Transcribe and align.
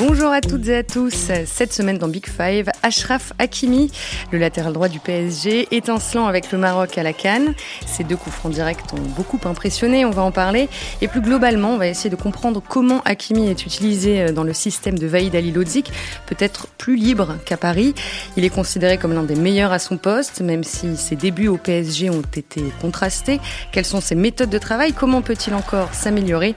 Bonjour 0.00 0.30
à 0.30 0.40
toutes 0.40 0.66
et 0.68 0.76
à 0.78 0.82
tous. 0.82 1.30
Cette 1.44 1.74
semaine 1.74 1.98
dans 1.98 2.08
Big 2.08 2.24
Five, 2.26 2.70
Ashraf 2.82 3.34
Hakimi, 3.38 3.92
le 4.32 4.38
latéral 4.38 4.72
droit 4.72 4.88
du 4.88 4.98
PSG, 4.98 5.68
étincelant 5.72 6.26
avec 6.26 6.52
le 6.52 6.58
Maroc 6.58 6.96
à 6.96 7.02
la 7.02 7.12
Cannes. 7.12 7.52
Ces 7.84 8.02
deux 8.02 8.16
coups 8.16 8.34
francs 8.34 8.50
directs 8.50 8.80
ont 8.94 9.10
beaucoup 9.14 9.38
impressionné, 9.44 10.06
on 10.06 10.10
va 10.10 10.22
en 10.22 10.30
parler. 10.30 10.70
Et 11.02 11.08
plus 11.08 11.20
globalement, 11.20 11.74
on 11.74 11.76
va 11.76 11.86
essayer 11.86 12.08
de 12.08 12.16
comprendre 12.16 12.62
comment 12.66 13.02
Hakimi 13.04 13.48
est 13.48 13.66
utilisé 13.66 14.32
dans 14.32 14.42
le 14.42 14.54
système 14.54 14.98
de 14.98 15.06
Vaïd 15.06 15.36
Ali 15.36 15.52
Lodzik, 15.52 15.92
peut-être 16.24 16.66
plus 16.78 16.96
libre 16.96 17.36
qu'à 17.44 17.58
Paris. 17.58 17.94
Il 18.38 18.46
est 18.46 18.50
considéré 18.50 18.96
comme 18.96 19.12
l'un 19.12 19.24
des 19.24 19.36
meilleurs 19.36 19.72
à 19.72 19.78
son 19.78 19.98
poste, 19.98 20.40
même 20.40 20.64
si 20.64 20.96
ses 20.96 21.14
débuts 21.14 21.48
au 21.48 21.58
PSG 21.58 22.08
ont 22.08 22.22
été 22.22 22.64
contrastés. 22.80 23.38
Quelles 23.70 23.84
sont 23.84 24.00
ses 24.00 24.14
méthodes 24.14 24.48
de 24.48 24.58
travail? 24.58 24.94
Comment 24.94 25.20
peut-il 25.20 25.52
encore 25.52 25.92
s'améliorer? 25.92 26.54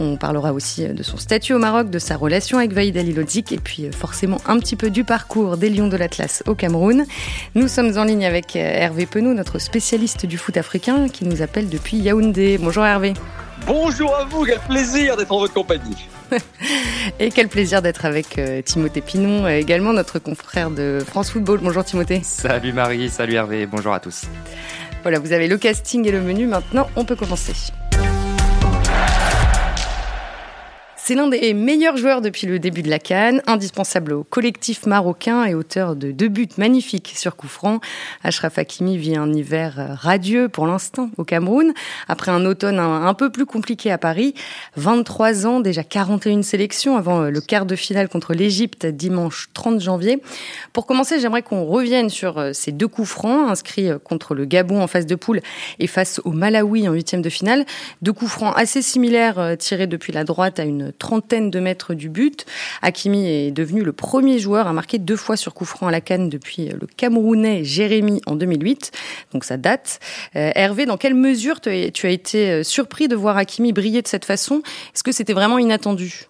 On 0.00 0.16
parlera 0.16 0.54
aussi 0.54 0.88
de 0.88 1.02
son 1.02 1.18
statut 1.18 1.52
au 1.52 1.58
Maroc, 1.58 1.90
de 1.90 1.98
sa 1.98 2.16
relation 2.16 2.56
avec 2.56 2.72
Vaïd 2.72 2.85
Ali 2.94 3.12
Lodzik 3.12 3.52
et 3.52 3.58
puis 3.58 3.86
euh, 3.86 3.92
forcément 3.92 4.38
un 4.46 4.58
petit 4.58 4.76
peu 4.76 4.90
du 4.90 5.02
parcours 5.02 5.56
des 5.56 5.70
Lions 5.70 5.88
de 5.88 5.96
l'Atlas 5.96 6.42
au 6.46 6.54
Cameroun. 6.54 7.04
Nous 7.54 7.68
sommes 7.68 7.98
en 7.98 8.04
ligne 8.04 8.24
avec 8.24 8.54
euh, 8.54 8.60
Hervé 8.60 9.06
Penou, 9.06 9.34
notre 9.34 9.58
spécialiste 9.58 10.26
du 10.26 10.38
foot 10.38 10.56
africain 10.56 11.08
qui 11.08 11.24
nous 11.24 11.42
appelle 11.42 11.68
depuis 11.68 11.96
Yaoundé. 11.96 12.58
Bonjour 12.58 12.84
Hervé. 12.84 13.14
Bonjour 13.66 14.14
à 14.14 14.24
vous, 14.24 14.44
quel 14.44 14.60
plaisir 14.60 15.16
d'être 15.16 15.32
en 15.32 15.38
votre 15.38 15.54
compagnie. 15.54 16.08
et 17.18 17.30
quel 17.30 17.48
plaisir 17.48 17.82
d'être 17.82 18.04
avec 18.04 18.38
euh, 18.38 18.62
Timothée 18.62 19.00
Pinon, 19.00 19.48
également 19.48 19.92
notre 19.92 20.18
confrère 20.18 20.70
de 20.70 21.00
France 21.04 21.30
Football. 21.30 21.60
Bonjour 21.62 21.84
Timothée. 21.84 22.20
Salut 22.22 22.72
Marie, 22.72 23.08
salut 23.08 23.34
Hervé, 23.34 23.66
bonjour 23.66 23.94
à 23.94 24.00
tous. 24.00 24.26
Voilà, 25.02 25.18
vous 25.18 25.32
avez 25.32 25.48
le 25.48 25.56
casting 25.56 26.06
et 26.06 26.12
le 26.12 26.20
menu. 26.20 26.46
Maintenant, 26.46 26.88
on 26.96 27.04
peut 27.04 27.16
commencer. 27.16 27.52
C'est 31.06 31.14
l'un 31.14 31.28
des 31.28 31.54
meilleurs 31.54 31.96
joueurs 31.96 32.20
depuis 32.20 32.48
le 32.48 32.58
début 32.58 32.82
de 32.82 32.90
la 32.90 32.98
Cannes, 32.98 33.40
indispensable 33.46 34.12
au 34.12 34.24
collectif 34.24 34.86
marocain 34.86 35.44
et 35.44 35.54
auteur 35.54 35.94
de 35.94 36.10
deux 36.10 36.26
buts 36.26 36.48
magnifiques 36.58 37.12
sur 37.14 37.36
coup 37.36 37.46
franc. 37.46 37.78
Ashraf 38.24 38.58
Hakimi 38.58 38.98
vit 38.98 39.16
un 39.16 39.32
hiver 39.32 39.96
radieux 40.00 40.48
pour 40.48 40.66
l'instant 40.66 41.10
au 41.16 41.22
Cameroun, 41.22 41.74
après 42.08 42.32
un 42.32 42.44
automne 42.44 42.80
un, 42.80 43.14
peu 43.14 43.30
plus 43.30 43.46
compliqué 43.46 43.92
à 43.92 43.98
Paris. 43.98 44.34
23 44.74 45.46
ans, 45.46 45.60
déjà 45.60 45.84
41 45.84 46.42
sélections 46.42 46.96
avant 46.96 47.20
le 47.20 47.40
quart 47.40 47.66
de 47.66 47.76
finale 47.76 48.08
contre 48.08 48.34
l'Égypte 48.34 48.84
dimanche 48.84 49.50
30 49.54 49.80
janvier. 49.80 50.20
Pour 50.72 50.86
commencer, 50.86 51.20
j'aimerais 51.20 51.42
qu'on 51.42 51.66
revienne 51.66 52.10
sur 52.10 52.38
euh, 52.38 52.52
ces 52.52 52.72
deux 52.72 52.88
coups 52.88 53.08
francs 53.08 53.48
inscrits 53.48 53.90
euh, 53.90 53.98
contre 54.00 54.34
le 54.34 54.44
Gabon 54.44 54.82
en 54.82 54.88
phase 54.88 55.06
de 55.06 55.14
poule 55.14 55.40
et 55.78 55.86
face 55.86 56.20
au 56.24 56.32
Malawi 56.32 56.88
en 56.88 56.92
huitième 56.94 57.22
de 57.22 57.30
finale. 57.30 57.64
Deux 58.02 58.12
coups 58.12 58.32
francs 58.32 58.54
assez 58.56 58.82
similaires 58.82 59.38
euh, 59.38 59.54
tirés 59.54 59.86
depuis 59.86 60.12
la 60.12 60.24
droite 60.24 60.58
à 60.58 60.64
une 60.64 60.92
trentaine 60.98 61.50
de 61.50 61.60
mètres 61.60 61.94
du 61.94 62.08
but. 62.08 62.46
Hakimi 62.82 63.28
est 63.28 63.50
devenu 63.50 63.82
le 63.82 63.92
premier 63.92 64.38
joueur 64.38 64.66
à 64.66 64.72
marquer 64.72 64.98
deux 64.98 65.16
fois 65.16 65.36
sur 65.36 65.54
coup 65.54 65.64
franc 65.64 65.86
à 65.86 65.90
la 65.90 66.00
canne 66.00 66.28
depuis 66.28 66.68
le 66.68 66.86
Camerounais 66.96 67.64
Jérémy 67.64 68.20
en 68.26 68.36
2008. 68.36 68.92
Donc 69.32 69.44
ça 69.44 69.56
date. 69.56 70.00
Euh, 70.36 70.50
Hervé, 70.54 70.86
dans 70.86 70.96
quelle 70.96 71.14
mesure 71.14 71.60
tu 71.60 71.68
as 71.68 72.10
été 72.10 72.50
euh, 72.50 72.62
surpris 72.62 73.08
de 73.08 73.16
voir 73.16 73.36
Hakimi 73.36 73.72
briller 73.72 74.02
de 74.02 74.08
cette 74.08 74.24
façon? 74.24 74.62
Est-ce 74.94 75.02
que 75.02 75.12
c'était 75.12 75.32
vraiment 75.32 75.58
inattendu? 75.58 76.26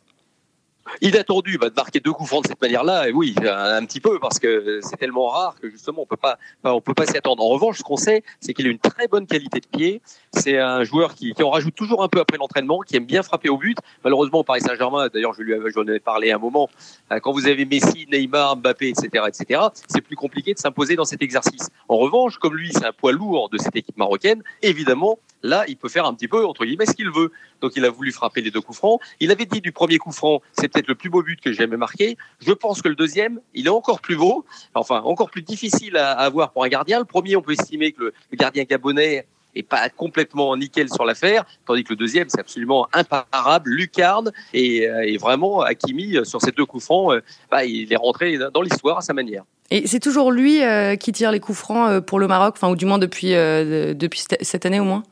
Inattendu 1.00 1.58
bah, 1.58 1.70
de 1.70 1.74
marquer 1.74 2.00
deux 2.00 2.12
coups 2.12 2.28
francs 2.28 2.44
de 2.44 2.48
cette 2.48 2.60
manière-là, 2.60 3.06
oui, 3.14 3.34
un, 3.42 3.84
petit 3.86 4.00
peu 4.00 4.18
parce 4.18 4.38
que 4.38 4.80
c'est 4.82 4.96
tellement 4.96 5.28
rare 5.28 5.56
que 5.60 5.70
justement 5.70 6.02
on 6.02 6.06
peut 6.06 6.16
pas, 6.16 6.38
on 6.64 6.80
peut 6.80 6.94
pas 6.94 7.06
s'y 7.06 7.16
attendre. 7.16 7.42
En 7.44 7.48
revanche, 7.48 7.78
ce 7.78 7.82
qu'on 7.82 7.96
sait, 7.96 8.22
c'est 8.40 8.54
qu'il 8.54 8.66
a 8.66 8.70
une 8.70 8.78
très 8.78 9.08
bonne 9.08 9.26
qualité 9.26 9.60
de 9.60 9.66
pied. 9.66 10.00
C'est 10.32 10.58
un 10.58 10.84
joueur 10.84 11.14
qui, 11.14 11.32
qui, 11.32 11.42
en 11.42 11.50
rajoute 11.50 11.74
toujours 11.74 12.02
un 12.02 12.08
peu 12.08 12.20
après 12.20 12.36
l'entraînement, 12.38 12.80
qui 12.80 12.96
aime 12.96 13.06
bien 13.06 13.22
frapper 13.22 13.48
au 13.48 13.56
but. 13.56 13.78
Malheureusement, 14.04 14.40
au 14.40 14.44
Paris 14.44 14.60
Saint-Germain, 14.60 15.08
d'ailleurs, 15.12 15.34
je 15.34 15.42
lui 15.42 15.54
j'en 15.74 15.86
ai 15.86 16.00
parlé 16.00 16.32
un 16.32 16.38
moment. 16.38 16.68
Euh, 17.12 17.20
quand 17.20 17.32
vous 17.32 17.46
avez 17.46 17.64
Messi, 17.64 18.06
Neymar, 18.10 18.56
Mbappé, 18.56 18.88
etc., 18.88 19.24
etc., 19.28 19.60
c'est 19.88 20.00
plus 20.00 20.16
compliqué 20.16 20.54
de 20.54 20.58
s'imposer 20.58 20.96
dans 20.96 21.04
cet 21.04 21.22
exercice. 21.22 21.68
En 21.88 21.96
revanche, 21.96 22.38
comme 22.38 22.56
lui, 22.56 22.70
c'est 22.72 22.84
un 22.84 22.92
poids 22.92 23.12
lourd 23.12 23.48
de 23.50 23.58
cette 23.58 23.76
équipe 23.76 23.96
marocaine, 23.96 24.42
évidemment, 24.62 25.18
là, 25.46 25.64
il 25.68 25.76
peut 25.76 25.88
faire 25.88 26.06
un 26.06 26.14
petit 26.14 26.28
peu 26.28 26.44
entre 26.44 26.64
guillemets 26.64 26.86
ce 26.86 26.94
qu'il 26.94 27.10
veut. 27.10 27.32
Donc, 27.60 27.72
il 27.76 27.84
a 27.84 27.90
voulu 27.90 28.12
frapper 28.12 28.42
les 28.42 28.50
deux 28.50 28.60
coups 28.60 28.78
francs. 28.78 29.00
Il 29.20 29.30
avait 29.30 29.46
dit 29.46 29.60
du 29.60 29.72
premier 29.72 29.98
coup 29.98 30.12
franc, 30.12 30.42
c'est 30.52 30.68
peut-être 30.68 30.88
le 30.88 30.94
plus 30.94 31.10
beau 31.10 31.22
but 31.22 31.40
que 31.40 31.50
j'ai 31.52 31.58
jamais 31.58 31.76
marqué. 31.76 32.16
Je 32.40 32.52
pense 32.52 32.82
que 32.82 32.88
le 32.88 32.94
deuxième, 32.94 33.40
il 33.54 33.66
est 33.66 33.70
encore 33.70 34.00
plus 34.00 34.16
beau, 34.16 34.44
enfin 34.74 35.00
encore 35.02 35.30
plus 35.30 35.42
difficile 35.42 35.96
à, 35.96 36.12
avoir 36.12 36.52
pour 36.52 36.64
un 36.64 36.68
gardien. 36.68 36.98
Le 36.98 37.04
premier, 37.04 37.36
on 37.36 37.42
peut 37.42 37.52
estimer 37.52 37.92
que 37.92 38.04
le, 38.04 38.14
gardien 38.32 38.64
gabonais 38.64 39.26
est 39.54 39.62
pas 39.62 39.88
complètement 39.88 40.54
nickel 40.54 40.90
sur 40.90 41.06
l'affaire, 41.06 41.44
tandis 41.64 41.82
que 41.82 41.90
le 41.90 41.96
deuxième, 41.96 42.28
c'est 42.28 42.40
absolument 42.40 42.88
imparable, 42.92 43.70
lucarne, 43.70 44.30
et, 44.52 44.86
euh, 44.86 45.16
vraiment, 45.18 45.62
Hakimi, 45.62 46.18
sur 46.24 46.42
ces 46.42 46.52
deux 46.52 46.66
coups 46.66 46.84
francs, 46.84 47.14
euh, 47.14 47.22
bah, 47.50 47.64
il 47.64 47.90
est 47.90 47.96
rentré 47.96 48.36
dans 48.52 48.60
l'histoire 48.60 48.98
à 48.98 49.00
sa 49.00 49.14
manière. 49.14 49.44
Et 49.70 49.86
c'est 49.86 49.98
toujours 49.98 50.30
lui 50.30 50.62
euh, 50.62 50.96
qui 50.96 51.10
tire 51.10 51.32
les 51.32 51.40
coups 51.40 51.56
francs 51.56 52.00
pour 52.00 52.18
le 52.18 52.28
Maroc, 52.28 52.54
enfin, 52.56 52.68
ou 52.68 52.76
du 52.76 52.84
moins 52.84 52.98
depuis, 52.98 53.30
depuis 53.30 54.24
cette 54.42 54.66
année 54.66 54.78
au 54.78 54.84
moins? 54.84 55.02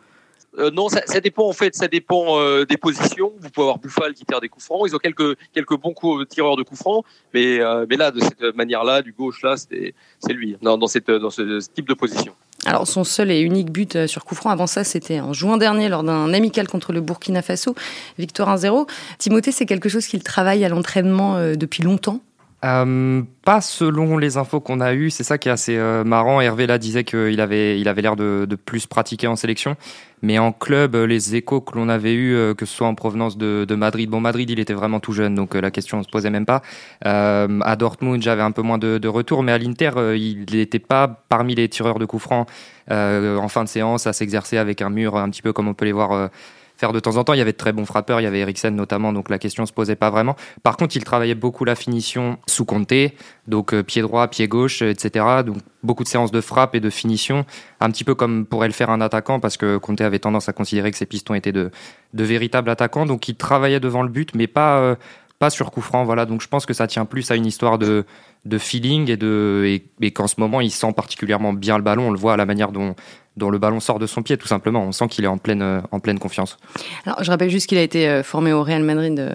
Euh, 0.59 0.71
non, 0.71 0.89
ça, 0.89 1.21
dépend 1.21 1.49
en 1.49 1.53
fait, 1.53 1.75
ça 1.75 1.89
dépend 1.89 2.39
euh, 2.39 2.65
des 2.65 2.77
positions. 2.77 3.33
Vous 3.41 3.51
pouvez 3.51 3.65
avoir 3.65 3.79
Bouffal 3.79 4.15
qui 4.15 4.25
tire 4.25 4.41
des 4.41 4.49
coups 4.49 4.65
francs. 4.65 4.83
Ils 4.87 4.95
ont 4.95 4.99
quelques 4.99 5.37
quelques 5.53 5.77
bons 5.77 5.93
coups, 5.93 6.23
euh, 6.23 6.27
tireurs 6.27 6.57
de 6.57 6.63
coups 6.63 6.81
francs, 6.81 7.05
mais 7.33 7.59
mais 7.89 7.97
là 7.97 8.11
de 8.11 8.21
cette 8.21 8.55
manière-là, 8.55 9.03
du 9.03 9.13
gauche 9.13 9.43
là, 9.43 9.57
c'est 9.57 9.95
lui 10.33 10.57
dans, 10.63 10.79
dans 10.79 10.87
cette 10.87 11.11
dans 11.11 11.31
ce, 11.31 11.61
type 11.75 11.89
de 11.89 11.95
position. 11.95 12.35
Alors 12.67 12.87
son 12.87 13.05
seul 13.05 13.31
et 13.31 13.41
unique 13.41 13.71
but 13.71 14.07
sur 14.07 14.25
coup 14.25 14.35
franc 14.35 14.51
avant 14.51 14.67
ça, 14.67 14.85
c'était 14.85 15.21
en 15.21 15.33
juin 15.33 15.59
dernier 15.59 15.89
lors 15.89 16.03
d'un 16.03 16.33
amical 16.33 16.69
contre 16.69 16.93
le 16.93 17.01
Burkina 17.01 17.43
Faso, 17.43 17.75
victoire 18.19 18.57
1-0. 18.57 18.89
Timothée, 19.19 19.53
c'est 19.53 19.67
quelque 19.67 19.89
chose 19.89 20.07
qu'il 20.07 20.23
travaille 20.23 20.65
à 20.65 20.69
l'entraînement 20.69 21.55
depuis 21.57 21.83
longtemps? 21.83 22.21
Euh, 22.65 23.23
pas 23.45 23.61
selon 23.61 24.17
les 24.17 24.39
infos 24.39 24.61
qu'on 24.61 24.81
a 24.81 24.95
eues, 24.95 25.11
c'est 25.11 25.25
ça 25.25 25.37
qui 25.37 25.49
est 25.49 25.53
assez 25.53 25.77
euh, 25.77 26.03
marrant. 26.03 26.41
Hervé 26.41 26.67
là 26.67 26.79
disait 26.79 27.05
qu'il 27.05 27.41
avait, 27.41 27.79
il 27.79 27.89
avait 27.89 28.01
l'air 28.01 28.17
de, 28.17 28.47
de, 28.49 28.57
plus 28.57 28.87
pratiquer 28.87 29.27
en 29.27 29.37
sélection, 29.37 29.77
mais 30.23 30.39
en 30.39 30.51
club, 30.51 30.95
euh, 30.95 31.07
les 31.07 31.35
échos 31.35 31.61
que 31.61 31.77
l'on 31.77 31.91
avait 31.91 32.15
eus, 32.15 32.55
que 32.57 32.65
ce 32.65 32.75
soit 32.75 32.87
en 32.87 32.95
provenance 32.95 33.37
de, 33.37 33.67
de, 33.69 33.75
Madrid, 33.75 34.09
bon 34.09 34.21
Madrid 34.21 34.49
il 34.49 34.61
était 34.61 34.73
vraiment 34.73 34.99
tout 34.99 35.13
jeune, 35.13 35.35
donc 35.35 35.55
la 35.55 35.71
question 35.71 35.99
ne 35.99 36.05
se 36.05 36.09
posait 36.09 36.31
même 36.31 36.47
pas. 36.47 36.63
à 37.03 37.77
Dortmund 37.77 38.23
j'avais 38.23 38.43
un 38.43 38.53
peu 38.53 38.63
moins 38.63 38.79
de, 38.79 38.97
de 38.97 39.09
retour, 39.09 39.43
mais 39.43 39.53
à 39.53 39.59
l'Inter 39.59 39.91
il 40.17 40.47
n'était 40.51 40.79
pas 40.79 41.25
parmi 41.29 41.55
les 41.55 41.69
tireurs 41.69 41.99
de 41.99 42.07
coups 42.07 42.23
francs 42.23 42.49
en 42.91 43.49
fin 43.49 43.65
de 43.65 43.69
séance 43.69 44.07
à 44.07 44.13
s'exercer 44.13 44.57
avec 44.57 44.81
un 44.81 44.91
mur 44.91 45.17
un 45.17 45.29
petit 45.29 45.43
peu 45.43 45.53
comme 45.53 45.69
on 45.69 45.75
peut 45.75 45.85
les 45.85 45.93
voir 45.93 46.31
faire 46.77 46.93
de 46.93 47.01
temps 47.01 47.17
en 47.17 47.25
temps. 47.25 47.33
Il 47.33 47.39
y 47.39 47.43
avait 47.43 47.53
de 47.53 47.57
très 47.57 47.73
bons 47.73 47.87
frappeurs, 47.87 48.21
il 48.21 48.25
y 48.25 48.27
avait 48.27 48.41
Eriksen 48.41 48.75
notamment, 48.75 49.13
donc 49.13 49.29
la 49.31 49.39
question 49.39 49.67
se 49.67 49.73
posait 49.73 49.97
pas 49.97 50.11
vraiment. 50.11 50.37
Par 50.63 50.77
contre, 50.77 50.97
il 50.97 51.05
travaillait 51.05 51.35
beaucoup 51.35 51.65
la 51.65 51.75
finition 51.75 52.39
sous 52.47 52.65
Comté, 52.65 53.15
donc 53.47 53.75
euh, 53.75 53.83
pied 53.83 54.03
droit, 54.03 54.27
pied 54.29 54.49
gauche, 54.49 54.83
etc. 54.83 55.43
Donc 55.47 55.59
beaucoup 55.83 56.03
de 56.03 56.09
séances 56.09 56.33
de 56.33 56.41
frappe 56.41 56.75
et 56.75 56.81
de 56.81 56.91
finition, 56.91 57.45
un 57.81 57.91
petit 57.91 58.05
peu 58.05 58.15
comme 58.15 58.47
pourrait 58.47 58.69
le 58.69 58.75
faire 58.75 58.91
un 58.91 59.01
attaquant, 59.01 59.41
parce 59.41 59.57
que 59.57 59.77
Comté 59.77 60.05
avait 60.05 60.19
tendance 60.19 60.49
à 60.49 60.53
considérer 60.53 60.91
que 60.91 60.97
ses 60.97 61.07
pistons 61.07 61.35
étaient 61.35 61.53
de, 61.53 61.71
de 62.13 62.25
véritables 62.25 62.71
attaquants. 62.71 63.07
Donc 63.07 63.29
il 63.29 63.37
travaillait 63.37 63.81
devant 63.81 64.03
le 64.03 64.09
but, 64.09 64.35
mais 64.35 64.47
pas, 64.47 64.79
euh, 64.79 64.97
pas 65.39 65.51
sur 65.51 65.71
coup 65.71 65.81
franc. 65.81 66.05
Voilà, 66.05 66.27
donc 66.27 66.43
je 66.43 66.49
pense 66.49 66.67
que 66.67 66.75
ça 66.75 66.87
tient 66.87 67.05
plus 67.05 67.31
à 67.31 67.37
une 67.37 67.47
histoire 67.47 67.79
de, 67.79 68.05
de 68.45 68.59
feeling 68.59 69.11
et, 69.11 69.17
de, 69.17 69.81
et 70.01 70.11
qu'en 70.11 70.27
ce 70.27 70.37
moment, 70.39 70.61
il 70.61 70.71
sent 70.71 70.93
particulièrement 70.95 71.53
bien 71.53 71.77
le 71.77 71.85
ballon. 71.85 72.09
On 72.09 72.11
le 72.11 72.19
voit 72.19 72.35
à 72.35 72.37
la 72.37 72.47
manière 72.47 72.73
dont 72.73 72.95
dont 73.37 73.51
le 73.51 73.59
ballon 73.59 73.81
sort 73.81 73.99
de 73.99 74.07
son 74.07 74.23
pied, 74.23 74.37
tout 74.37 74.47
simplement. 74.47 74.83
On 74.83 74.93
sent 74.93 75.09
qu'il 75.09 75.25
est 75.25 75.29
en 75.29 75.39
pleine, 75.39 75.63
euh, 75.63 75.81
en 75.91 76.01
pleine 76.01 76.19
confiance. 76.19 76.57
Alors, 77.05 77.23
je 77.23 77.31
rappelle 77.31 77.51
juste 77.51 77.69
qu'il 77.69 77.79
a 77.79 77.83
été 77.83 78.09
euh, 78.09 78.23
formé 78.23 78.53
au 78.53 78.63
Real 78.63 78.83
Madrid. 78.83 79.35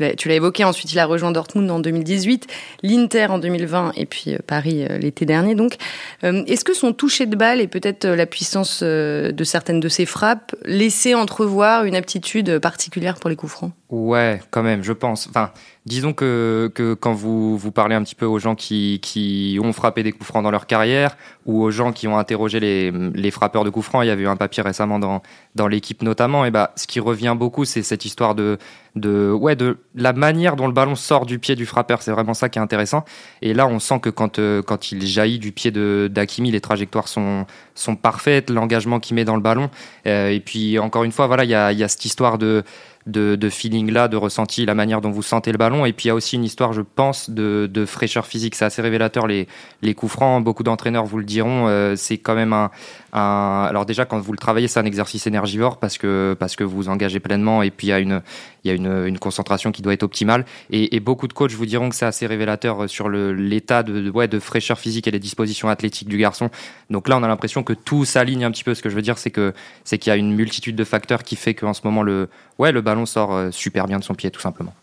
Euh, 0.00 0.14
tu 0.16 0.28
l'as 0.28 0.34
évoqué. 0.34 0.64
Ensuite, 0.64 0.92
il 0.92 0.98
a 0.98 1.06
rejoint 1.06 1.32
Dortmund 1.32 1.70
en 1.70 1.80
2018, 1.80 2.46
l'Inter 2.82 3.26
en 3.26 3.38
2020 3.38 3.92
et 3.96 4.06
puis 4.06 4.36
Paris 4.46 4.86
l'été 5.00 5.24
dernier. 5.24 5.54
Donc, 5.54 5.76
est-ce 6.22 6.64
que 6.64 6.74
son 6.74 6.92
toucher 6.92 7.26
de 7.26 7.36
balle 7.36 7.60
et 7.60 7.66
peut-être 7.66 8.06
la 8.06 8.26
puissance 8.26 8.82
de 8.82 9.44
certaines 9.44 9.80
de 9.80 9.88
ses 9.88 10.06
frappes 10.06 10.54
laissaient 10.64 11.14
entrevoir 11.14 11.84
une 11.84 11.96
aptitude 11.96 12.58
particulière 12.58 13.16
pour 13.16 13.30
les 13.30 13.36
coups 13.36 13.52
francs? 13.52 13.72
Ouais, 13.90 14.42
quand 14.50 14.62
même, 14.62 14.84
je 14.84 14.92
pense. 14.92 15.26
Enfin, 15.28 15.50
disons 15.86 16.12
que, 16.12 16.70
quand 17.00 17.14
vous, 17.14 17.56
vous 17.56 17.72
parlez 17.72 17.94
un 17.94 18.02
petit 18.02 18.14
peu 18.14 18.26
aux 18.26 18.38
gens 18.38 18.54
qui, 18.54 19.58
ont 19.62 19.72
frappé 19.72 20.02
des 20.02 20.12
coups 20.12 20.26
francs 20.26 20.42
dans 20.42 20.50
leur 20.50 20.66
carrière 20.66 21.16
ou 21.46 21.62
aux 21.62 21.70
gens 21.70 21.92
qui 21.92 22.06
ont 22.06 22.18
interrogé 22.18 22.60
les, 22.60 23.30
frappeurs 23.30 23.64
de 23.64 23.70
coups 23.70 23.86
francs, 23.86 24.04
il 24.04 24.08
y 24.08 24.10
avait 24.10 24.24
eu 24.24 24.28
un 24.28 24.36
papier 24.36 24.62
récemment 24.62 24.98
dans, 24.98 25.22
dans 25.54 25.68
l'équipe 25.68 26.02
notamment, 26.02 26.44
et 26.44 26.50
bah, 26.50 26.72
ce 26.76 26.86
qui 26.86 27.00
revient 27.00 27.34
beaucoup, 27.38 27.64
c'est 27.64 27.82
cette 27.82 28.04
histoire 28.04 28.34
de, 28.34 28.58
de, 29.00 29.32
ouais, 29.32 29.56
de 29.56 29.78
la 29.94 30.12
manière 30.12 30.56
dont 30.56 30.66
le 30.66 30.72
ballon 30.72 30.94
sort 30.94 31.26
du 31.26 31.38
pied 31.38 31.54
du 31.54 31.66
frappeur. 31.66 32.02
C'est 32.02 32.10
vraiment 32.10 32.34
ça 32.34 32.48
qui 32.48 32.58
est 32.58 32.62
intéressant. 32.62 33.04
Et 33.42 33.54
là, 33.54 33.66
on 33.66 33.78
sent 33.78 34.00
que 34.00 34.10
quand, 34.10 34.38
euh, 34.38 34.62
quand 34.62 34.92
il 34.92 35.06
jaillit 35.06 35.38
du 35.38 35.52
pied 35.52 35.70
de 35.70 36.08
d'Akimi, 36.10 36.50
les 36.50 36.60
trajectoires 36.60 37.08
sont, 37.08 37.46
sont 37.74 37.96
parfaites, 37.96 38.50
l'engagement 38.50 39.00
qu'il 39.00 39.16
met 39.16 39.24
dans 39.24 39.36
le 39.36 39.42
ballon. 39.42 39.70
Euh, 40.06 40.30
et 40.30 40.40
puis, 40.40 40.78
encore 40.78 41.04
une 41.04 41.12
fois, 41.12 41.26
voilà, 41.26 41.44
il 41.44 41.50
y 41.50 41.54
a, 41.54 41.72
y 41.72 41.82
a 41.82 41.88
cette 41.88 42.04
histoire 42.04 42.38
de 42.38 42.64
de, 43.08 43.48
feeling 43.48 43.90
là, 43.90 44.08
de 44.08 44.16
ressenti, 44.16 44.66
la 44.66 44.74
manière 44.74 45.00
dont 45.00 45.10
vous 45.10 45.22
sentez 45.22 45.52
le 45.52 45.58
ballon. 45.58 45.86
Et 45.86 45.92
puis 45.92 46.06
il 46.06 46.08
y 46.08 46.10
a 46.10 46.14
aussi 46.14 46.36
une 46.36 46.44
histoire, 46.44 46.72
je 46.72 46.82
pense, 46.82 47.30
de, 47.30 47.84
fraîcheur 47.86 48.26
physique. 48.26 48.54
C'est 48.54 48.64
assez 48.64 48.82
révélateur 48.82 49.26
les, 49.26 49.48
les 49.82 49.94
coups 49.94 50.12
francs. 50.12 50.42
Beaucoup 50.44 50.62
d'entraîneurs 50.62 51.06
vous 51.06 51.18
le 51.18 51.24
diront. 51.24 51.68
Euh, 51.68 51.96
c'est 51.96 52.18
quand 52.18 52.34
même 52.34 52.52
un, 52.52 52.70
un, 53.12 53.66
alors 53.68 53.86
déjà 53.86 54.04
quand 54.04 54.18
vous 54.18 54.32
le 54.32 54.38
travaillez, 54.38 54.68
c'est 54.68 54.80
un 54.80 54.84
exercice 54.84 55.26
énergivore 55.26 55.78
parce 55.78 55.98
que 55.98 56.36
parce 56.38 56.56
que 56.56 56.64
vous 56.64 56.76
vous 56.76 56.88
engagez 56.88 57.20
pleinement 57.20 57.62
et 57.62 57.70
puis 57.70 57.88
il 57.88 57.90
y 57.90 57.92
a 57.92 57.98
une 57.98 58.22
il 58.64 58.68
y 58.68 58.70
a 58.70 58.74
une, 58.74 59.06
une 59.06 59.18
concentration 59.18 59.72
qui 59.72 59.82
doit 59.82 59.92
être 59.92 60.02
optimale. 60.02 60.44
Et, 60.70 61.00
beaucoup 61.00 61.28
de 61.28 61.32
coachs 61.32 61.52
vous 61.52 61.64
diront 61.64 61.88
que 61.88 61.94
c'est 61.94 62.06
assez 62.06 62.26
révélateur 62.26 62.90
sur 62.90 63.08
le 63.08 63.32
l'état 63.32 63.82
de, 63.82 64.10
ouais, 64.10 64.28
de 64.28 64.38
fraîcheur 64.38 64.78
physique 64.78 65.06
et 65.06 65.10
les 65.10 65.20
dispositions 65.20 65.68
athlétiques 65.68 66.08
du 66.08 66.18
garçon. 66.18 66.50
Donc 66.90 67.08
là, 67.08 67.16
on 67.16 67.22
a 67.22 67.28
l'impression 67.28 67.62
que 67.62 67.72
tout 67.72 68.04
s'aligne 68.04 68.44
un 68.44 68.50
petit 68.50 68.64
peu. 68.64 68.74
Ce 68.74 68.82
que 68.82 68.90
je 68.90 68.96
veux 68.96 69.02
dire, 69.02 69.16
c'est 69.16 69.30
qu'il 69.30 70.06
y 70.06 70.10
a 70.10 70.16
une 70.16 70.34
multitude 70.34 70.76
de 70.76 70.84
facteurs 70.84 71.22
qui 71.22 71.36
fait 71.36 71.54
qu'en 71.54 71.72
ce 71.72 71.80
moment 71.84 72.02
le 72.02 72.28
ouais 72.58 72.72
le 72.72 72.80
ballon 72.80 73.06
sort 73.06 73.32
euh, 73.32 73.50
super 73.50 73.86
bien 73.86 73.98
de 73.98 74.04
son 74.04 74.14
pied 74.14 74.30
tout 74.30 74.40
simplement. 74.40 74.74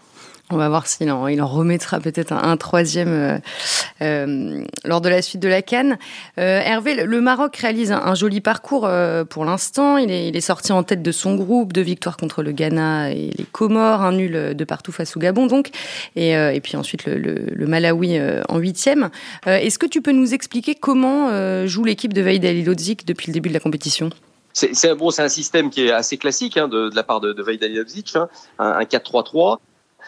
On 0.51 0.57
va 0.57 0.69
voir 0.69 0.86
s'il 0.86 1.09
en, 1.09 1.27
il 1.27 1.42
en 1.42 1.47
remettra 1.47 2.00
peut-être 2.00 2.31
un, 2.31 2.56
troisième 2.56 3.09
euh, 3.09 3.38
euh, 4.03 4.63
lors 4.83 5.01
de 5.01 5.09
la 5.09 5.24
suite 5.24 5.42
de 5.42 5.47
la 5.47 5.63
Cannes. 5.63 5.97
Euh, 6.38 6.59
Hervé, 6.59 6.94
le 6.94 7.19
Maroc 7.19 7.56
réalise 7.56 7.92
un, 7.92 8.13
joli 8.13 8.42
parcours 8.42 8.88
pour 9.27 9.45
l'instant. 9.45 9.97
Il 9.97 10.12
est, 10.12 10.42
sorti 10.42 10.71
en 10.71 10.83
tête 10.83 11.01
de 11.01 11.12
son 11.12 11.33
groupe, 11.36 11.74
de 11.74 11.81
victoires 11.81 12.15
contre 12.15 12.44
le 12.44 12.51
Ghana 12.51 13.12
et 13.12 13.31
les 13.36 13.45
Comores, 13.45 14.03
un 14.03 14.12
nul 14.12 14.53
de 14.56 14.63
partout 14.63 14.92
face 14.92 15.18
au 15.18 15.19
Gabon 15.19 15.47
donc, 15.47 15.71
et, 16.15 16.59
puis 16.62 16.77
ensuite 16.77 17.06
le, 17.06 17.65
Malawi 17.65 18.19
en 18.47 18.59
huitième. 18.59 19.09
Est-ce 19.47 19.80
que 19.80 19.88
tu 19.88 20.03
peux 20.03 20.12
nous 20.12 20.36
expliquer 20.36 20.75
comment 20.75 21.65
joue 21.65 21.83
l'équipe 21.83 22.13
de 22.13 22.21
Vaïd 22.21 22.45
Ali 22.45 22.63
depuis 22.63 23.27
le 23.27 23.33
début 23.33 23.50
de 23.50 23.53
la 23.56 23.59
compétition? 23.59 24.12
C'est 24.53 24.94
bon, 24.94 25.09
un 25.18 25.27
système 25.27 25.71
qui 25.71 25.88
est 25.88 25.92
assez 25.92 26.18
classique 26.18 26.57
hein, 26.57 26.68
de, 26.68 26.92
la 26.94 27.03
part 27.03 27.19
de, 27.19 27.33
de 27.33 27.42
Vaïd 27.42 27.63
hein, 28.15 28.30
un 28.59 28.83
4-3-3 28.83 29.57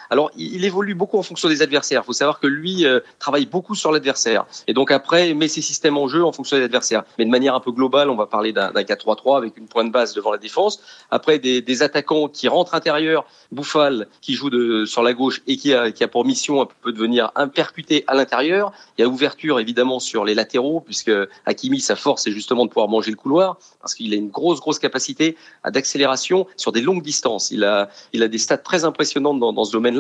alors, 0.10 0.32
il, 0.38 0.64
évolue 0.66 0.96
beaucoup 0.96 1.18
en 1.18 1.24
fonction 1.24 1.50
des 1.50 1.62
adversaires. 1.62 2.02
Il 2.04 2.06
faut 2.06 2.14
savoir 2.14 2.40
que 2.40 2.48
lui 2.48 2.86
euh, 2.86 3.00
travaille 3.20 3.46
beaucoup 3.46 3.76
sur 3.76 3.92
l'adversaire. 3.92 4.46
Et 4.68 4.74
donc 4.74 4.92
après, 4.92 5.34
met 5.34 5.48
ses 5.48 5.62
systèmes 5.62 5.98
en 5.98 6.08
jeu 6.08 6.24
en 6.24 6.32
fonction 6.32 6.58
des 6.58 6.64
adversaires. 6.64 7.04
Mais 7.18 7.26
de 7.26 7.30
manière 7.30 7.56
un 7.56 7.60
peu 7.60 7.72
globale, 7.72 8.10
on 8.10 8.16
va 8.16 8.26
parler 8.26 8.54
d'un 8.54 8.72
4-3-3 8.72 9.38
avec 9.38 9.58
une 9.58 9.68
pointe 9.68 9.88
de 9.88 9.92
base 9.92 10.14
devant 10.14 10.32
la 10.32 10.38
défense. 10.38 10.82
Après, 11.12 11.40
des, 11.40 11.82
attaquants 11.82 12.28
qui 12.28 12.48
rentrent 12.48 12.74
intérieur. 12.74 13.26
Bouffal, 13.52 14.08
qui 14.22 14.34
joue 14.34 14.86
sur 14.86 15.04
la 15.04 15.14
gauche 15.14 15.42
et 15.48 15.58
qui 15.58 15.74
a, 15.74 15.92
pour 16.08 16.26
mission 16.26 16.62
un 16.62 16.68
peu 16.82 16.92
de 16.92 16.98
venir 16.98 17.32
percuter 17.54 18.04
à 18.08 18.16
l'intérieur. 18.16 18.74
Il 18.98 19.02
y 19.02 19.06
a 19.06 19.08
ouverture, 19.08 19.60
évidemment, 19.60 20.00
sur 20.00 20.26
les 20.26 20.34
latéraux, 20.34 20.82
puisque 20.82 21.12
Hakimi, 21.46 21.80
sa 21.80 21.96
force, 21.96 22.24
c'est 22.24 22.32
justement 22.32 22.66
de 22.66 22.70
pouvoir 22.70 22.90
manger 22.90 23.12
le 23.12 23.18
couloir, 23.18 23.58
parce 23.80 23.94
qu'il 23.94 24.14
a 24.14 24.18
une 24.18 24.30
grosse, 24.30 24.60
grosse 24.60 24.80
capacité 24.80 25.38
d'accélération 25.66 26.48
sur 26.58 26.72
des 26.72 26.82
longues 26.82 27.04
distances. 27.04 27.52
Il 27.52 27.64
a, 27.64 27.90
il 28.12 28.24
a 28.24 28.28
des 28.28 28.38
stats 28.38 28.58
très 28.58 28.84
impressionnantes 28.84 29.40
dans, 29.40 29.54
dans 29.54 29.64
ce 29.64 29.72
domaine 29.72 29.97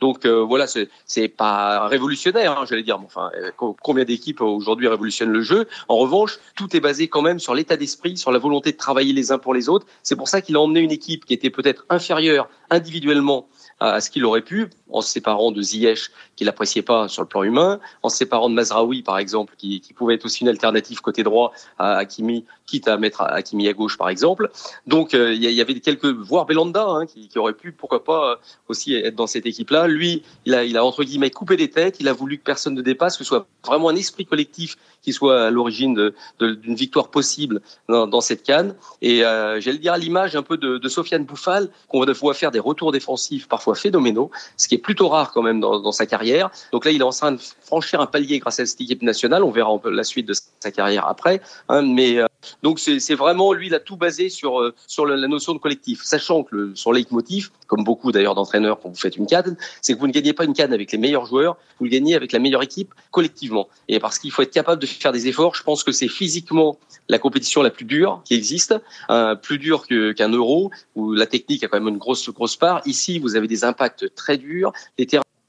Donc 0.00 0.24
euh, 0.24 0.42
voilà, 0.42 0.66
c'est 0.66 1.28
pas 1.28 1.86
révolutionnaire, 1.88 2.58
hein, 2.58 2.64
j'allais 2.68 2.82
dire. 2.82 2.98
enfin, 3.04 3.30
euh, 3.36 3.50
combien 3.56 4.04
d'équipes 4.04 4.40
aujourd'hui 4.40 4.88
révolutionnent 4.88 5.30
le 5.30 5.42
jeu 5.42 5.66
En 5.88 5.96
revanche, 5.96 6.38
tout 6.56 6.74
est 6.76 6.80
basé 6.80 7.08
quand 7.08 7.22
même 7.22 7.38
sur 7.38 7.54
l'état 7.54 7.76
d'esprit, 7.76 8.16
sur 8.16 8.32
la 8.32 8.38
volonté 8.38 8.72
de 8.72 8.76
travailler 8.76 9.12
les 9.12 9.32
uns 9.32 9.38
pour 9.38 9.54
les 9.54 9.68
autres. 9.68 9.86
C'est 10.02 10.16
pour 10.16 10.28
ça 10.28 10.40
qu'il 10.40 10.56
a 10.56 10.60
emmené 10.60 10.80
une 10.80 10.92
équipe 10.92 11.24
qui 11.24 11.34
était 11.34 11.50
peut-être 11.50 11.84
inférieure 11.88 12.48
individuellement 12.70 13.48
à 13.80 14.00
ce 14.00 14.10
qu'il 14.10 14.24
aurait 14.26 14.42
pu, 14.42 14.68
en 14.90 15.00
se 15.00 15.10
séparant 15.10 15.52
de 15.52 15.62
Ziyech, 15.62 16.10
qu'il 16.36 16.46
n'appréciait 16.46 16.82
pas 16.82 17.08
sur 17.08 17.22
le 17.22 17.28
plan 17.28 17.42
humain, 17.42 17.80
en 18.02 18.10
se 18.10 18.18
séparant 18.18 18.50
de 18.50 18.54
Mazraoui, 18.54 19.02
par 19.02 19.18
exemple, 19.18 19.54
qui, 19.56 19.80
qui, 19.80 19.94
pouvait 19.94 20.14
être 20.14 20.26
aussi 20.26 20.42
une 20.42 20.48
alternative 20.48 21.00
côté 21.00 21.22
droit 21.22 21.52
à 21.78 21.96
Hakimi, 21.96 22.44
quitte 22.70 22.88
à 22.88 22.96
mettre 22.96 23.22
Hakimi 23.22 23.68
à 23.68 23.72
gauche, 23.72 23.98
par 23.98 24.08
exemple. 24.08 24.50
Donc, 24.86 25.14
euh, 25.14 25.34
il 25.34 25.42
y, 25.42 25.60
avait 25.60 25.74
quelques, 25.80 26.06
voire 26.06 26.46
Belanda, 26.46 26.86
hein, 26.86 27.06
qui, 27.06 27.28
aurait 27.36 27.52
pu, 27.52 27.72
pourquoi 27.72 28.04
pas, 28.04 28.40
aussi 28.68 28.94
être 28.94 29.16
dans 29.16 29.26
cette 29.26 29.46
équipe-là. 29.46 29.88
Lui, 29.88 30.22
il 30.46 30.54
a, 30.54 30.64
il 30.64 30.76
a, 30.76 30.84
entre 30.84 31.04
guillemets, 31.04 31.30
coupé 31.30 31.56
des 31.56 31.70
têtes, 31.70 31.96
il 32.00 32.08
a 32.08 32.12
voulu 32.12 32.38
que 32.38 32.44
personne 32.44 32.74
ne 32.74 32.82
dépasse, 32.82 33.16
que 33.16 33.24
ce 33.24 33.28
soit 33.28 33.46
vraiment 33.64 33.88
un 33.88 33.96
esprit 33.96 34.24
collectif 34.24 34.76
qui 35.02 35.12
soit 35.12 35.46
à 35.46 35.50
l'origine 35.50 36.12
d'une 36.40 36.74
victoire 36.74 37.08
possible 37.08 37.60
dans, 37.88 38.20
cette 38.20 38.42
canne. 38.42 38.74
Et 39.02 39.24
euh, 39.24 39.60
j'allais 39.60 39.78
dire 39.78 39.94
à 39.94 39.98
l'image 39.98 40.36
un 40.36 40.42
peu 40.42 40.56
de, 40.56 40.88
Sofiane 40.88 41.24
Bouffal, 41.24 41.68
qu'on 41.88 42.04
va 42.04 42.34
faire 42.34 42.50
des 42.50 42.58
retours 42.58 42.92
défensifs 42.92 43.48
parfois 43.48 43.74
phénoménaux, 43.74 44.30
ce 44.56 44.68
qui 44.68 44.74
est 44.74 44.78
plutôt 44.78 45.08
rare 45.08 45.32
quand 45.32 45.42
même 45.42 45.60
dans, 45.60 45.80
dans, 45.80 45.92
sa 45.92 46.06
carrière. 46.06 46.50
Donc 46.72 46.84
là, 46.84 46.90
il 46.90 47.00
est 47.00 47.04
en 47.04 47.10
train 47.10 47.32
de 47.32 47.40
franchir 47.62 48.00
un 48.00 48.06
palier 48.06 48.38
grâce 48.38 48.60
à 48.60 48.66
cette 48.66 48.80
équipe 48.80 49.02
nationale. 49.02 49.42
On 49.42 49.50
verra 49.50 49.70
un 49.70 49.78
peu 49.78 49.90
la 49.90 50.04
suite 50.04 50.26
de 50.26 50.34
sa 50.34 50.70
carrière 50.70 51.06
après. 51.06 51.40
Hein, 51.68 51.82
mais 51.82 52.18
euh, 52.18 52.26
donc 52.62 52.78
c'est 52.78 53.14
vraiment 53.14 53.52
lui, 53.52 53.68
il 53.68 53.74
a 53.74 53.80
tout 53.80 53.96
basé 53.96 54.28
sur 54.28 54.60
euh, 54.60 54.74
sur 54.86 55.06
la 55.06 55.28
notion 55.28 55.54
de 55.54 55.58
collectif, 55.58 56.02
sachant 56.02 56.42
que 56.42 56.56
le, 56.56 56.72
son 56.74 56.92
leitmotiv, 56.92 57.50
comme 57.66 57.84
beaucoup 57.84 58.12
d'ailleurs 58.12 58.34
d'entraîneurs 58.34 58.80
quand 58.80 58.88
vous 58.88 58.96
faites 58.96 59.16
une 59.16 59.26
canne, 59.26 59.56
c'est 59.82 59.94
que 59.94 59.98
vous 59.98 60.06
ne 60.06 60.12
gagnez 60.12 60.32
pas 60.32 60.44
une 60.44 60.54
canne 60.54 60.72
avec 60.72 60.92
les 60.92 60.98
meilleurs 60.98 61.26
joueurs, 61.26 61.56
vous 61.78 61.84
le 61.84 61.90
gagnez 61.90 62.14
avec 62.14 62.32
la 62.32 62.38
meilleure 62.38 62.62
équipe 62.62 62.94
collectivement. 63.10 63.68
Et 63.88 63.98
parce 63.98 64.18
qu'il 64.18 64.30
faut 64.30 64.42
être 64.42 64.52
capable 64.52 64.80
de 64.80 64.86
faire 64.86 65.12
des 65.12 65.28
efforts, 65.28 65.54
je 65.54 65.62
pense 65.62 65.84
que 65.84 65.92
c'est 65.92 66.08
physiquement 66.08 66.78
la 67.08 67.18
compétition 67.18 67.62
la 67.62 67.70
plus 67.70 67.84
dure 67.84 68.22
qui 68.24 68.34
existe, 68.34 68.74
euh, 69.10 69.34
plus 69.34 69.58
dure 69.58 69.86
qu'un 69.86 70.30
euro 70.30 70.70
où 70.94 71.12
la 71.12 71.26
technique 71.26 71.64
a 71.64 71.68
quand 71.68 71.78
même 71.78 71.88
une 71.88 71.98
grosse 71.98 72.28
grosse 72.30 72.56
part. 72.56 72.82
Ici, 72.86 73.18
vous 73.18 73.36
avez 73.36 73.48
des 73.48 73.64
impacts 73.64 74.14
très 74.14 74.38
durs, 74.38 74.72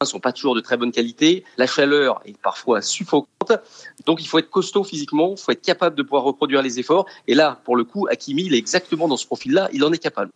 sont 0.05 0.19
pas 0.19 0.31
toujours 0.31 0.55
de 0.55 0.61
très 0.61 0.77
bonne 0.77 0.91
qualité, 0.91 1.43
la 1.57 1.67
chaleur 1.67 2.21
est 2.25 2.37
parfois 2.37 2.81
suffocante, 2.81 3.51
donc 4.05 4.21
il 4.21 4.27
faut 4.27 4.39
être 4.39 4.49
costaud 4.49 4.83
physiquement, 4.83 5.33
il 5.37 5.41
faut 5.41 5.51
être 5.51 5.61
capable 5.61 5.95
de 5.95 6.03
pouvoir 6.03 6.23
reproduire 6.23 6.61
les 6.61 6.79
efforts. 6.79 7.05
Et 7.27 7.35
là, 7.35 7.59
pour 7.63 7.75
le 7.75 7.83
coup, 7.83 8.07
Hakimi, 8.09 8.43
il 8.45 8.53
est 8.55 8.57
exactement 8.57 9.07
dans 9.07 9.17
ce 9.17 9.25
profil-là, 9.25 9.69
il 9.73 9.83
en 9.83 9.91
est 9.91 9.97
capable. 9.97 10.31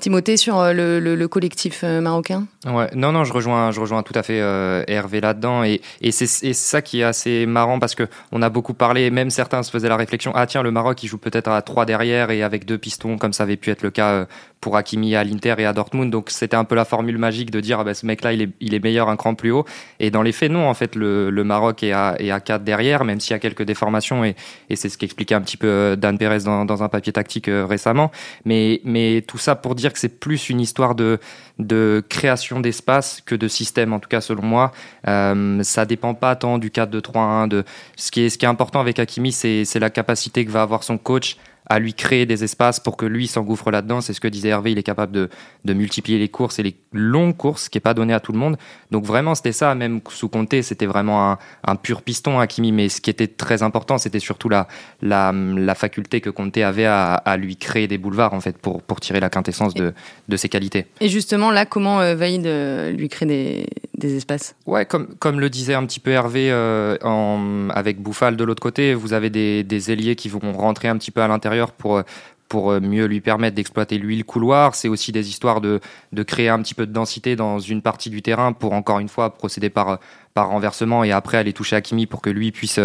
Timothée 0.00 0.36
sur 0.36 0.58
euh, 0.58 0.72
le, 0.72 0.98
le, 1.00 1.14
le 1.14 1.28
collectif 1.28 1.82
euh, 1.84 2.00
marocain? 2.00 2.46
Ouais, 2.66 2.88
non, 2.94 3.12
non, 3.12 3.24
je 3.24 3.32
rejoins, 3.32 3.70
je 3.70 3.80
rejoins 3.80 4.02
tout 4.02 4.12
à 4.16 4.22
fait 4.22 4.40
euh, 4.40 4.82
Hervé 4.88 5.20
là-dedans, 5.20 5.62
et, 5.62 5.80
c'est 6.10 6.26
ça 6.26 6.82
qui 6.82 7.00
est 7.00 7.04
assez 7.04 7.46
marrant 7.46 7.78
parce 7.78 7.94
que 7.94 8.04
on 8.32 8.42
a 8.42 8.48
beaucoup 8.50 8.74
parlé, 8.74 9.10
même 9.10 9.30
certains 9.30 9.62
se 9.62 9.70
faisaient 9.70 9.88
la 9.88 9.96
réflexion, 9.96 10.32
ah 10.34 10.46
tiens, 10.46 10.62
le 10.62 10.70
Maroc 10.70 11.02
il 11.02 11.08
joue 11.08 11.18
peut-être 11.18 11.48
à 11.48 11.62
trois 11.62 11.84
derrière 11.84 12.30
et 12.30 12.42
avec 12.42 12.64
deux 12.64 12.78
pistons, 12.78 13.18
comme 13.18 13.32
ça 13.32 13.44
avait 13.44 13.56
pu 13.56 13.70
être 13.70 13.82
le 13.82 13.90
cas 13.90 14.26
pour 14.60 14.76
Hakimi 14.76 15.14
à 15.14 15.24
l'Inter 15.24 15.56
et 15.58 15.66
à 15.66 15.72
Dortmund, 15.72 16.10
donc 16.10 16.30
c'était 16.30 16.56
un 16.56 16.64
peu 16.64 16.74
la 16.74 16.86
formule 16.86 17.18
magique 17.18 17.50
de 17.50 17.60
dire, 17.60 17.80
ah 17.80 17.84
ben, 17.84 17.94
ce 17.94 18.06
mec-là 18.06 18.32
il 18.32 18.42
est, 18.42 18.50
il 18.60 18.74
est 18.74 18.82
meilleur 18.82 19.08
un 19.10 19.16
cran 19.16 19.34
plus 19.34 19.52
haut, 19.52 19.64
et 20.00 20.10
dans 20.10 20.22
les 20.22 20.32
faits 20.32 20.50
non, 20.50 20.68
en 20.68 20.74
fait 20.74 20.96
le, 20.96 21.30
le 21.30 21.44
Maroc 21.44 21.82
est 21.82 21.92
à, 21.92 22.16
est 22.18 22.30
à 22.30 22.40
quatre 22.40 22.64
derrière, 22.64 23.04
même 23.04 23.20
s'il 23.20 23.32
y 23.32 23.36
a 23.36 23.38
quelques 23.38 23.62
déformations, 23.62 24.24
et, 24.24 24.34
et 24.70 24.76
c'est 24.76 24.88
ce 24.88 24.98
qu'expliquait 24.98 25.34
un 25.34 25.42
petit 25.42 25.58
peu 25.58 25.96
Dan 25.96 26.18
Perez 26.18 26.40
dans, 26.44 26.64
dans 26.64 26.82
un 26.82 26.88
papier 26.88 27.12
tactique 27.12 27.48
récemment, 27.48 28.10
mais, 28.44 28.80
mais 28.84 29.22
tout 29.26 29.38
ça 29.38 29.54
pour 29.54 29.74
dire 29.74 29.83
que 29.92 29.98
c'est 29.98 30.20
plus 30.20 30.50
une 30.50 30.60
histoire 30.60 30.94
de, 30.94 31.18
de 31.58 32.02
création 32.08 32.60
d'espace 32.60 33.20
que 33.24 33.34
de 33.34 33.48
système, 33.48 33.92
en 33.92 34.00
tout 34.00 34.08
cas 34.08 34.20
selon 34.20 34.42
moi. 34.42 34.72
Euh, 35.08 35.62
ça 35.62 35.86
dépend 35.86 36.14
pas 36.14 36.36
tant 36.36 36.58
du 36.58 36.70
4-2-3-1. 36.70 37.48
De... 37.48 37.64
Ce, 37.96 38.10
qui 38.10 38.22
est, 38.22 38.30
ce 38.30 38.38
qui 38.38 38.44
est 38.44 38.48
important 38.48 38.80
avec 38.80 38.98
Hakimi, 38.98 39.32
c'est 39.32 39.78
la 39.78 39.90
capacité 39.90 40.44
que 40.44 40.50
va 40.50 40.62
avoir 40.62 40.82
son 40.82 40.98
coach 40.98 41.36
à 41.66 41.78
lui 41.78 41.94
créer 41.94 42.26
des 42.26 42.44
espaces 42.44 42.78
pour 42.80 42.96
que 42.96 43.06
lui 43.06 43.26
s'engouffre 43.26 43.70
là-dedans. 43.70 44.00
C'est 44.00 44.12
ce 44.12 44.20
que 44.20 44.28
disait 44.28 44.48
Hervé, 44.48 44.72
il 44.72 44.78
est 44.78 44.82
capable 44.82 45.12
de, 45.12 45.30
de, 45.64 45.72
multiplier 45.72 46.18
les 46.18 46.28
courses 46.28 46.58
et 46.58 46.62
les 46.62 46.76
longues 46.92 47.36
courses, 47.36 47.64
ce 47.64 47.70
qui 47.70 47.78
n'est 47.78 47.82
pas 47.82 47.94
donné 47.94 48.12
à 48.12 48.20
tout 48.20 48.32
le 48.32 48.38
monde. 48.38 48.56
Donc 48.90 49.04
vraiment, 49.04 49.34
c'était 49.34 49.52
ça, 49.52 49.74
même 49.74 50.00
sous 50.10 50.28
Comté, 50.28 50.62
c'était 50.62 50.86
vraiment 50.86 51.32
un, 51.32 51.38
un, 51.66 51.76
pur 51.76 52.02
piston, 52.02 52.38
Hakimi, 52.38 52.72
mais 52.72 52.88
ce 52.88 53.00
qui 53.00 53.10
était 53.10 53.26
très 53.26 53.62
important, 53.62 53.98
c'était 53.98 54.20
surtout 54.20 54.48
la, 54.48 54.68
la, 55.00 55.32
la, 55.32 55.74
faculté 55.74 56.20
que 56.20 56.30
Comté 56.30 56.62
avait 56.62 56.84
à, 56.84 57.14
à, 57.14 57.36
lui 57.36 57.56
créer 57.56 57.88
des 57.88 57.98
boulevards, 57.98 58.34
en 58.34 58.40
fait, 58.40 58.58
pour, 58.58 58.82
pour 58.82 59.00
tirer 59.00 59.20
la 59.20 59.30
quintessence 59.30 59.74
de, 59.74 59.94
de 60.28 60.36
ses 60.36 60.48
qualités. 60.48 60.86
Et 61.00 61.08
justement, 61.08 61.50
là, 61.50 61.66
comment 61.66 62.00
euh, 62.00 62.14
Vaïd 62.14 62.46
euh, 62.46 62.92
lui 62.92 63.08
crée 63.08 63.26
des, 63.26 63.66
des 63.96 64.16
espaces? 64.16 64.54
Ouais, 64.66 64.84
comme, 64.84 65.14
comme 65.18 65.40
le 65.40 65.48
disait 65.50 65.74
un 65.74 65.86
petit 65.86 66.00
peu 66.00 66.10
Hervé, 66.10 66.50
euh, 66.50 66.96
en, 67.02 67.68
avec 67.70 68.00
Bouffal 68.00 68.36
de 68.36 68.44
l'autre 68.44 68.62
côté, 68.62 68.94
vous 68.94 69.12
avez 69.12 69.30
des, 69.30 69.64
des 69.64 69.90
ailiers 69.90 70.16
qui 70.16 70.28
vont 70.28 70.52
rentrer 70.52 70.88
un 70.88 70.96
petit 70.98 71.10
peu 71.10 71.22
à 71.22 71.28
l'intérieur 71.28 71.53
pour 71.78 72.02
pour 72.46 72.78
mieux 72.80 73.06
lui 73.06 73.20
permettre 73.20 73.56
d'exploiter 73.56 73.98
lui 73.98 74.16
le 74.16 74.22
couloir. 74.22 74.74
C'est 74.74 74.86
aussi 74.86 75.10
des 75.10 75.28
histoires 75.28 75.60
de, 75.60 75.80
de 76.12 76.22
créer 76.22 76.50
un 76.50 76.60
petit 76.62 76.74
peu 76.74 76.86
de 76.86 76.92
densité 76.92 77.34
dans 77.36 77.58
une 77.58 77.82
partie 77.82 78.10
du 78.10 78.22
terrain 78.22 78.52
pour 78.52 78.74
encore 78.74 79.00
une 79.00 79.08
fois 79.08 79.34
procéder 79.34 79.70
par, 79.70 79.98
par 80.34 80.48
renversement 80.50 81.02
et 81.02 81.10
après 81.10 81.38
aller 81.38 81.52
toucher 81.52 81.74
Hakimi 81.74 82.06
pour 82.06 82.20
que 82.20 82.30
lui 82.30 82.52
puisse, 82.52 82.78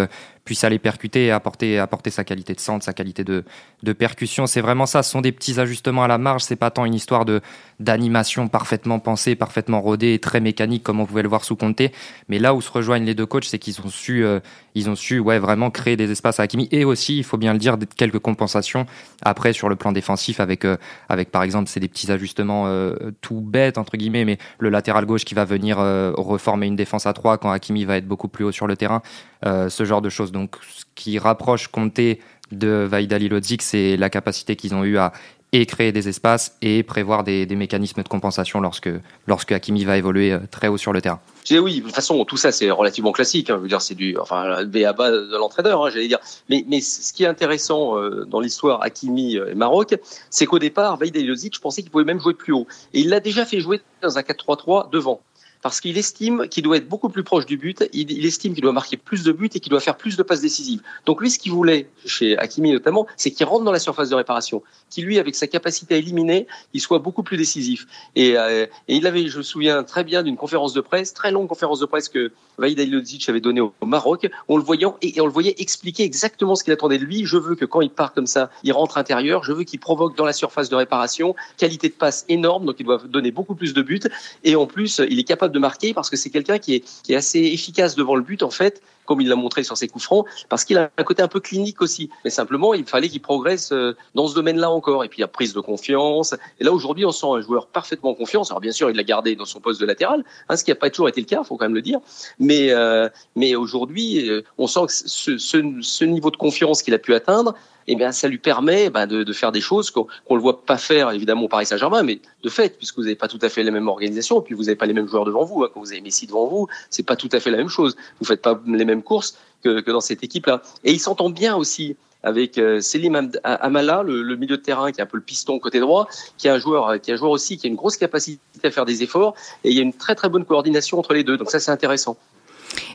puisse 0.50 0.64
aller 0.64 0.80
percuter 0.80 1.26
et 1.26 1.30
apporter, 1.30 1.78
apporter 1.78 2.10
sa 2.10 2.24
qualité 2.24 2.54
de 2.54 2.58
centre, 2.58 2.84
sa 2.84 2.92
qualité 2.92 3.22
de, 3.22 3.44
de 3.84 3.92
percussion. 3.92 4.48
C'est 4.48 4.60
vraiment 4.60 4.84
ça. 4.84 5.04
Ce 5.04 5.12
sont 5.12 5.20
des 5.20 5.30
petits 5.30 5.60
ajustements 5.60 6.02
à 6.02 6.08
la 6.08 6.18
marge. 6.18 6.42
C'est 6.42 6.56
pas 6.56 6.72
tant 6.72 6.84
une 6.84 6.94
histoire 6.94 7.24
de 7.24 7.40
d'animation 7.80 8.46
parfaitement 8.46 8.98
pensée, 8.98 9.34
parfaitement 9.34 9.80
rodée 9.80 10.18
très 10.18 10.40
mécanique 10.40 10.82
comme 10.82 11.00
on 11.00 11.06
pouvait 11.06 11.22
le 11.22 11.28
voir 11.28 11.44
sous 11.44 11.56
Comté. 11.56 11.92
Mais 12.28 12.38
là 12.38 12.54
où 12.54 12.60
se 12.60 12.70
rejoignent 12.70 13.06
les 13.06 13.14
deux 13.14 13.26
coachs, 13.26 13.46
c'est 13.46 13.58
qu'ils 13.58 13.80
ont 13.80 13.88
su, 13.88 14.24
euh, 14.24 14.38
ils 14.74 14.90
ont 14.90 14.94
su, 14.94 15.18
ouais, 15.18 15.38
vraiment 15.38 15.70
créer 15.70 15.96
des 15.96 16.10
espaces 16.10 16.38
à 16.40 16.44
Hakimi 16.44 16.68
et 16.70 16.84
aussi, 16.84 17.16
il 17.16 17.24
faut 17.24 17.38
bien 17.38 17.54
le 17.54 17.58
dire, 17.58 17.78
quelques 17.96 18.18
compensations 18.18 18.86
après 19.22 19.52
sur 19.52 19.68
le 19.68 19.76
plan 19.76 19.92
défensif 19.92 20.40
avec, 20.40 20.64
euh, 20.64 20.76
avec 21.08 21.30
par 21.30 21.42
exemple, 21.42 21.68
c'est 21.70 21.80
des 21.80 21.88
petits 21.88 22.12
ajustements 22.12 22.64
euh, 22.66 22.94
tout 23.22 23.40
bêtes 23.40 23.78
entre 23.78 23.96
guillemets, 23.96 24.26
mais 24.26 24.38
le 24.58 24.68
latéral 24.68 25.06
gauche 25.06 25.24
qui 25.24 25.34
va 25.34 25.44
venir 25.44 25.78
reformer 25.78 26.66
une 26.66 26.76
défense 26.76 27.06
à 27.06 27.12
trois 27.14 27.38
quand 27.38 27.50
Hakimi 27.50 27.84
va 27.84 27.96
être 27.96 28.06
beaucoup 28.06 28.28
plus 28.28 28.44
haut 28.44 28.52
sur 28.52 28.66
le 28.66 28.76
terrain, 28.76 29.00
ce 29.42 29.84
genre 29.84 30.02
de 30.02 30.10
choses. 30.10 30.32
Donc, 30.32 30.39
ce 30.62 30.84
qui 30.94 31.18
rapproche 31.18 31.68
Comté 31.68 32.20
de 32.52 32.86
Vaida 32.88 33.18
Lodzik, 33.18 33.62
c'est 33.62 33.96
la 33.96 34.10
capacité 34.10 34.56
qu'ils 34.56 34.74
ont 34.74 34.84
eu 34.84 34.98
à 34.98 35.12
et 35.52 35.66
créer 35.66 35.92
des 35.92 36.08
espaces 36.08 36.56
et 36.62 36.82
prévoir 36.82 37.24
des, 37.24 37.46
mécanismes 37.46 38.02
de 38.02 38.08
compensation 38.08 38.60
lorsque, 38.60 38.90
lorsque 39.26 39.52
Hakimi 39.52 39.84
va 39.84 39.96
évoluer 39.96 40.36
très 40.50 40.68
haut 40.68 40.76
sur 40.76 40.92
le 40.92 41.02
terrain. 41.02 41.20
oui, 41.50 41.80
de 41.80 41.86
toute 41.86 41.94
façon, 41.94 42.24
tout 42.24 42.36
ça 42.36 42.52
c'est 42.52 42.70
relativement 42.70 43.12
classique. 43.12 43.50
Hein. 43.50 43.56
Je 43.56 43.62
veux 43.62 43.68
dire, 43.68 43.82
c'est 43.82 43.96
du, 43.96 44.16
enfin, 44.16 44.64
bas 44.64 45.10
de 45.10 45.36
l'entraîneur, 45.36 45.84
hein, 45.84 45.90
j'allais 45.90 46.08
dire. 46.08 46.20
Mais, 46.48 46.64
mais 46.68 46.80
ce 46.80 47.12
qui 47.12 47.24
est 47.24 47.26
intéressant 47.26 47.96
dans 48.26 48.40
l'histoire 48.40 48.82
Hakimi 48.82 49.36
et 49.36 49.54
Maroc, 49.54 49.96
c'est 50.30 50.46
qu'au 50.46 50.58
départ, 50.58 50.96
Vaïd 50.96 51.16
je 51.16 51.58
pensais 51.58 51.82
qu'il 51.82 51.90
pouvait 51.90 52.04
même 52.04 52.20
jouer 52.20 52.34
plus 52.34 52.52
haut. 52.52 52.66
Et 52.94 53.00
il 53.00 53.08
l'a 53.08 53.20
déjà 53.20 53.44
fait 53.44 53.60
jouer 53.60 53.80
dans 54.02 54.18
un 54.18 54.22
4-3-3 54.22 54.90
devant 54.90 55.20
parce 55.62 55.80
qu'il 55.80 55.96
estime 55.98 56.48
qu'il 56.48 56.62
doit 56.62 56.76
être 56.76 56.88
beaucoup 56.88 57.08
plus 57.08 57.22
proche 57.22 57.46
du 57.46 57.56
but, 57.56 57.88
il, 57.92 58.24
estime 58.24 58.54
qu'il 58.54 58.62
doit 58.62 58.72
marquer 58.72 58.96
plus 58.96 59.24
de 59.24 59.32
buts 59.32 59.50
et 59.54 59.60
qu'il 59.60 59.70
doit 59.70 59.80
faire 59.80 59.96
plus 59.96 60.16
de 60.16 60.22
passes 60.22 60.40
décisives. 60.40 60.80
Donc 61.06 61.20
lui, 61.20 61.30
ce 61.30 61.38
qu'il 61.38 61.52
voulait, 61.52 61.88
chez 62.06 62.36
Hakimi 62.38 62.72
notamment, 62.72 63.06
c'est 63.16 63.30
qu'il 63.30 63.46
rentre 63.46 63.64
dans 63.64 63.72
la 63.72 63.78
surface 63.78 64.08
de 64.08 64.14
réparation, 64.14 64.62
qu'il 64.88 65.04
lui, 65.04 65.18
avec 65.18 65.34
sa 65.34 65.46
capacité 65.46 65.94
à 65.94 65.98
éliminer, 65.98 66.46
il 66.72 66.80
soit 66.80 66.98
beaucoup 66.98 67.22
plus 67.22 67.36
décisif. 67.36 67.86
Et, 68.16 68.36
euh, 68.38 68.66
il 68.88 69.06
avait, 69.06 69.28
je 69.28 69.38
me 69.38 69.42
souviens 69.42 69.82
très 69.82 70.04
bien 70.04 70.22
d'une 70.22 70.36
conférence 70.36 70.72
de 70.72 70.80
presse, 70.80 71.12
très 71.14 71.30
longue 71.30 71.48
conférence 71.48 71.80
de 71.80 71.86
presse 71.86 72.08
que 72.08 72.32
Vaïd 72.58 72.78
Alilodzic 72.78 73.28
avait 73.28 73.40
donnée 73.40 73.60
au, 73.60 73.72
Maroc, 73.82 74.28
on 74.48 74.56
le 74.56 74.62
voyant 74.62 74.96
on 75.18 75.26
le 75.26 75.32
voyait 75.32 75.54
expliquer 75.58 76.04
exactement 76.04 76.54
ce 76.54 76.62
qu'il 76.64 76.72
attendait 76.72 76.98
de 76.98 77.04
lui. 77.04 77.24
Je 77.24 77.36
veux 77.36 77.54
que 77.54 77.64
quand 77.64 77.80
il 77.80 77.90
part 77.90 78.12
comme 78.12 78.26
ça, 78.26 78.50
il 78.62 78.72
rentre 78.72 78.98
intérieur, 78.98 79.42
je 79.42 79.52
veux 79.52 79.64
qu'il 79.64 79.80
provoque 79.80 80.16
dans 80.16 80.24
la 80.24 80.32
surface 80.32 80.68
de 80.68 80.76
réparation, 80.76 81.34
qualité 81.56 81.88
de 81.88 81.94
passe 81.94 82.24
énorme, 82.28 82.66
donc 82.66 82.76
il 82.78 82.86
doit 82.86 82.98
donner 82.98 83.30
beaucoup 83.30 83.54
plus 83.54 83.74
de 83.74 83.82
buts, 83.82 84.00
et 84.44 84.56
en 84.56 84.66
plus, 84.66 85.00
il 85.08 85.18
est 85.18 85.24
capable 85.24 85.49
de 85.52 85.58
marquer 85.58 85.94
parce 85.94 86.10
que 86.10 86.16
c'est 86.16 86.30
quelqu'un 86.30 86.58
qui 86.58 86.76
est, 86.76 87.02
qui 87.02 87.12
est 87.12 87.16
assez 87.16 87.40
efficace 87.40 87.94
devant 87.96 88.14
le 88.14 88.22
but, 88.22 88.42
en 88.42 88.50
fait, 88.50 88.82
comme 89.10 89.20
il 89.20 89.28
l'a 89.28 89.34
montré 89.34 89.64
sur 89.64 89.76
ses 89.76 89.88
coups 89.88 90.04
francs, 90.04 90.24
parce 90.48 90.64
qu'il 90.64 90.78
a 90.78 90.90
un 90.96 91.02
côté 91.02 91.20
un 91.20 91.28
peu 91.28 91.40
clinique 91.40 91.82
aussi. 91.82 92.10
Mais 92.24 92.30
simplement, 92.30 92.74
il 92.74 92.84
fallait 92.84 93.08
qu'il 93.08 93.20
progresse 93.20 93.72
euh, 93.72 93.96
dans 94.14 94.28
ce 94.28 94.36
domaine-là 94.36 94.70
encore. 94.70 95.02
Et 95.02 95.08
puis, 95.08 95.18
il 95.18 95.22
y 95.22 95.24
a 95.24 95.28
prise 95.28 95.52
de 95.52 95.60
confiance. 95.60 96.34
Et 96.60 96.64
là, 96.64 96.72
aujourd'hui, 96.72 97.04
on 97.04 97.10
sent 97.10 97.26
un 97.26 97.40
joueur 97.40 97.66
parfaitement 97.66 98.14
confiance. 98.14 98.50
Alors, 98.52 98.60
bien 98.60 98.70
sûr, 98.70 98.88
il 98.88 98.96
l'a 98.96 99.02
gardé 99.02 99.34
dans 99.34 99.46
son 99.46 99.60
poste 99.60 99.80
de 99.80 99.86
latéral, 99.86 100.24
hein, 100.48 100.56
ce 100.56 100.62
qui 100.62 100.70
n'a 100.70 100.76
pas 100.76 100.90
toujours 100.90 101.08
été 101.08 101.20
le 101.20 101.26
cas, 101.26 101.42
faut 101.42 101.56
quand 101.56 101.64
même 101.64 101.74
le 101.74 101.82
dire. 101.82 101.98
Mais, 102.38 102.70
euh, 102.70 103.08
mais 103.34 103.56
aujourd'hui, 103.56 104.28
euh, 104.28 104.42
on 104.58 104.68
sent 104.68 104.86
que 104.86 104.92
ce 104.92 106.04
niveau 106.04 106.30
de 106.30 106.36
confiance 106.36 106.82
qu'il 106.82 106.94
a 106.94 106.98
pu 106.98 107.12
atteindre, 107.12 107.54
eh 107.92 107.96
bien, 107.96 108.12
ça 108.12 108.28
lui 108.28 108.38
permet 108.38 108.88
bah, 108.88 109.06
de, 109.06 109.32
faire 109.32 109.52
des 109.52 109.60
choses 109.60 109.90
qu'on 109.90 110.06
ne 110.30 110.36
le 110.36 110.40
voit 110.40 110.62
pas 110.62 110.78
faire, 110.78 111.10
évidemment, 111.10 111.42
au 111.42 111.48
Paris 111.48 111.66
Saint-Germain, 111.66 112.02
mais 112.02 112.20
de 112.42 112.48
fait, 112.48 112.76
puisque 112.78 112.96
vous 112.96 113.02
n'avez 113.02 113.16
pas 113.16 113.28
tout 113.28 113.38
à 113.42 113.48
fait 113.48 113.62
la 113.62 113.70
même 113.70 113.88
organisation, 113.88 114.40
puis 114.40 114.54
vous 114.54 114.64
n'avez 114.64 114.76
pas 114.76 114.86
les 114.86 114.92
mêmes 114.92 115.08
joueurs 115.08 115.24
devant 115.24 115.44
vous. 115.44 115.64
Hein, 115.64 115.70
quand 115.72 115.80
vous 115.80 115.92
avez 115.92 116.00
Messi 116.00 116.26
devant 116.26 116.46
vous, 116.46 116.68
c'est 116.88 117.02
pas 117.02 117.16
tout 117.16 117.28
à 117.32 117.40
fait 117.40 117.50
la 117.50 117.56
même 117.56 117.68
chose. 117.68 117.96
Vous 118.20 118.26
faites 118.26 118.42
pas 118.42 118.60
les 118.66 118.84
mêmes 118.84 119.02
courses 119.02 119.36
que, 119.64 119.80
dans 119.90 120.00
cette 120.00 120.22
équipe-là. 120.22 120.62
Et 120.84 120.92
il 120.92 121.00
s'entend 121.00 121.30
bien 121.30 121.56
aussi 121.56 121.96
avec 122.22 122.58
euh, 122.58 122.80
Selim 122.80 123.30
Amala, 123.44 124.02
le, 124.02 124.22
le, 124.22 124.36
milieu 124.36 124.58
de 124.58 124.62
terrain 124.62 124.92
qui 124.92 125.00
est 125.00 125.02
un 125.02 125.06
peu 125.06 125.16
le 125.16 125.22
piston 125.22 125.58
côté 125.58 125.80
droit, 125.80 126.06
qui 126.36 126.48
est 126.48 126.50
un 126.50 126.58
joueur, 126.58 127.00
qui 127.00 127.10
est 127.10 127.14
un 127.14 127.16
joueur 127.16 127.30
aussi 127.30 127.56
qui 127.56 127.66
a 127.66 127.70
une 127.70 127.76
grosse 127.76 127.96
capacité 127.96 128.40
à 128.62 128.70
faire 128.70 128.84
des 128.84 129.02
efforts, 129.02 129.34
et 129.64 129.70
il 129.70 129.76
y 129.76 129.80
a 129.80 129.82
une 129.82 129.94
très 129.94 130.14
très 130.14 130.28
bonne 130.28 130.44
coordination 130.44 130.98
entre 130.98 131.14
les 131.14 131.24
deux. 131.24 131.38
Donc 131.38 131.50
ça, 131.50 131.60
c'est 131.60 131.70
intéressant. 131.70 132.18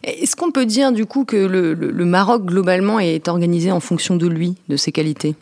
Est-ce 0.03 0.35
qu'on 0.35 0.51
peut 0.51 0.65
dire 0.65 0.91
du 0.91 1.05
coup 1.05 1.25
que 1.25 1.37
le, 1.37 2.05
Maroc 2.05 2.45
globalement 2.45 2.99
est 2.99 3.27
organisé 3.27 3.71
en 3.71 3.79
fonction 3.79 4.15
de 4.15 4.27
lui, 4.27 4.55
de 4.69 4.77
ses 4.77 4.91
qualités? 4.91 5.35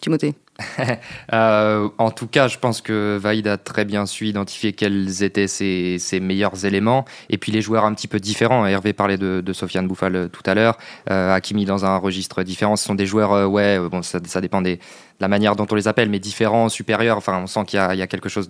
Timothée 0.00 0.34
euh, 1.32 1.88
en 1.96 2.10
tout 2.10 2.26
cas, 2.26 2.46
je 2.46 2.58
pense 2.58 2.82
que 2.82 3.16
Vaïd 3.16 3.46
a 3.46 3.56
très 3.56 3.86
bien 3.86 4.04
su 4.04 4.26
identifier 4.26 4.74
quels 4.74 5.22
étaient 5.22 5.46
ses, 5.46 6.20
meilleurs 6.20 6.66
éléments. 6.66 7.06
Et 7.30 7.38
puis 7.38 7.50
les 7.50 7.62
joueurs 7.62 7.86
un 7.86 7.94
petit 7.94 8.08
peu 8.08 8.20
différents. 8.20 8.66
Hervé 8.66 8.92
parlait 8.92 9.16
de, 9.16 9.52
Sofiane 9.52 9.88
Bouffal 9.88 10.16
euh, 10.16 10.28
tout 10.28 10.42
à 10.44 10.54
l'heure. 10.54 10.76
Euh, 11.10 11.34
Hakimi 11.34 11.64
dans 11.64 11.86
un 11.86 11.96
registre 11.96 12.42
différent. 12.42 12.76
Ce 12.76 12.84
sont 12.84 12.94
des 12.94 13.06
joueurs, 13.06 13.50
ouais, 13.50 13.78
bon, 13.88 14.02
ça, 14.02 14.20
dépend 14.20 14.60
de 14.60 14.76
la 15.18 15.28
manière 15.28 15.56
dont 15.56 15.66
on 15.70 15.74
les 15.74 15.88
appelle, 15.88 16.10
mais 16.10 16.18
différents, 16.18 16.68
supérieurs. 16.68 17.16
Enfin, 17.16 17.40
on 17.42 17.46
sent 17.46 17.64
qu'il 17.66 17.80
y, 17.80 17.96
y, 17.96 18.02
a 18.02 18.06
quelque 18.06 18.28
chose 18.28 18.48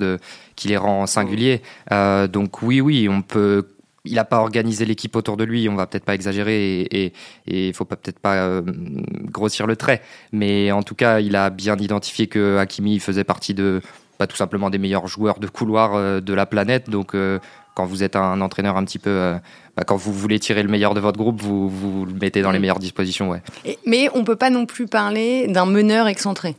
qui 0.56 0.68
les 0.68 0.76
rend 0.76 1.06
singuliers. 1.06 1.62
donc 2.28 2.62
oui, 2.62 2.80
oui, 2.80 3.08
on 3.08 3.22
peut 3.22 3.66
il 4.04 4.14
n'a 4.14 4.24
pas 4.24 4.38
organisé 4.38 4.84
l'équipe 4.84 5.14
autour 5.16 5.36
de 5.36 5.44
lui, 5.44 5.68
on 5.68 5.74
va 5.74 5.86
peut-être 5.86 6.04
pas 6.04 6.14
exagérer 6.14 6.80
et 6.90 7.12
il 7.46 7.74
faut 7.74 7.84
peut-être 7.84 8.18
pas 8.18 8.36
euh, 8.36 8.62
grossir 9.24 9.66
le 9.66 9.76
trait, 9.76 10.02
mais 10.32 10.72
en 10.72 10.82
tout 10.82 10.94
cas, 10.94 11.20
il 11.20 11.36
a 11.36 11.50
bien 11.50 11.76
identifié 11.76 12.26
que 12.26 12.56
Hakimi 12.58 12.98
faisait 12.98 13.24
partie 13.24 13.54
de 13.54 13.80
pas 14.18 14.26
tout 14.26 14.36
simplement 14.36 14.68
des 14.68 14.78
meilleurs 14.78 15.06
joueurs 15.06 15.38
de 15.38 15.46
couloir 15.46 15.94
euh, 15.94 16.20
de 16.20 16.34
la 16.34 16.44
planète. 16.44 16.90
Donc, 16.90 17.14
euh, 17.14 17.38
quand 17.74 17.86
vous 17.86 18.02
êtes 18.02 18.16
un 18.16 18.40
entraîneur 18.42 18.76
un 18.76 18.84
petit 18.84 18.98
peu, 18.98 19.34
bah, 19.76 19.84
quand 19.86 19.96
vous 19.96 20.12
voulez 20.12 20.38
tirer 20.38 20.62
le 20.62 20.68
meilleur 20.68 20.92
de 20.92 21.00
votre 21.00 21.18
groupe, 21.18 21.40
vous 21.40 21.68
vous 21.68 22.04
le 22.04 22.12
mettez 22.12 22.42
dans 22.42 22.50
les 22.50 22.58
meilleures 22.58 22.80
dispositions, 22.80 23.30
ouais. 23.30 23.42
mais 23.86 24.08
on 24.12 24.24
peut 24.24 24.36
pas 24.36 24.50
non 24.50 24.66
plus 24.66 24.86
parler 24.86 25.46
d'un 25.46 25.66
meneur 25.66 26.06
excentré. 26.06 26.56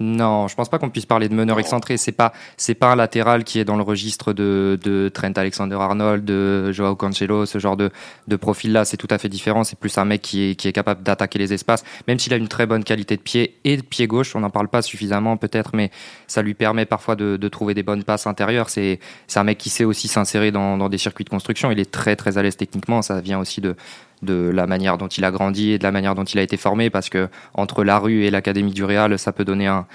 Non, 0.00 0.46
je 0.46 0.54
pense 0.54 0.68
pas 0.68 0.78
qu'on 0.78 0.90
puisse 0.90 1.06
parler 1.06 1.28
de 1.28 1.34
meneur 1.34 1.58
excentré. 1.58 1.96
C'est 1.96 2.12
pas, 2.12 2.32
c'est 2.56 2.74
pas 2.74 2.92
un 2.92 2.96
latéral 2.96 3.42
qui 3.42 3.58
est 3.58 3.64
dans 3.64 3.76
le 3.76 3.82
registre 3.82 4.32
de, 4.32 4.78
de 4.84 5.10
Trent 5.12 5.32
Alexander-Arnold, 5.34 6.24
de 6.24 6.70
Joao 6.70 6.94
Cancelo, 6.94 7.46
ce 7.46 7.58
genre 7.58 7.76
de, 7.76 7.90
de 8.28 8.36
profil-là. 8.36 8.84
C'est 8.84 8.96
tout 8.96 9.08
à 9.10 9.18
fait 9.18 9.28
différent. 9.28 9.64
C'est 9.64 9.76
plus 9.78 9.98
un 9.98 10.04
mec 10.04 10.22
qui 10.22 10.50
est, 10.50 10.54
qui 10.54 10.68
est 10.68 10.72
capable 10.72 11.02
d'attaquer 11.02 11.40
les 11.40 11.52
espaces, 11.52 11.82
même 12.06 12.20
s'il 12.20 12.32
a 12.32 12.36
une 12.36 12.46
très 12.46 12.66
bonne 12.66 12.84
qualité 12.84 13.16
de 13.16 13.22
pied 13.22 13.58
et 13.64 13.76
de 13.76 13.82
pied 13.82 14.06
gauche. 14.06 14.36
On 14.36 14.40
n'en 14.40 14.50
parle 14.50 14.68
pas 14.68 14.82
suffisamment 14.82 15.36
peut-être, 15.36 15.70
mais 15.74 15.90
ça 16.28 16.42
lui 16.42 16.54
permet 16.54 16.86
parfois 16.86 17.16
de, 17.16 17.36
de 17.36 17.48
trouver 17.48 17.74
des 17.74 17.82
bonnes 17.82 18.04
passes 18.04 18.28
intérieures. 18.28 18.70
C'est, 18.70 19.00
c'est 19.26 19.40
un 19.40 19.44
mec 19.44 19.58
qui 19.58 19.68
sait 19.68 19.84
aussi 19.84 20.06
s'insérer 20.06 20.52
dans, 20.52 20.76
dans 20.76 20.88
des 20.88 20.98
circuits 20.98 21.24
de 21.24 21.30
construction. 21.30 21.72
Il 21.72 21.80
est 21.80 21.90
très 21.90 22.14
très 22.14 22.38
à 22.38 22.42
l'aise 22.42 22.56
techniquement. 22.56 23.02
Ça 23.02 23.20
vient 23.20 23.40
aussi 23.40 23.60
de, 23.60 23.74
de 24.22 24.50
la 24.52 24.66
manière 24.66 24.98
dont 24.98 25.08
il 25.08 25.24
a 25.24 25.30
grandi 25.30 25.72
et 25.72 25.78
de 25.78 25.82
la 25.82 25.92
manière 25.92 26.14
dont 26.14 26.24
il 26.24 26.38
a 26.38 26.42
été 26.42 26.56
formé 26.56 26.90
parce 26.90 27.08
que 27.08 27.28
entre 27.54 27.84
la 27.84 27.98
rue 27.98 28.24
et 28.24 28.30
l'académie 28.30 28.72
du 28.72 28.84
Real 28.84 29.18
ça 29.18 29.32
peut 29.32 29.44
donner 29.44 29.66
un, 29.66 29.86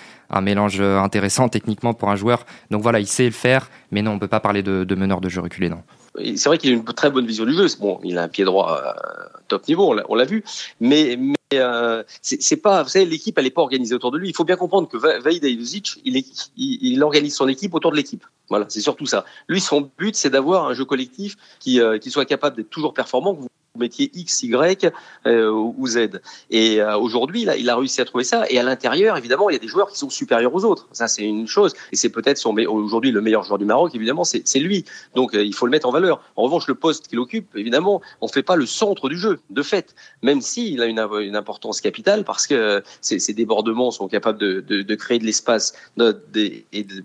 mélange 0.42 0.82
intéressant 0.82 1.48
techniquement 1.48 1.94
pour 1.94 2.10
un 2.10 2.16
joueur. 2.16 2.46
Donc 2.72 2.82
voilà 2.82 3.00
il 3.00 3.08
sait 3.08 3.26
le 3.26 3.32
faire 3.32 3.70
mais 3.92 4.02
non 4.02 4.12
on 4.12 4.20
peut 4.20 4.28
pas 4.28 4.40
parler 4.40 4.64
de, 4.64 4.96
meneur 4.96 5.22
de 5.22 5.30
jeu 5.30 5.42
reculé 5.42 5.70
non. 5.70 5.84
C'est 6.16 6.46
vrai 6.46 6.58
qu'il 6.58 6.72
a 6.72 6.74
une 6.74 6.84
très 6.84 7.10
bonne 7.10 7.26
vision 7.26 7.46
du 7.46 7.54
jeu. 7.54 7.68
Bon 7.80 8.00
il 8.04 8.18
a 8.18 8.24
un 8.24 8.28
pied 8.28 8.46
droit 8.46 8.82
euh, 8.84 9.38
top 9.48 9.68
niveau 9.68 9.96
on 10.08 10.16
l'a 10.16 10.26
vu. 10.26 10.44
Mais, 10.80 11.18
euh, 11.54 12.04
c'est 12.22 12.58
pas 12.58 12.82
vous 12.82 12.90
savez 12.90 13.06
l'équipe 13.06 13.38
elle 13.38 13.46
est 13.46 13.52
pas 13.52 13.62
organisée 13.62 13.94
autour 13.94 14.12
de 14.12 14.18
lui. 14.18 14.30
Il 14.30 14.36
faut 14.36 14.46
bien 14.46 14.56
comprendre 14.56 14.88
que 14.88 14.98
Vaïd 14.98 15.44
il, 15.46 17.04
organise 17.04 17.36
son 17.36 17.48
équipe 17.48 17.74
autour 17.76 17.92
de 17.92 17.98
l'équipe. 17.98 18.26
Voilà 18.50 18.66
c'est 18.70 18.82
surtout 18.82 19.06
ça. 19.06 19.26
Lui 19.48 19.62
son 19.62 19.92
but 19.98 20.16
c'est 20.16 20.30
d'avoir 20.30 20.68
un 20.68 20.74
jeu 20.74 20.86
collectif 20.86 21.36
qui, 21.60 21.80
euh, 21.80 22.00
qui 22.00 22.10
soit 22.10 22.26
capable 22.26 22.56
d'être 22.56 22.70
toujours 22.70 22.94
performant 22.94 23.38
métier 23.80 24.12
X, 24.14 24.44
Y 24.44 24.94
euh, 25.26 25.50
ou 25.50 25.88
Z. 25.88 26.22
Et 26.52 26.80
euh, 26.80 26.96
aujourd'hui, 26.96 27.48
il 27.58 27.70
a 27.72 27.76
réussi 27.76 28.02
à 28.02 28.06
trouver 28.06 28.24
ça. 28.24 28.46
Et 28.52 28.60
à 28.60 28.64
l'intérieur, 28.64 29.18
évidemment, 29.18 29.50
il 29.50 29.54
y 29.54 29.56
a 29.56 29.60
des 29.60 29.68
joueurs 29.68 29.90
qui 29.90 29.98
sont 29.98 30.12
supérieurs 30.12 30.54
aux 30.54 30.64
autres. 30.64 30.88
Ça, 30.92 31.08
c'est 31.08 31.24
une 31.24 31.48
chose. 31.48 31.74
Et 31.92 31.96
c'est 31.96 32.10
peut-être 32.10 32.40
aujourd'hui 32.68 33.10
le 33.10 33.22
meilleur 33.22 33.42
joueur 33.44 33.58
du 33.58 33.66
Maroc, 33.66 33.96
évidemment, 33.96 34.24
c'est 34.26 34.60
lui. 34.60 34.86
Donc, 35.16 35.34
euh, 35.34 35.44
il 35.44 35.56
faut 35.56 35.66
le 35.66 35.72
mettre 35.72 35.88
en 35.88 35.92
valeur. 35.92 36.22
En 36.36 36.44
revanche, 36.44 36.68
le 36.68 36.76
poste 36.76 37.08
qu'il 37.08 37.18
occupe, 37.18 37.56
évidemment, 37.56 38.02
on 38.22 38.28
ne 38.28 38.32
fait 38.32 38.44
pas 38.44 38.56
le 38.56 38.68
centre 38.68 39.10
du 39.10 39.18
jeu, 39.18 39.40
de 39.50 39.64
fait. 39.64 39.96
Même 40.22 40.42
s'il 40.42 40.80
a 40.82 40.86
une, 40.86 41.00
importance 41.36 41.82
capitale, 41.82 42.26
parce 42.26 42.46
que 42.46 42.84
ces, 43.02 43.34
débordements 43.34 43.90
sont 43.90 44.08
capables 44.08 44.38
de, 44.38 44.96
créer 44.96 45.18
de 45.18 45.26
l'espace 45.26 45.74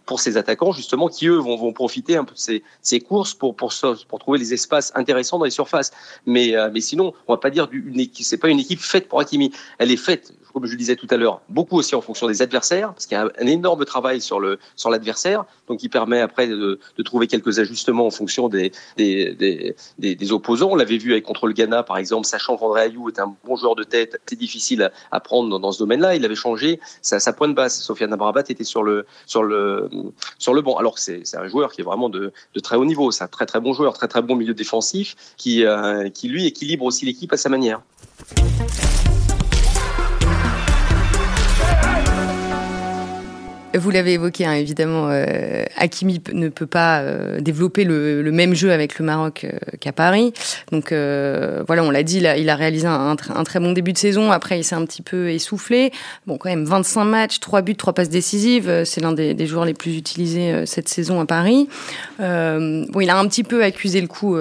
pour 0.05 0.21
ses 0.21 0.37
attaquants, 0.37 0.73
justement, 0.73 1.09
qui 1.09 1.29
eux 1.29 1.39
vont, 1.39 1.73
profiter 1.73 2.17
un 2.17 2.25
peu 2.25 2.35
de 2.35 2.61
ces, 2.83 3.01
courses 3.01 3.33
pour, 3.33 3.57
pour, 3.57 3.73
trouver 4.21 4.39
des 4.39 4.53
espaces 4.53 4.93
intéressants 4.95 5.39
dans 5.39 5.47
les 5.47 5.51
surfaces. 5.51 5.93
Mais 6.27 6.58
mais 6.73 6.81
sinon, 6.81 7.13
on 7.27 7.35
va 7.35 7.39
pas 7.39 7.51
dire 7.51 7.69
une 7.73 8.01
équipe. 8.01 8.25
C'est 8.25 8.39
pas 8.39 8.49
une 8.49 8.59
équipe 8.59 8.81
faite 8.81 9.09
pour 9.09 9.21
Hakimi. 9.21 9.53
Elle 9.79 9.91
est 9.91 9.97
faite, 9.97 10.33
comme 10.53 10.67
je 10.67 10.73
le 10.73 10.79
disais 10.79 10.97
tout 10.97 11.07
à 11.11 11.17
l'heure, 11.17 11.41
beaucoup 11.49 11.77
aussi 11.77 11.95
en 11.95 12.01
fonction 12.01 12.27
des 12.27 12.43
adversaires, 12.43 12.93
parce 12.93 13.07
qu'il 13.07 13.17
y 13.17 13.21
a 13.21 13.31
un, 13.39 13.47
énorme 13.47 13.85
travail 13.85 14.21
sur 14.21 14.41
le 14.41 14.59
sur 14.77 14.91
l'adversaire, 14.91 15.45
donc 15.69 15.79
qui 15.79 15.89
permet 15.89 16.21
après 16.21 16.49
de, 16.49 16.79
trouver 17.05 17.27
quelques 17.27 17.59
ajustements 17.59 18.07
en 18.07 18.11
fonction 18.11 18.49
des 18.49 18.73
des, 18.97 19.35
des, 19.99 20.15
des, 20.15 20.33
opposants. 20.33 20.71
On 20.71 20.77
l'avait 20.77 20.99
vu 20.99 21.13
avec 21.13 21.25
contre 21.25 21.47
le 21.47 21.53
Ghana, 21.53 21.83
par 21.83 21.97
exemple, 21.97 22.27
sachant 22.27 22.57
qu'André 22.57 22.83
Ayou 22.83 23.09
est 23.09 23.19
un 23.19 23.35
bon 23.45 23.57
joueur 23.57 23.77
de 23.77 23.85
tête, 23.85 24.21
c'est 24.27 24.39
difficile 24.39 24.91
à, 25.11 25.21
prendre 25.21 25.59
dans, 25.59 25.73
ce 25.73 25.79
domaine-là. 25.79 26.17
Il 26.17 26.25
avait 26.25 26.35
changé 26.35 26.81
sa, 27.03 27.21
sa 27.21 27.33
pointe 27.33 27.55
basse. 27.55 27.81
Sofiane 27.81 28.13
Amrabat 28.13 28.45
était 28.49 28.65
sur 28.65 28.83
le 28.83 29.07
sur 29.27 29.43
le 29.43 29.89
sur 30.39 30.55
le 30.55 30.61
banc. 30.61 30.77
Alors 30.77 30.95
que 30.95 31.01
c'est 31.01 31.37
un 31.37 31.49
joueur 31.49 31.73
qui 31.73 31.83
est 31.83 31.85
vraiment 31.85 32.09
de, 32.09 32.33
de 32.55 32.61
très 32.61 32.77
haut 32.77 32.85
niveau. 32.85 33.11
C'est 33.11 33.25
un 33.25 33.29
très 33.29 33.47
très 33.47 33.61
bon 33.61 33.73
joueur, 33.73 33.93
très 33.95 34.09
très 34.09 34.23
bon 34.23 34.35
milieu 34.35 34.55
défensif, 34.55 35.15
qui 35.37 35.65
euh, 35.65 36.09
qui 36.11 36.29
lui 36.29 36.47
équilibre 36.49 36.85
aussi 36.85 37.05
l'équipe 37.07 37.33
à 37.33 37.37
sa 37.37 37.49
manière. 37.49 37.81
Vous 43.75 43.91
l'avez 43.91 44.15
évoqué, 44.15 44.47
hein, 44.47 44.55
évidemment, 44.55 45.09
euh, 45.11 45.65
Hakimi 45.77 46.21
ne 46.33 46.49
peut 46.49 46.67
pas 46.67 47.01
euh, 47.01 47.41
développer 47.41 47.85
le, 47.85 48.31
même 48.33 48.55
jeu 48.55 48.73
avec 48.73 48.99
le 48.99 49.05
Maroc 49.05 49.45
euh, 49.45 49.59
qu'à 49.79 49.93
Paris. 49.93 50.33
Donc 50.73 50.93
euh, 50.93 51.63
voilà, 51.67 51.83
on 51.85 51.91
l'a 51.91 52.03
dit, 52.03 52.19
il 52.19 52.51
a, 52.51 52.57
réalisé 52.57 52.87
un, 52.87 53.17
très 53.17 53.61
bon 53.61 53.73
début 53.73 53.93
de 53.93 53.99
saison. 53.99 54.31
Après, 54.33 54.59
il 54.59 54.65
s'est 54.65 54.75
un 54.75 54.85
petit 54.85 55.03
peu 55.03 55.31
essoufflé. 55.31 55.93
Bon, 56.27 56.39
quand 56.39 56.49
même, 56.49 56.65
25 56.65 57.05
matchs, 57.05 57.41
3 57.41 57.63
buts, 57.63 57.77
3 57.77 57.93
passes 57.93 58.09
décisives. 58.09 58.85
C'est 58.85 59.01
l'un 59.01 59.13
des, 59.13 59.47
joueurs 59.47 59.65
les 59.65 59.75
plus 59.75 59.97
utilisés 59.97 60.67
cette 60.67 60.89
saison 60.89 61.21
à 61.21 61.27
Paris. 61.27 61.69
bon, 62.19 63.01
il 63.01 63.11
a 63.11 63.19
un 63.19 63.27
petit 63.29 63.45
peu 63.45 63.63
accusé 63.63 64.01
le 64.01 64.09
coup 64.09 64.37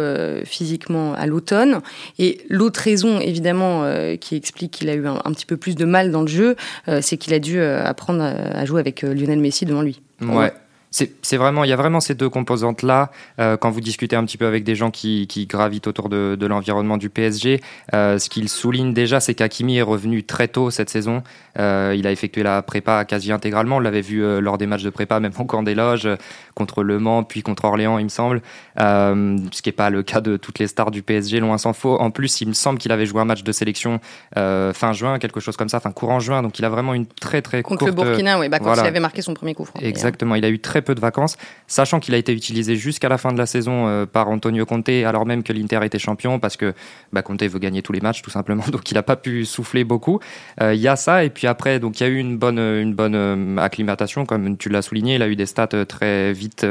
physiquement 0.46 1.14
à 1.14 1.26
l'automne. 1.26 1.82
Et 2.20 2.40
l'autre 2.50 2.80
raison, 2.80 3.20
évidemment, 3.20 3.84
qui 4.20 4.36
explique 4.36 4.72
qu'il 4.72 4.90
a 4.90 4.96
eu 4.96 5.08
un, 5.08 5.22
un, 5.24 5.32
petit 5.32 5.46
peu 5.46 5.58
plus 5.58 5.76
de 5.76 5.86
mal 5.86 6.12
dans 6.12 6.22
le 6.22 6.28
jeu, 6.28 6.56
c'est 7.02 7.18
qu'il 7.18 7.34
a 7.34 7.40
dû 7.40 7.62
apprendre 7.62 8.24
à 8.24 8.66
jouer 8.66 8.80
avec 8.80 9.02
Lionel 9.02 9.27
Messi 9.36 9.66
devant 9.66 9.82
lui. 9.82 10.02
Ouais. 10.22 10.52
C'est 10.92 11.38
vraiment, 11.38 11.64
il 11.64 11.70
y 11.70 11.74
a 11.74 11.76
vraiment 11.76 12.00
ces 12.00 12.16
deux 12.16 12.30
composantes 12.30 12.82
là. 12.82 13.12
Euh, 13.40 13.58
quand 13.58 13.70
vous 13.70 13.82
discutez 13.82 14.16
un 14.16 14.24
petit 14.24 14.38
peu 14.38 14.48
avec 14.48 14.64
des 14.64 14.74
gens 14.74 14.90
qui, 14.90 15.28
qui 15.28 15.46
gravitent 15.46 15.86
autour 15.86 16.08
de, 16.08 16.38
de 16.40 16.48
l'environnement 16.48 16.98
du 16.98 17.10
PSG, 17.10 17.62
euh, 17.94 18.18
ce 18.18 18.30
qu'ils 18.30 18.50
soulignent 18.50 18.94
déjà, 18.94 19.20
c'est 19.20 19.34
qu'Akimi 19.34 19.78
est 19.78 19.84
revenu 19.84 20.24
très 20.24 20.48
tôt 20.48 20.72
cette 20.72 20.90
saison. 20.90 21.24
Euh, 21.60 21.94
il 21.98 22.08
a 22.08 22.12
effectué 22.12 22.42
la 22.42 22.62
prépa 22.62 23.04
quasi 23.06 23.32
intégralement. 23.32 23.78
On 23.78 23.80
l'avait 23.80 24.02
vu 24.02 24.24
lors 24.42 24.58
des 24.58 24.66
matchs 24.66 24.84
de 24.84 24.90
prépa, 24.90 25.20
même 25.20 25.34
en 25.38 25.46
camp 25.46 25.62
des 25.62 25.76
loges, 25.76 26.08
contre 26.56 26.84
Le 26.84 27.00
Mans, 27.00 27.24
puis 27.24 27.44
contre 27.44 27.66
Orléans, 27.66 28.00
il 28.00 28.06
me 28.06 28.10
semble. 28.10 28.42
Ce 28.78 29.62
qui 29.62 29.70
n'est 29.70 29.74
pas 29.74 29.90
le 29.90 30.04
cas 30.04 30.22
de 30.22 30.38
toutes 30.38 30.60
les 30.60 30.68
stars 30.68 30.92
du 30.92 31.04
PSG, 31.04 31.42
loin 31.42 31.58
s'en 31.58 31.74
faut. 31.74 31.98
En 32.00 32.12
plus, 32.12 32.42
il 32.42 32.48
me 32.48 32.54
semble 32.54 32.80
qu'il 32.80 32.92
avait 32.92 33.06
joué 33.06 33.22
un 33.22 33.26
match 33.26 33.44
de 33.44 33.52
sélection 33.52 34.00
fin 34.36 34.94
juin, 34.94 35.20
quelque 35.20 35.42
chose 35.42 35.58
comme 35.58 35.70
ça, 35.70 35.80
fin 35.80 35.92
courant 35.92 36.20
juin. 36.20 36.42
Donc 36.42 36.58
il 36.60 36.66
a 36.66 36.70
vraiment 36.70 36.94
une 36.94 37.06
très 37.06 37.42
très 37.42 37.62
contre 37.62 37.86
le 37.86 37.92
Burkina, 37.92 38.40
oui, 38.40 38.50
bah, 38.50 38.60
quand 38.60 38.74
il 38.74 38.80
avait 38.80 39.00
marqué 39.00 39.22
son 39.22 39.34
premier 39.34 39.54
coup 39.54 39.66
franc. 39.66 39.80
Exactement. 39.82 40.36
Il 40.36 40.46
a 40.46 40.50
eu 40.50 40.60
très 40.60 40.77
peu 40.82 40.96
de 40.96 41.00
vacances, 41.00 41.38
sachant 41.68 42.00
qu'il 42.00 42.14
a 42.14 42.18
été 42.18 42.34
utilisé 42.34 42.76
jusqu'à 42.76 43.10
la 43.10 43.18
fin 43.18 43.32
de 43.32 43.38
la 43.38 43.46
saison 43.46 43.88
euh, 43.88 44.06
par 44.06 44.30
Antonio 44.30 44.66
Conte, 44.66 44.90
alors 44.90 45.26
même 45.26 45.44
que 45.44 45.54
l'Inter 45.54 45.80
était 45.84 46.00
champion, 46.00 46.40
parce 46.40 46.58
que 46.58 46.74
bah, 47.14 47.22
Conte 47.22 47.44
veut 47.44 47.60
gagner 47.60 47.82
tous 47.82 47.94
les 47.94 48.02
matchs, 48.02 48.22
tout 48.22 48.30
simplement, 48.30 48.64
donc 48.72 48.90
il 48.92 48.96
n'a 48.96 49.04
pas 49.04 49.16
pu 49.16 49.46
souffler 49.46 49.84
beaucoup. 49.84 50.20
Euh, 50.62 50.74
il 50.74 50.80
y 50.80 50.88
a 50.88 50.96
ça, 50.96 51.24
et 51.24 51.30
puis 51.30 51.48
après, 51.48 51.78
il 51.78 52.00
y 52.00 52.04
a 52.04 52.08
eu 52.08 52.18
une 52.18 52.38
bonne, 52.38 52.60
une 52.60 52.94
bonne 52.94 53.16
euh, 53.16 53.58
acclimatation, 53.58 54.26
comme 54.26 54.58
tu 54.58 54.70
l'as 54.70 54.82
souligné, 54.82 55.16
il 55.16 55.22
a 55.22 55.28
eu 55.28 55.36
des 55.36 55.46
stats 55.46 55.86
très 55.86 56.34
vite 56.34 56.66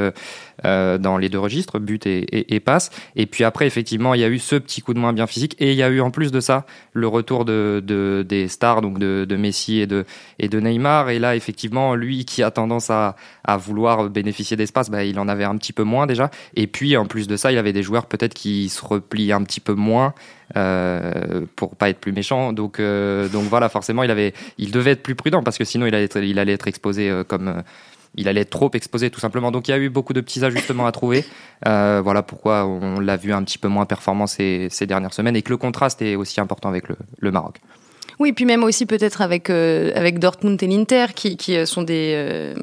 dans 0.63 1.19
les 1.19 1.29
deux 1.29 1.39
registres, 1.39 1.79
but 1.79 2.07
et, 2.07 2.55
et, 2.55 2.61
passe. 2.61 2.91
Et 3.15 3.27
puis 3.27 3.45
après, 3.45 3.67
effectivement, 3.67 4.15
il 4.15 4.21
y 4.21 4.25
a 4.25 4.29
eu 4.29 4.39
ce 4.39 4.57
petit 4.57 4.81
coup 4.81 4.95
de 4.95 4.99
main 4.99 5.13
bien 5.13 5.27
physique, 5.27 5.55
et 5.59 5.73
il 5.73 5.77
y 5.77 5.83
a 5.83 5.89
eu 5.89 6.01
en 6.01 6.11
plus 6.11 6.33
de 6.33 6.41
ça 6.41 6.65
le 6.93 7.09
retour 7.09 7.45
de 7.45 7.83
des 8.27 8.49
stars, 8.49 8.83
donc 8.83 8.99
de, 8.99 9.27
de 9.29 9.37
Messi 9.37 9.81
et 9.81 9.87
de, 9.87 10.05
et 10.39 10.49
de 10.49 10.61
Neymar. 10.61 11.11
Et 11.11 11.19
là, 11.19 11.37
effectivement, 11.37 11.95
lui 11.95 12.25
qui 12.25 12.43
a 12.43 12.51
tendance 12.51 12.91
à, 12.91 13.17
à 13.45 13.57
vouloir 13.57 13.96
bénéficier 14.05 14.57
d'espace, 14.57 14.91
bah, 14.91 15.05
il 15.05 15.19
en 15.19 15.29
avait 15.29 15.45
un 15.45 15.57
petit 15.57 15.73
peu 15.73 15.83
moins 15.83 16.07
déjà. 16.07 16.31
Et 16.55 16.67
puis 16.67 16.97
en 16.97 17.07
plus 17.07 17.26
de 17.26 17.37
ça, 17.37 17.53
il 17.53 17.59
avait 17.59 17.73
des 17.73 17.83
joueurs 17.83 18.07
peut-être 18.07 18.35
qui 18.35 18.69
se 18.69 18.85
replient 18.85 19.33
un 19.33 19.43
petit 19.43 19.61
peu 19.61 19.75
moins 19.75 20.15
euh, 20.57 21.45
pour 21.57 21.76
pas 21.76 21.88
être 21.88 21.99
plus 21.99 22.12
méchant. 22.12 22.53
Donc, 22.53 22.81
euh, 22.81 23.29
donc 23.29 23.45
voilà, 23.45 23.69
forcément, 23.69 24.03
il 24.03 24.11
avait, 24.11 24.35
il 24.59 24.71
devait 24.71 24.93
être 24.93 25.03
plus 25.03 25.15
prudent 25.15 25.43
parce 25.43 25.59
que 25.59 25.65
sinon 25.65 25.87
il 25.87 25.95
allait 25.95 26.05
être, 26.05 26.19
il 26.19 26.38
allait 26.38 26.53
être 26.53 26.69
exposé 26.69 27.11
euh, 27.11 27.25
comme 27.25 27.49
euh, 27.49 27.62
il 28.15 28.29
allait 28.29 28.43
être 28.43 28.50
trop 28.50 28.71
exposé 28.73 29.11
tout 29.11 29.21
simplement. 29.21 29.50
Donc 29.50 29.69
il 29.69 29.73
y 29.73 29.75
a 29.75 29.79
eu 29.79 29.91
beaucoup 29.91 30.12
de 30.12 30.21
petits 30.21 30.45
ajustements 30.45 30.87
à 30.87 30.93
trouver. 30.93 31.25
Voilà 31.65 32.23
pourquoi 32.23 32.65
on 32.65 32.99
l'a 32.99 33.17
vu 33.17 33.33
un 33.33 33.43
petit 33.43 33.59
peu 33.59 33.69
moins 33.69 33.85
performant 33.85 34.26
ces, 34.26 34.71
dernières 34.87 35.12
semaines 35.12 35.37
et 35.37 35.43
que 35.43 35.50
le 35.50 35.59
contraste 35.59 36.00
est 36.00 36.17
aussi 36.17 36.41
important 36.41 36.71
avec 36.71 36.85
le 36.88 37.31
Maroc. 37.31 37.61
Oui, 38.18 38.32
puis 38.32 38.46
même 38.46 38.64
aussi 38.64 38.87
peut-être 38.87 39.20
avec 39.20 39.50
euh, 39.50 39.92
avec 39.94 40.18
Dortmund 40.18 40.62
et 40.62 40.66
l'Inter, 40.66 41.06
qui, 41.14 41.37
qui 41.37 41.56
euh, 41.56 41.66
sont 41.66 41.82
des 41.82 42.12
euh, 42.14 42.54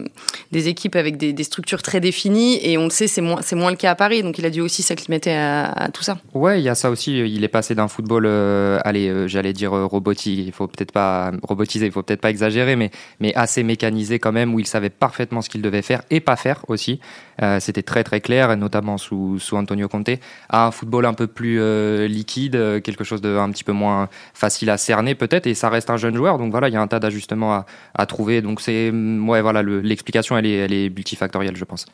des 0.51 0.67
équipes 0.67 0.95
avec 0.95 1.17
des, 1.17 1.43
structures 1.43 1.81
très 1.83 1.99
définies, 1.99 2.59
et 2.63 2.77
on 2.77 2.85
le 2.85 2.89
sait, 2.89 3.07
c'est 3.07 3.21
moins 3.21 3.41
c'est 3.41 3.55
moins 3.55 3.69
le 3.69 3.77
cas 3.77 3.91
à 3.91 3.95
Paris, 3.95 4.23
donc 4.23 4.39
il 4.39 4.45
a 4.45 4.49
dû 4.49 4.61
aussi 4.61 4.81
s'acclimater 4.81 5.33
à, 5.33 5.65
à, 5.65 5.89
tout 5.89 6.01
ça. 6.01 6.17
Ouais, 6.33 6.59
il 6.59 6.63
y 6.63 6.69
a 6.69 6.75
ça 6.75 6.89
aussi. 6.89 7.19
Il 7.19 7.43
est 7.43 7.49
passé 7.49 7.75
d'un 7.75 7.87
football, 7.87 8.25
allez, 8.83 9.27
j'allais 9.27 9.53
dire 9.53 9.71
robotique. 9.71 10.39
Il 10.45 10.51
faut 10.51 10.67
peut-être 10.67 10.91
pas 10.91 11.31
robotiser, 11.43 11.85
il 11.85 11.91
faut 11.91 12.01
peut-être 12.01 12.21
pas 12.21 12.31
exagérer, 12.31 12.75
mais 12.75 12.89
mais 13.19 13.33
assez 13.35 13.61
mécanisé 13.63 14.17
quand 14.17 14.31
même, 14.31 14.53
où 14.53 14.59
il 14.59 14.67
savait 14.67 14.89
parfaitement 14.89 15.41
ce 15.41 15.49
qu'il 15.49 15.61
devait 15.61 15.81
faire 15.83 16.01
et 16.09 16.19
pas 16.19 16.35
faire 16.35 16.63
aussi. 16.67 16.99
C'était 17.59 17.83
très 17.83 18.03
très 18.03 18.21
clair, 18.21 18.55
notamment 18.57 18.97
sous 18.97 19.37
sous 19.39 19.57
Antonio 19.57 19.87
Conte, 19.87 20.09
à 20.49 20.65
un 20.67 20.71
football 20.71 21.05
un 21.05 21.13
peu 21.13 21.27
plus 21.27 21.59
liquide, 22.07 22.81
quelque 22.83 23.03
chose 23.03 23.21
de 23.21 23.37
un 23.37 23.51
petit 23.51 23.63
peu 23.63 23.73
moins 23.73 24.09
facile 24.33 24.69
à 24.69 24.77
cerner 24.77 25.15
peut-être 25.15 25.42
et 25.47 25.53
ça 25.53 25.69
reste 25.69 25.89
un 25.89 25.97
jeune 25.97 26.15
joueur. 26.15 26.37
Donc 26.37 26.51
voilà, 26.51 26.69
il 26.69 26.73
y 26.73 26.77
a 26.77 26.81
un 26.81 26.87
tas 26.87 26.99
d'ajustements 26.99 27.53
à, 27.53 27.65
à, 27.95 28.05
trouver. 28.05 28.41
Donc 28.41 28.61
c'est 28.61 28.91
mm, 28.91 29.29
ouais 29.29 29.41
voilà, 29.41 29.61
l'explication 29.63 30.37
elle 30.37 30.45
est, 30.45 30.55
elle 30.55 30.73
est 30.73 30.89
multifactorielle, 30.89 31.55
je 31.55 31.65
pense. 31.65 31.85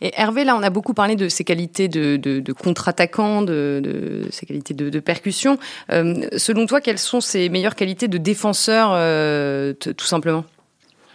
Et 0.00 0.12
Hervé, 0.16 0.44
là, 0.44 0.56
on 0.56 0.62
a 0.62 0.70
beaucoup 0.70 0.94
parlé 0.94 1.16
de 1.16 1.28
ses 1.28 1.44
qualités 1.44 1.88
de, 1.88 2.16
de, 2.16 2.40
de 2.40 2.52
contre-attaquant, 2.52 3.42
de, 3.42 3.80
de, 3.82 4.26
ses 4.30 4.46
qualités 4.46 4.74
de, 4.74 4.90
de 4.90 5.00
percussion. 5.00 5.58
Euh, 5.90 6.26
selon 6.36 6.66
toi, 6.66 6.80
quelles 6.80 6.98
sont 6.98 7.20
ses 7.20 7.48
meilleures 7.48 7.74
qualités 7.74 8.08
de 8.08 8.18
défenseur, 8.18 8.90
euh, 8.94 9.72
tout 9.72 10.06
simplement? 10.06 10.44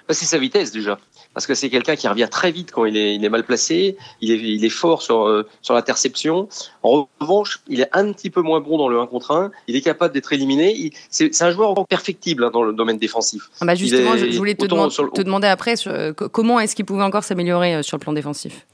Bah, 0.07 0.13
C'est 0.13 0.25
sa 0.25 0.37
vitesse 0.37 0.71
déjà 0.71 0.99
parce 1.35 1.45
que 1.45 1.53
c'est 1.53 1.69
quelqu'un 1.69 1.97
qui 1.97 2.07
revient 2.07 2.29
très 2.31 2.49
vite 2.49 2.71
quand 2.71 2.85
il 2.85 2.95
est, 2.95 3.13
il 3.13 3.23
est 3.23 3.29
mal 3.29 3.43
placé, 3.43 3.97
il 4.21 4.31
est, 4.31 4.37
il 4.37 4.63
est 4.63 4.69
fort 4.69 5.01
sur, 5.01 5.27
euh, 5.27 5.45
sur 5.61 5.75
l'interception. 5.75 6.47
En 6.81 7.09
revanche, 7.19 7.59
il 7.67 7.81
est 7.81 7.89
un 7.91 8.11
petit 8.13 8.29
peu 8.29 8.41
moins 8.41 8.61
bon 8.61 8.77
dans 8.77 8.87
le 8.87 8.97
1 8.99 9.05
contre 9.07 9.31
1, 9.31 9.51
il 9.67 9.75
est 9.75 9.81
capable 9.81 10.13
d'être 10.13 10.31
éliminé. 10.31 10.91
C'est 11.09 11.41
un 11.41 11.51
joueur 11.51 11.85
perfectible 11.87 12.45
hein, 12.45 12.51
dans 12.51 12.63
le 12.63 12.71
domaine 12.71 12.97
défensif. 12.97 13.49
Ah 13.59 13.65
bah 13.65 13.75
justement, 13.75 14.15
je 14.15 14.37
voulais 14.37 14.55
te, 14.55 14.65
te, 14.65 15.21
demander 15.21 15.47
après 15.47 15.75
sur, 15.75 15.91
euh, 15.91 16.13
comment 16.13 16.59
est-ce 16.61 16.73
qu'il 16.73 16.85
pouvait 16.85 17.03
encore 17.03 17.25
s'améliorer 17.25 17.75
euh, 17.75 17.83
sur 17.83 17.97
le 17.97 18.01
plan 18.01 18.13
défensif? 18.13 18.65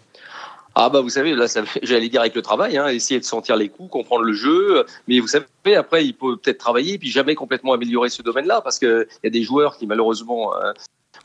Ah 0.75 0.89
bah 0.89 1.01
vous 1.01 1.09
savez 1.09 1.33
là 1.33 1.47
j'allais 1.83 2.07
dire 2.07 2.21
avec 2.21 2.33
le 2.33 2.41
travail 2.41 2.77
hein, 2.77 2.87
essayer 2.87 3.19
de 3.19 3.25
sentir 3.25 3.57
les 3.57 3.67
coups 3.67 3.89
comprendre 3.91 4.23
le 4.23 4.31
jeu 4.31 4.85
mais 5.05 5.19
vous 5.19 5.27
savez 5.27 5.75
après 5.75 6.05
il 6.05 6.13
peut 6.13 6.37
peut-être 6.37 6.59
travailler 6.59 6.97
puis 6.97 7.09
jamais 7.09 7.35
complètement 7.35 7.73
améliorer 7.73 8.07
ce 8.07 8.21
domaine-là 8.21 8.61
parce 8.61 8.79
que 8.79 9.05
il 9.21 9.25
y 9.25 9.27
a 9.27 9.31
des 9.31 9.43
joueurs 9.43 9.75
qui 9.75 9.85
malheureusement 9.85 10.53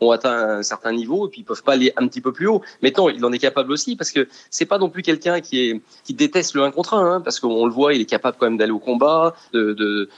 ont 0.00 0.10
atteint 0.10 0.58
un 0.58 0.62
certain 0.62 0.92
niveau 0.92 1.26
et 1.26 1.30
puis 1.30 1.40
ils 1.40 1.44
peuvent 1.44 1.62
pas 1.62 1.72
aller 1.72 1.92
un 1.96 2.06
petit 2.08 2.20
peu 2.20 2.32
plus 2.32 2.46
haut. 2.46 2.62
Mais 2.82 2.92
non, 2.96 3.08
il 3.08 3.24
en 3.24 3.32
est 3.32 3.38
capable 3.38 3.72
aussi 3.72 3.96
parce 3.96 4.10
que 4.10 4.28
c'est 4.50 4.66
pas 4.66 4.78
non 4.78 4.88
plus 4.88 5.02
quelqu'un 5.02 5.40
qui 5.40 5.60
est 5.60 5.80
déteste 6.10 6.54
le 6.54 6.62
1 6.62 6.70
contre 6.70 6.94
1 6.94 7.14
hein, 7.14 7.20
parce 7.20 7.40
qu'on 7.40 7.66
le 7.66 7.72
voit, 7.72 7.94
il 7.94 8.00
est 8.00 8.06
capable 8.06 8.36
quand 8.38 8.46
même 8.46 8.56
d'aller 8.56 8.72
au 8.72 8.78
combat, 8.78 9.34
de 9.52 10.08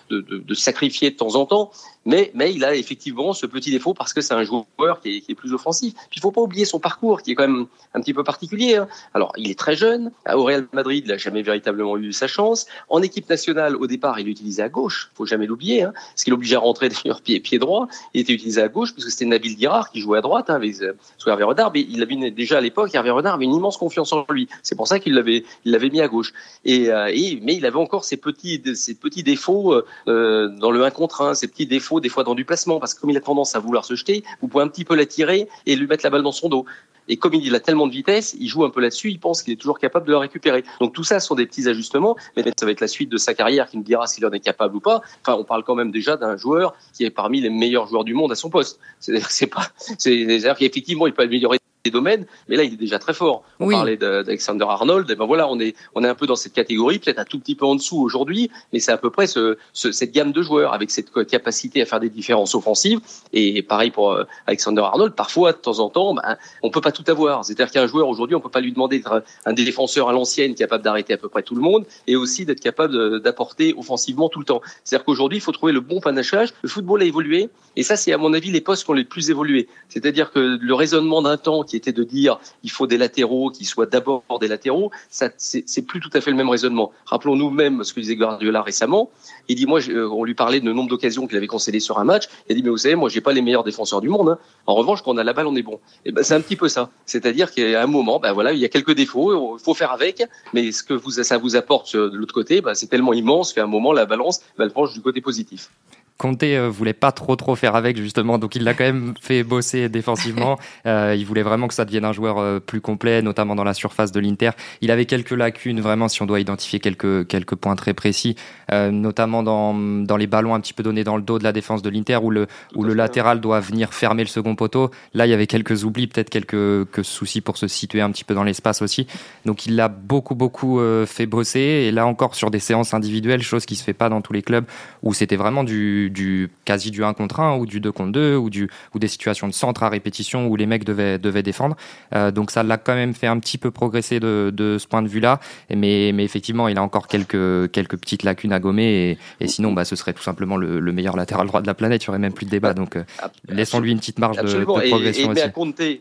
sacrifier 0.54 1.10
de 1.10 1.16
temps 1.16 1.34
en 1.34 1.46
temps. 1.46 1.70
Mais, 2.08 2.32
il 2.54 2.64
a 2.64 2.74
effectivement 2.74 3.34
ce 3.34 3.44
petit 3.44 3.70
défaut 3.70 3.92
parce 3.92 4.14
que 4.14 4.22
c'est 4.22 4.32
un 4.32 4.42
joueur 4.42 5.00
qui 5.02 5.16
est, 5.16 5.30
est, 5.30 5.34
plus 5.34 5.52
offensif. 5.52 5.92
Puis 5.92 6.16
il 6.16 6.20
faut 6.20 6.30
pas 6.30 6.40
oublier 6.40 6.64
son 6.64 6.80
parcours 6.80 7.20
qui 7.20 7.32
est 7.32 7.34
quand 7.34 7.46
même 7.46 7.66
un 7.92 8.00
petit 8.00 8.14
peu 8.14 8.24
particulier. 8.24 8.76
Hein. 8.76 8.88
Alors 9.12 9.32
il 9.36 9.50
est 9.50 9.58
très 9.58 9.76
jeune. 9.76 10.10
Au 10.32 10.42
Real 10.42 10.66
Madrid, 10.72 11.04
il 11.04 11.10
n'a 11.10 11.18
jamais 11.18 11.42
véritablement 11.42 11.98
eu 11.98 12.14
sa 12.14 12.26
chance. 12.26 12.66
En 12.88 13.02
équipe 13.02 13.28
nationale, 13.28 13.76
au 13.76 13.86
départ, 13.86 14.18
il 14.18 14.24
l'utilisait 14.24 14.62
à 14.62 14.70
gauche. 14.70 15.10
Faut 15.14 15.26
jamais 15.26 15.44
l'oublier. 15.44 15.82
Hein, 15.82 15.92
ce 16.16 16.24
qui 16.24 16.30
l'obligeait 16.30 16.56
à 16.56 16.60
rentrer 16.60 16.88
d'ailleurs 17.04 17.20
pied, 17.20 17.40
pied 17.40 17.58
droit. 17.58 17.88
Il 18.14 18.22
était 18.22 18.32
utilisé 18.32 18.62
à 18.62 18.68
gauche 18.68 18.94
parce 18.94 19.04
que 19.04 19.10
c'était 19.10 19.26
Nabil 19.26 19.56
Qui 19.92 20.00
jouait 20.00 20.18
à 20.18 20.20
droite 20.20 20.50
hein, 20.50 20.54
avec 20.54 20.81
euh, 20.83 20.94
sous 21.18 21.28
Hervé 21.28 21.44
Renard. 21.44 21.70
Mais 21.72 21.87
il 21.88 22.02
avait 22.02 22.31
déjà 22.31 22.59
à 22.59 22.61
l'époque, 22.61 22.94
Hervé 22.94 23.11
avait 23.11 23.44
une 23.44 23.54
immense 23.54 23.76
confiance 23.76 24.12
en 24.12 24.24
lui. 24.31 24.48
C'est 24.62 24.76
pour 24.76 24.88
ça 24.88 24.98
qu'il 24.98 25.14
l'avait, 25.14 25.44
il 25.64 25.72
l'avait 25.72 25.90
mis 25.90 26.00
à 26.00 26.09
gauche. 26.09 26.33
Et, 26.64 26.90
euh, 26.90 27.07
mais 27.42 27.54
il 27.54 27.66
avait 27.66 27.76
encore 27.76 28.04
ces 28.04 28.16
petits, 28.16 28.59
petits 28.59 29.22
défauts 29.22 29.74
euh, 30.09 30.48
dans 30.48 30.70
le 30.70 30.85
1 30.85 30.90
contre 30.90 31.22
1, 31.22 31.35
ces 31.35 31.48
petits 31.48 31.66
défauts 31.66 32.00
des 32.00 32.09
fois 32.09 32.24
dans 32.24 32.35
du 32.35 32.44
placement, 32.44 32.81
parce 32.81 32.94
que 32.94 33.00
comme 33.00 33.11
il 33.11 33.16
a 33.16 33.20
tendance 33.20 33.54
à 33.57 33.59
vouloir 33.59 33.85
se 33.85 33.94
jeter, 33.94 34.24
vous 34.40 34.48
pouvez 34.48 34.64
un 34.64 34.68
petit 34.68 34.85
peu 34.85 34.94
l'attirer 34.94 35.48
et 35.66 35.76
lui 35.76 35.87
mettre 35.87 36.04
la 36.04 36.11
balle 36.11 36.22
dans 36.22 36.33
son 36.33 36.48
dos. 36.48 36.64
Et 37.08 37.16
comme 37.16 37.34
il 37.34 37.54
a 37.54 37.60
tellement 37.60 37.86
de 37.86 37.92
vitesse, 37.92 38.36
il 38.38 38.48
joue 38.48 38.64
un 38.64 38.70
peu 38.70 38.80
là-dessus, 38.80 39.10
il 39.10 39.18
pense 39.18 39.42
qu'il 39.42 39.52
est 39.52 39.56
toujours 39.56 39.78
capable 39.78 40.06
de 40.06 40.12
la 40.12 40.20
récupérer. 40.20 40.64
Donc 40.80 40.94
tout 40.94 41.04
ça 41.04 41.20
sont 41.20 41.34
des 41.34 41.46
petits 41.46 41.68
ajustements, 41.68 42.16
mais 42.36 42.44
ça 42.58 42.66
va 42.66 42.72
être 42.72 42.80
la 42.80 42.88
suite 42.88 43.08
de 43.10 43.16
sa 43.16 43.34
carrière 43.34 43.68
qui 43.68 43.76
nous 43.76 43.82
dira 43.82 44.06
s'il 44.06 44.24
en 44.26 44.30
est 44.30 44.40
capable 44.40 44.76
ou 44.76 44.80
pas. 44.80 45.02
Enfin, 45.22 45.38
on 45.38 45.44
parle 45.44 45.64
quand 45.64 45.74
même 45.74 45.90
déjà 45.90 46.16
d'un 46.16 46.36
joueur 46.36 46.74
qui 46.92 47.04
est 47.04 47.10
parmi 47.10 47.40
les 47.40 47.50
meilleurs 47.50 47.86
joueurs 47.86 48.04
du 48.04 48.14
monde 48.14 48.32
à 48.32 48.34
son 48.34 48.50
poste. 48.50 48.78
C'est 49.00 49.46
pas, 49.46 49.68
c'est-à-dire 49.98 50.56
qu'effectivement, 50.56 51.06
il 51.06 51.14
peut 51.14 51.22
améliorer 51.22 51.58
domaines, 51.90 52.27
mais 52.48 52.57
là 52.57 52.64
il 52.64 52.72
est 52.74 52.77
déjà 52.77 52.98
très 52.98 53.14
fort. 53.14 53.42
On 53.61 53.70
parlait 53.70 53.96
d'Alexander 53.96 54.66
Arnold, 54.68 55.11
et 55.11 55.16
ben 55.16 55.27
voilà, 55.27 55.48
on 55.48 55.59
est 55.61 55.74
on 55.94 56.05
est 56.05 56.09
un 56.09 56.14
peu 56.14 56.27
dans 56.27 56.37
cette 56.37 56.53
catégorie, 56.53 56.98
peut-être 56.98 57.18
un 57.18 57.24
tout 57.24 57.38
petit 57.38 57.55
peu 57.55 57.66
en 57.66 57.74
dessous 57.74 57.98
aujourd'hui, 58.01 58.51
mais 58.72 58.81
c'est 58.81 58.92
à 58.92 58.98
peu 58.98 59.11
près 59.11 59.27
ce, 59.27 59.57
cette 59.72 60.12
gamme 60.12 60.33
de 60.33 60.42
joueurs 60.42 60.72
avec 60.72 60.90
cette 60.90 61.11
capacité 61.27 61.83
à 61.83 61.87
faire 61.87 62.01
des 62.01 62.11
différences 62.11 62.55
offensives. 62.55 63.01
Et 63.33 63.62
pareil 63.62 63.90
pour 63.90 64.12
euh, 64.12 64.24
Alexander 64.46 64.83
Arnold, 64.83 65.14
parfois 65.14 65.53
de 65.53 65.59
temps 65.59 65.79
en 65.79 65.88
temps, 65.88 66.14
ben, 66.14 66.37
on 66.62 66.70
peut 66.70 66.81
pas 66.81 66.92
tout 66.92 67.05
avoir. 67.09 67.44
C'est-à-dire 67.44 67.70
qu'un 67.70 67.87
joueur 67.87 68.09
aujourd'hui, 68.09 68.35
on 68.37 68.40
peut 68.40 68.48
pas 68.48 68.61
lui 68.61 68.72
demander 68.72 68.98
d'être 68.98 69.22
un 69.44 69.53
défenseur 69.53 70.09
à 70.09 70.12
l'ancienne 70.12 70.55
capable 70.55 70.85
d'arrêter 70.85 71.12
à 71.14 71.16
peu 71.16 71.29
près 71.29 71.42
tout 71.42 71.55
le 71.55 71.61
monde, 71.61 71.85
et 72.07 72.16
aussi 72.16 72.44
d'être 72.44 72.61
capable 72.61 73.20
d'apporter 73.20 73.74
offensivement 73.77 74.29
tout 74.29 74.38
le 74.38 74.44
temps. 74.44 74.61
C'est-à-dire 74.85 75.05
qu'aujourd'hui, 75.05 75.38
il 75.38 75.40
faut 75.40 75.53
trouver 75.53 75.72
le 75.72 75.81
bon 75.81 76.01
panachage. 76.01 76.53
Le 76.62 76.68
football 76.68 77.03
a 77.03 77.05
évolué, 77.05 77.48
et 77.77 77.83
ça 77.83 77.96
c'est 77.96 78.12
à 78.12 78.18
mon 78.18 78.33
avis 78.35 78.51
les 78.51 78.61
postes 78.61 78.85
qui 78.85 78.90
ont 78.90 78.94
les 78.94 79.05
plus 79.05 79.31
évolué. 79.31 79.68
C'est-à-dire 79.88 80.31
que 80.31 80.59
le 80.61 80.74
raisonnement 80.74 81.22
d'un 81.22 81.37
temps 81.37 81.62
qui 81.62 81.77
était 81.78 81.92
de 81.92 82.04
dire 82.04 82.38
il 82.62 82.70
faut 82.70 82.86
des 82.86 82.98
latéraux 82.98 83.50
qui 83.50 83.64
soient 83.64 83.86
d'abord 83.86 84.22
des 84.40 84.48
latéraux, 84.48 84.90
ça 85.10 85.30
c'est 85.36 85.82
plus 85.82 86.00
tout 86.00 86.10
à 86.12 86.20
fait 86.20 86.30
le 86.30 86.36
même 86.36 86.48
raisonnement. 86.48 86.92
Rappelons-nous 87.06 87.50
même 87.50 87.84
ce 87.84 87.92
que 87.92 88.00
disait 88.00 88.16
Guardiola 88.16 88.62
récemment. 88.62 89.10
Il 89.48 89.56
dit 89.56 89.66
moi, 89.66 89.80
on 89.88 90.24
lui 90.24 90.34
parlait 90.34 90.60
de 90.60 90.72
nombre 90.72 90.90
d'occasions 90.90 91.26
qu'il 91.26 91.36
avait 91.36 91.46
concédées 91.46 91.80
sur 91.80 91.98
un 91.98 92.04
match. 92.04 92.28
Il 92.48 92.52
a 92.52 92.54
dit 92.54 92.62
mais 92.62 92.70
vous 92.70 92.78
savez, 92.78 92.94
moi 92.94 93.08
j'ai 93.08 93.20
pas 93.20 93.32
les 93.32 93.42
meilleurs 93.42 93.64
défenseurs 93.64 94.00
du 94.00 94.08
monde. 94.08 94.28
Hein. 94.30 94.38
En 94.66 94.74
revanche, 94.74 95.02
quand 95.02 95.12
on 95.12 95.16
a 95.16 95.24
la 95.24 95.32
balle, 95.32 95.46
on 95.46 95.56
est 95.56 95.62
bon. 95.62 95.80
Et 96.04 96.12
ben 96.12 96.22
c'est 96.22 96.34
un 96.34 96.40
petit 96.40 96.56
peu 96.56 96.68
ça. 96.68 96.90
C'est-à-dire 97.06 97.52
qu'à 97.52 97.82
un 97.82 97.86
moment, 97.86 98.18
ben 98.20 98.32
voilà, 98.32 98.52
il 98.52 98.58
y 98.58 98.64
a 98.64 98.68
quelques 98.68 98.94
défauts, 98.94 99.56
il 99.56 99.62
faut 99.62 99.74
faire 99.74 99.92
avec. 99.92 100.22
Mais 100.52 100.72
ce 100.72 100.82
que 100.82 100.94
vous, 100.94 101.10
ça 101.10 101.38
vous 101.38 101.56
apporte 101.56 101.96
de 101.96 102.16
l'autre 102.16 102.34
côté, 102.34 102.60
ben, 102.60 102.74
c'est 102.74 102.88
tellement 102.88 103.12
immense 103.12 103.52
qu'à 103.52 103.64
un 103.64 103.66
moment 103.66 103.92
la 103.92 104.06
balance 104.06 104.40
va 104.56 104.64
le 104.64 104.70
penche 104.70 104.92
du 104.92 105.00
côté 105.00 105.20
positif. 105.20 105.70
Conte 106.18 106.42
euh, 106.42 106.68
voulait 106.68 106.94
pas 106.94 107.12
trop 107.12 107.37
trop 107.37 107.54
faire 107.54 107.76
avec 107.76 107.96
justement, 107.96 108.38
donc 108.38 108.57
il 108.57 108.64
l'a 108.64 108.74
quand 108.74 108.85
même 108.85 109.14
fait 109.20 109.44
bosser 109.44 109.88
défensivement. 109.88 110.59
Euh, 110.87 111.14
il 111.16 111.26
voulait 111.26 111.42
vraiment 111.42 111.68
que 111.68 111.74
ça 111.74 111.85
devienne 111.85 112.04
un 112.04 112.12
joueur 112.12 112.38
euh, 112.38 112.61
plus 112.61 112.81
complet, 112.81 113.20
notamment 113.20 113.54
dans 113.54 113.64
la 113.64 113.74
surface 113.74 114.12
de 114.12 114.20
l'Inter. 114.20 114.50
Il 114.81 114.90
avait 114.90 115.07
quelques 115.07 115.33
lacunes 115.33 115.81
vraiment, 115.81 116.09
si 116.09 116.22
on 116.22 116.26
doit 116.26 116.40
identifier 116.40 116.78
quelques 116.78 117.26
quelques 117.26 117.57
points 117.57 117.74
très 117.74 117.94
précis, 117.94 118.37
euh, 118.72 118.90
notamment 118.90 119.42
dans 119.42 119.74
dans 119.74 120.16
les 120.16 120.26
ballons 120.26 120.54
un 120.54 120.61
petit 120.61 120.72
peu 120.72 120.83
donnés 120.83 121.04
dans 121.04 121.16
le 121.16 121.22
dos 121.22 121.38
de 121.38 121.44
la 121.44 121.52
défense 121.52 121.83
de 121.83 121.90
l'Inter, 121.90 122.18
où 122.22 122.31
le 122.31 122.46
où 122.74 122.85
le 122.85 122.94
latéral 122.94 123.40
doit 123.40 123.61
venir 123.61 123.92
fermer 123.92 124.22
le 124.22 124.28
second 124.28 124.54
poteau. 124.54 124.90
Là, 125.14 125.26
il 125.26 125.31
y 125.31 125.35
avait 125.35 125.46
quelques 125.46 125.85
oublis, 125.85 126.07
peut-être 126.07 126.31
quelques, 126.31 126.50
quelques 126.50 127.04
soucis 127.04 127.40
pour 127.40 127.57
se 127.57 127.68
situer 127.68 128.00
un 128.00 128.11
petit 128.11 128.24
peu 128.24 128.35
dans 128.35 128.44
l'espace 128.44 128.81
aussi. 128.83 129.07
Donc 129.44 129.66
il 129.66 129.76
l'a 129.76 129.88
beaucoup 129.88 130.35
beaucoup 130.35 130.81
fait 131.07 131.26
bosser. 131.26 131.61
Et 131.61 131.90
là 131.90 132.07
encore 132.07 132.35
sur 132.35 132.50
des 132.50 132.61
séances 132.61 132.94
individuelles, 132.94 133.42
chose 133.42 133.66
qui 133.66 133.76
se 133.76 133.85
fait 133.85 133.94
pas 133.94 134.09
dans 134.09 134.20
tous 134.22 134.33
les 134.33 134.42
clubs, 134.42 134.64
où 135.02 135.12
c'était 135.12 135.37
vraiment 135.37 135.64
du 135.64 136.07
du, 136.10 136.50
quasi 136.64 136.90
du 136.90 137.04
1 137.04 137.14
contre 137.14 137.40
1 137.40 137.56
ou 137.56 137.66
du 137.66 137.80
2 137.80 137.92
contre 137.92 138.12
2 138.12 138.36
ou, 138.36 138.50
du, 138.50 138.70
ou 138.94 138.98
des 138.98 139.08
situations 139.08 139.48
de 139.48 139.52
centre 139.52 139.82
à 139.82 139.88
répétition 139.88 140.46
où 140.46 140.56
les 140.56 140.66
mecs 140.66 140.84
devaient, 140.84 141.18
devaient 141.18 141.42
défendre. 141.42 141.76
Euh, 142.14 142.30
donc 142.30 142.50
ça 142.50 142.62
l'a 142.62 142.78
quand 142.78 142.94
même 142.94 143.14
fait 143.14 143.26
un 143.26 143.38
petit 143.38 143.58
peu 143.58 143.70
progresser 143.70 144.20
de, 144.20 144.52
de 144.54 144.78
ce 144.78 144.86
point 144.86 145.02
de 145.02 145.08
vue-là. 145.08 145.40
Mais, 145.70 146.12
mais 146.14 146.24
effectivement, 146.24 146.68
il 146.68 146.78
a 146.78 146.82
encore 146.82 147.06
quelques, 147.06 147.70
quelques 147.70 147.96
petites 147.96 148.22
lacunes 148.22 148.52
à 148.52 148.60
gommer. 148.60 149.18
Et, 149.40 149.44
et 149.44 149.48
sinon, 149.48 149.72
bah, 149.72 149.84
ce 149.84 149.96
serait 149.96 150.12
tout 150.12 150.22
simplement 150.22 150.56
le, 150.56 150.80
le, 150.80 150.92
meilleur 150.92 151.16
latéral 151.16 151.46
droit 151.46 151.60
de 151.60 151.66
la 151.66 151.74
planète. 151.74 152.04
Il 152.04 152.08
n'y 152.08 152.10
aurait 152.10 152.18
même 152.18 152.32
plus 152.32 152.46
de 152.46 152.50
débat. 152.50 152.74
Donc 152.74 152.96
euh, 152.96 153.04
laissons-lui 153.48 153.92
une 153.92 153.98
petite 153.98 154.18
marge 154.18 154.38
de, 154.38 154.42
de, 154.42 154.64
progression 154.64 155.32
et, 155.32 155.38
et 155.38 155.42
aussi 155.44 156.00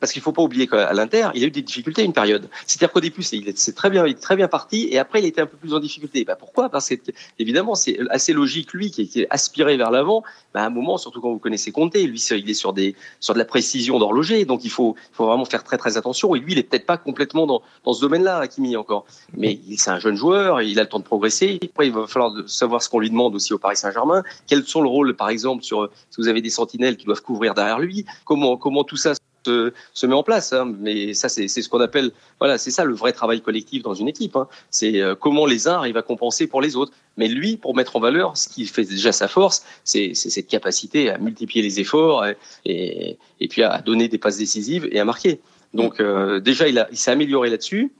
parce 0.00 0.12
qu'il 0.12 0.22
faut 0.22 0.32
pas 0.32 0.42
oublier 0.42 0.66
qu'à 0.66 0.92
l'Inter, 0.92 1.28
il 1.34 1.44
a 1.44 1.46
eu 1.46 1.50
des 1.50 1.62
difficultés 1.62 2.02
une 2.02 2.12
période. 2.12 2.48
C'est-à-dire 2.66 2.92
qu'au 2.92 3.00
début, 3.00 3.22
c'est 3.22 3.74
très 3.74 3.90
bien, 3.90 4.06
il 4.06 4.16
très 4.16 4.34
bien 4.34 4.48
parti, 4.48 4.88
et 4.90 4.98
après, 4.98 5.20
il 5.20 5.26
était 5.26 5.42
un 5.42 5.46
peu 5.46 5.56
plus 5.56 5.74
en 5.74 5.78
difficulté. 5.78 6.24
Bah, 6.24 6.36
pourquoi? 6.36 6.70
Parce 6.70 6.88
que 6.88 6.94
évidemment, 7.38 7.74
c'est 7.74 7.98
assez 8.10 8.32
logique, 8.32 8.72
lui, 8.72 8.90
qui, 8.90 9.02
est 9.14 9.26
aspiré 9.30 9.76
vers 9.76 9.90
l'avant. 9.90 10.22
Bah, 10.54 10.62
à 10.62 10.66
un 10.66 10.70
moment, 10.70 10.98
surtout 10.98 11.20
quand 11.20 11.30
vous 11.30 11.38
connaissez 11.38 11.70
Conte, 11.70 11.94
lui, 11.94 12.20
il 12.30 12.50
est 12.50 12.54
sur 12.54 12.74
sur 13.20 13.34
de 13.34 13.38
la 13.38 13.44
précision 13.44 13.98
d'horloger, 13.98 14.44
donc 14.44 14.64
il 14.64 14.70
faut, 14.70 14.96
vraiment 15.18 15.44
faire 15.44 15.64
très 15.64 15.76
très 15.76 15.96
attention. 15.96 16.34
Et 16.34 16.40
lui, 16.40 16.52
il 16.52 16.58
est 16.58 16.62
peut-être 16.62 16.86
pas 16.86 16.96
complètement 16.96 17.46
dans, 17.46 17.62
dans 17.84 17.92
ce 17.92 18.00
domaine-là, 18.00 18.38
Hakimi 18.38 18.76
encore, 18.76 19.04
mais 19.36 19.58
c'est 19.76 19.90
un 19.90 19.98
jeune 19.98 20.16
joueur, 20.16 20.62
il 20.62 20.78
a 20.78 20.82
le 20.82 20.88
temps 20.88 20.98
de 20.98 21.04
progresser. 21.04 21.58
Après, 21.62 21.88
il 21.88 21.92
va 21.92 22.06
falloir 22.06 22.32
savoir 22.48 22.82
ce 22.82 22.88
qu'on 22.88 23.00
lui 23.00 23.10
demande 23.10 23.34
aussi 23.34 23.52
au 23.52 23.58
Paris 23.58 23.76
Saint-Germain. 23.76 24.22
Quels 24.46 24.64
sont 24.64 24.80
le 24.80 24.88
rôle, 24.88 25.14
par 25.14 25.28
exemple, 25.28 25.62
sur 25.62 25.90
si 26.10 26.20
vous 26.20 26.28
avez 26.28 26.40
des 26.40 26.50
sentinelles 26.50 26.96
qui 26.96 27.04
doivent 27.04 27.22
couvrir 27.22 27.54
derrière 27.54 27.78
lui, 27.78 28.06
comment 28.24 28.56
comment 28.56 28.84
tout 28.84 28.96
ça 28.96 29.14
se, 29.44 29.72
se, 29.92 30.06
met 30.06 30.14
en 30.14 30.22
place. 30.22 30.52
Hein. 30.52 30.74
Mais 30.78 31.14
ça, 31.14 31.28
c'est 31.28 31.48
ce 31.48 31.68
qu'on 31.68 31.80
appelle, 31.80 32.10
voilà, 32.38 32.58
c'est 32.58 32.70
ça 32.70 32.84
le 32.84 32.94
vrai 32.94 33.12
travail 33.12 33.40
collectif 33.40 33.82
dans 33.82 33.94
une 33.94 34.08
équipe. 34.08 34.36
Hein. 34.36 34.48
C'est 34.70 35.00
euh, 35.00 35.14
comment 35.14 35.46
les 35.46 35.68
uns 35.68 35.74
arrivent 35.74 35.96
à 35.96 36.02
compenser 36.02 36.46
pour 36.46 36.60
les 36.60 36.76
autres. 36.76 36.92
Mais 37.16 37.28
lui, 37.28 37.56
pour 37.56 37.74
mettre 37.74 37.96
en 37.96 38.00
valeur, 38.00 38.36
ce 38.36 38.48
qui 38.48 38.66
fait 38.66 38.84
déjà 38.84 39.12
sa 39.12 39.28
force, 39.28 39.64
c'est 39.84 40.14
cette 40.14 40.46
capacité 40.46 41.10
à 41.10 41.18
multiplier 41.18 41.62
les 41.62 41.80
efforts 41.80 42.24
et, 42.26 42.36
et, 42.64 43.18
et, 43.40 43.48
puis 43.48 43.62
à 43.62 43.80
donner 43.82 44.08
des 44.08 44.18
passes 44.18 44.38
décisives 44.38 44.88
et 44.90 45.00
à 45.00 45.04
marquer. 45.04 45.40
Donc 45.74 46.00
euh, 46.00 46.40
déjà, 46.40 46.68
il, 46.68 46.86
il 46.90 46.96
s'est 46.96 47.10
amélioré 47.10 47.50
là-dessus 47.50 47.92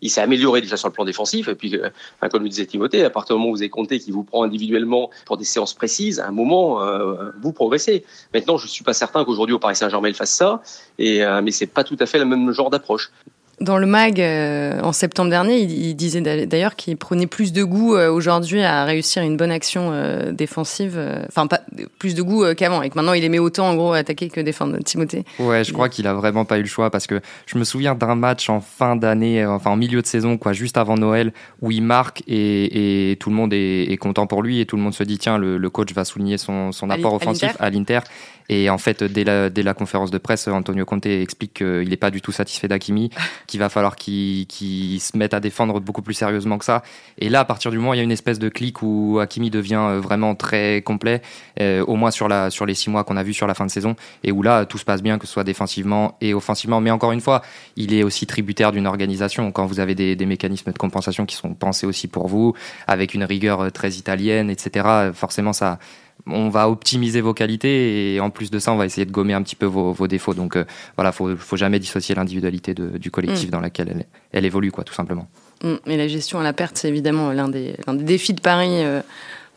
il 0.00 0.10
s'est 0.10 0.20
amélioré 0.20 0.60
déjà 0.60 0.76
sur 0.76 0.88
le 0.88 0.92
plan 0.92 1.04
défensif. 1.04 1.48
Et 1.48 1.54
puis, 1.54 1.76
euh, 1.76 1.88
comme 2.30 2.42
le 2.42 2.48
disait 2.48 2.66
Timothée, 2.66 3.04
à 3.04 3.10
partir 3.10 3.36
du 3.36 3.40
moment 3.40 3.50
où 3.50 3.54
vous 3.54 3.62
avez 3.62 3.70
compté 3.70 3.98
qu'il 3.98 4.12
vous 4.12 4.24
prend 4.24 4.42
individuellement 4.42 5.10
pour 5.24 5.36
des 5.36 5.44
séances 5.44 5.74
précises, 5.74 6.20
à 6.20 6.28
un 6.28 6.32
moment, 6.32 6.82
euh, 6.82 7.30
vous 7.40 7.52
progressez. 7.52 8.04
Maintenant, 8.34 8.56
je 8.56 8.66
suis 8.66 8.84
pas 8.84 8.94
certain 8.94 9.24
qu'aujourd'hui 9.24 9.54
au 9.54 9.58
Paris 9.58 9.76
Saint-Germain 9.76 10.08
il 10.08 10.14
fasse 10.14 10.32
ça, 10.32 10.62
et, 10.98 11.24
euh, 11.24 11.40
mais 11.42 11.50
c'est 11.50 11.66
pas 11.66 11.84
tout 11.84 11.96
à 12.00 12.06
fait 12.06 12.18
le 12.18 12.24
même 12.24 12.50
genre 12.52 12.70
d'approche. 12.70 13.10
Dans 13.58 13.78
le 13.78 13.86
mag, 13.86 14.20
euh, 14.20 14.80
en 14.82 14.92
septembre 14.92 15.30
dernier, 15.30 15.60
il, 15.60 15.72
il 15.72 15.94
disait 15.94 16.20
d'ailleurs 16.20 16.76
qu'il 16.76 16.94
prenait 16.98 17.26
plus 17.26 17.54
de 17.54 17.64
goût 17.64 17.94
euh, 17.94 18.10
aujourd'hui 18.10 18.62
à 18.62 18.84
réussir 18.84 19.22
une 19.22 19.38
bonne 19.38 19.50
action 19.50 19.92
euh, 19.92 20.30
défensive, 20.30 21.00
enfin 21.26 21.46
pas 21.46 21.60
plus 21.98 22.14
de 22.14 22.20
goût 22.20 22.44
qu'avant, 22.54 22.82
et 22.82 22.90
que 22.90 22.96
maintenant 22.96 23.14
il 23.14 23.24
aimait 23.24 23.38
autant 23.38 23.70
en 23.70 23.74
gros 23.74 23.94
attaquer 23.94 24.28
que 24.28 24.42
défendre. 24.42 24.76
Timothée. 24.84 25.24
Ouais, 25.38 25.64
je 25.64 25.72
crois 25.72 25.88
qu'il 25.88 26.06
a 26.06 26.12
vraiment 26.12 26.44
pas 26.44 26.58
eu 26.58 26.62
le 26.62 26.68
choix 26.68 26.90
parce 26.90 27.06
que 27.06 27.22
je 27.46 27.56
me 27.56 27.64
souviens 27.64 27.94
d'un 27.94 28.14
match 28.14 28.50
en 28.50 28.60
fin 28.60 28.94
d'année, 28.94 29.46
enfin 29.46 29.70
en 29.70 29.76
milieu 29.76 30.02
de 30.02 30.06
saison, 30.06 30.36
quoi, 30.36 30.52
juste 30.52 30.76
avant 30.76 30.96
Noël, 30.96 31.32
où 31.62 31.70
il 31.70 31.82
marque 31.82 32.22
et, 32.28 33.12
et 33.12 33.16
tout 33.16 33.30
le 33.30 33.36
monde 33.36 33.54
est, 33.54 33.84
est, 33.90 33.96
content 33.96 34.26
pour 34.26 34.42
lui 34.42 34.60
et 34.60 34.66
tout 34.66 34.76
le 34.76 34.82
monde 34.82 34.94
se 34.94 35.02
dit 35.02 35.16
tiens 35.16 35.38
le, 35.38 35.56
le 35.56 35.70
coach 35.70 35.94
va 35.94 36.04
souligner 36.04 36.36
son, 36.36 36.72
son 36.72 36.90
apport 36.90 37.14
à 37.14 37.16
offensif 37.16 37.56
à 37.58 37.70
l'Inter. 37.70 38.00
Et 38.48 38.70
en 38.70 38.78
fait, 38.78 39.02
dès 39.02 39.24
la, 39.24 39.50
dès 39.50 39.62
la 39.62 39.74
conférence 39.74 40.10
de 40.10 40.18
presse, 40.18 40.48
Antonio 40.48 40.84
Conte 40.84 41.06
explique 41.06 41.54
qu'il 41.54 41.88
n'est 41.88 41.96
pas 41.96 42.10
du 42.10 42.20
tout 42.20 42.32
satisfait 42.32 42.68
d'Akimi, 42.68 43.10
qu'il 43.46 43.60
va 43.60 43.68
falloir 43.68 43.96
qu'il 43.96 44.46
qu 44.46 44.98
se 44.98 45.16
mette 45.16 45.34
à 45.34 45.40
défendre 45.40 45.80
beaucoup 45.80 46.02
plus 46.02 46.14
sérieusement 46.14 46.58
que 46.58 46.64
ça. 46.64 46.82
Et 47.18 47.28
là, 47.28 47.40
à 47.40 47.44
partir 47.44 47.70
du 47.70 47.78
moment 47.78 47.90
où 47.90 47.94
il 47.94 47.98
y 47.98 48.00
a 48.00 48.04
une 48.04 48.12
espèce 48.12 48.38
de 48.38 48.48
clic 48.48 48.82
où 48.82 49.18
Hakimi 49.20 49.50
devient 49.50 49.98
vraiment 50.02 50.34
très 50.34 50.82
complet, 50.82 51.22
euh, 51.60 51.84
au 51.84 51.96
moins 51.96 52.10
sur, 52.10 52.28
la, 52.28 52.50
sur 52.50 52.66
les 52.66 52.74
six 52.74 52.90
mois 52.90 53.04
qu'on 53.04 53.16
a 53.16 53.22
vu 53.22 53.34
sur 53.34 53.46
la 53.46 53.54
fin 53.54 53.66
de 53.66 53.70
saison, 53.70 53.96
et 54.22 54.32
où 54.32 54.42
là, 54.42 54.64
tout 54.64 54.78
se 54.78 54.84
passe 54.84 55.02
bien, 55.02 55.18
que 55.18 55.26
ce 55.26 55.32
soit 55.32 55.44
défensivement 55.44 56.16
et 56.20 56.34
offensivement. 56.34 56.80
Mais 56.80 56.90
encore 56.90 57.12
une 57.12 57.20
fois, 57.20 57.42
il 57.76 57.94
est 57.94 58.02
aussi 58.02 58.26
tributaire 58.26 58.72
d'une 58.72 58.86
organisation. 58.86 59.50
Quand 59.52 59.66
vous 59.66 59.80
avez 59.80 59.94
des, 59.94 60.16
des 60.16 60.26
mécanismes 60.26 60.72
de 60.72 60.78
compensation 60.78 61.26
qui 61.26 61.36
sont 61.36 61.54
pensés 61.54 61.86
aussi 61.86 62.08
pour 62.08 62.28
vous, 62.28 62.54
avec 62.86 63.14
une 63.14 63.24
rigueur 63.24 63.72
très 63.72 63.92
italienne, 63.92 64.50
etc., 64.50 65.10
forcément, 65.14 65.52
ça 65.52 65.78
on 66.26 66.48
va 66.48 66.68
optimiser 66.68 67.20
vos 67.20 67.34
qualités 67.34 68.14
et 68.14 68.20
en 68.20 68.30
plus 68.30 68.50
de 68.50 68.58
ça, 68.58 68.72
on 68.72 68.76
va 68.76 68.86
essayer 68.86 69.04
de 69.04 69.12
gommer 69.12 69.34
un 69.34 69.42
petit 69.42 69.56
peu 69.56 69.66
vos, 69.66 69.92
vos 69.92 70.08
défauts. 70.08 70.34
Donc 70.34 70.56
euh, 70.56 70.64
voilà, 70.96 71.12
faut, 71.12 71.36
faut 71.36 71.56
jamais 71.56 71.78
dissocier 71.78 72.14
l'individualité 72.14 72.74
du 72.74 73.10
collectif 73.10 73.48
mmh. 73.48 73.52
dans 73.52 73.60
lequel 73.60 73.88
elle, 73.90 74.06
elle, 74.32 74.44
évolue, 74.44 74.72
quoi, 74.72 74.84
tout 74.84 74.94
simplement. 74.94 75.28
Mmh. 75.62 75.74
Et 75.86 75.96
la 75.96 76.08
gestion 76.08 76.40
à 76.40 76.42
la 76.42 76.52
perte, 76.52 76.76
c'est 76.78 76.88
évidemment 76.88 77.32
l'un 77.32 77.48
des, 77.48 77.76
des, 77.86 78.04
défis 78.04 78.34
de 78.34 78.40
Paris. 78.40 78.84
Euh 78.84 79.02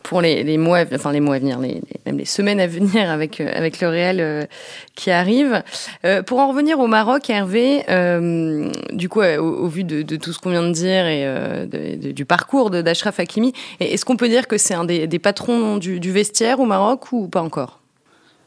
pour 0.03 0.21
les, 0.21 0.43
les, 0.43 0.57
mois, 0.57 0.83
enfin 0.93 1.12
les 1.12 1.19
mois 1.19 1.35
à 1.35 1.39
venir, 1.39 1.59
les, 1.59 1.81
même 2.05 2.17
les 2.17 2.25
semaines 2.25 2.59
à 2.59 2.67
venir 2.67 3.09
avec 3.09 3.41
euh, 3.41 3.51
avec 3.53 3.81
le 3.81 3.89
Real 3.89 4.19
euh, 4.19 4.45
qui 4.95 5.12
arrive. 5.12 5.63
Euh, 6.05 6.21
pour 6.23 6.39
en 6.39 6.49
revenir 6.49 6.79
au 6.79 6.88
Maroc, 6.88 7.29
Hervé, 7.29 7.83
euh, 7.89 8.69
du 8.91 9.09
coup, 9.09 9.21
au, 9.21 9.41
au, 9.41 9.67
vu 9.67 9.83
de, 9.83 10.01
de, 10.01 10.15
tout 10.15 10.33
ce 10.33 10.39
qu'on 10.39 10.49
vient 10.49 10.67
de 10.67 10.71
dire 10.71 11.05
et 11.05 11.25
euh, 11.25 11.65
de, 11.65 11.95
de, 11.95 12.12
du 12.12 12.25
parcours 12.25 12.69
d'Ashraf 12.69 13.19
Hakimi, 13.19 13.53
est-ce 13.79 14.05
qu'on 14.05 14.17
peut 14.17 14.29
dire 14.29 14.47
que 14.47 14.57
c'est 14.57 14.73
un 14.73 14.85
des, 14.85 15.07
des 15.07 15.19
patrons 15.19 15.77
du, 15.77 15.99
du, 15.99 16.12
vestiaire 16.12 16.59
au 16.59 16.65
Maroc 16.65 17.12
ou 17.12 17.27
pas 17.27 17.41
encore? 17.41 17.78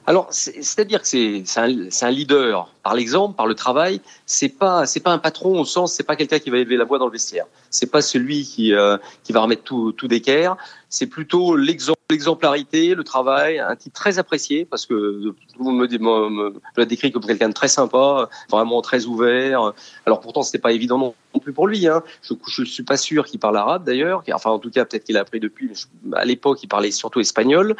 Alors, 0.06 0.28
c'est-à-dire 0.30 1.00
que 1.00 1.06
c'est 1.06 1.44
un, 1.56 1.88
un, 2.02 2.10
leader 2.10 2.68
par 2.82 2.94
l'exemple, 2.94 3.36
par 3.36 3.46
le 3.46 3.54
travail. 3.54 4.00
C'est 4.26 4.48
pas 4.48 4.84
c'est 4.84 4.98
pas 4.98 5.12
un 5.12 5.18
patron 5.18 5.60
au 5.60 5.64
sens, 5.64 5.92
c'est 5.92 6.02
pas 6.02 6.16
quelqu'un 6.16 6.40
qui 6.40 6.50
va 6.50 6.58
élever 6.58 6.76
la 6.76 6.84
voix 6.84 6.98
dans 6.98 7.06
le 7.06 7.12
vestiaire. 7.12 7.46
C'est 7.70 7.90
pas 7.90 8.02
celui 8.02 8.42
qui 8.44 8.74
euh, 8.74 8.96
qui 9.22 9.32
va 9.32 9.40
remettre 9.40 9.62
tout 9.62 9.92
tout 9.92 10.08
d'équerre. 10.08 10.56
C'est 10.88 11.06
plutôt 11.06 11.56
l'exemplarité, 11.56 12.94
le 12.96 13.04
travail, 13.04 13.60
un 13.60 13.76
type 13.76 13.92
très 13.92 14.18
apprécié 14.18 14.64
parce 14.64 14.86
que 14.86 14.94
tout 14.94 15.58
le 15.58 15.64
monde 15.64 15.78
me, 15.78 15.86
me, 15.86 16.28
me 16.30 16.60
l'a 16.76 16.84
décrit 16.84 17.12
comme 17.12 17.24
quelqu'un 17.24 17.48
de 17.48 17.54
très 17.54 17.68
sympa, 17.68 18.28
vraiment 18.50 18.82
très 18.82 19.06
ouvert. 19.06 19.72
Alors 20.04 20.20
pourtant 20.20 20.42
c'était 20.42 20.58
pas 20.58 20.72
évident 20.72 20.98
non 20.98 21.40
plus 21.40 21.52
pour 21.52 21.68
lui. 21.68 21.86
Hein. 21.86 22.02
Je 22.22 22.34
je 22.48 22.64
suis 22.64 22.82
pas 22.82 22.96
sûr 22.96 23.24
qu'il 23.24 23.38
parle 23.38 23.56
arabe 23.56 23.84
d'ailleurs. 23.84 24.24
Enfin 24.32 24.50
en 24.50 24.58
tout 24.58 24.70
cas 24.70 24.84
peut-être 24.84 25.04
qu'il 25.04 25.16
a 25.16 25.20
appris 25.20 25.38
depuis. 25.38 25.70
Mais 26.04 26.18
à 26.18 26.24
l'époque 26.24 26.58
il 26.64 26.68
parlait 26.68 26.90
surtout 26.90 27.20
espagnol. 27.20 27.76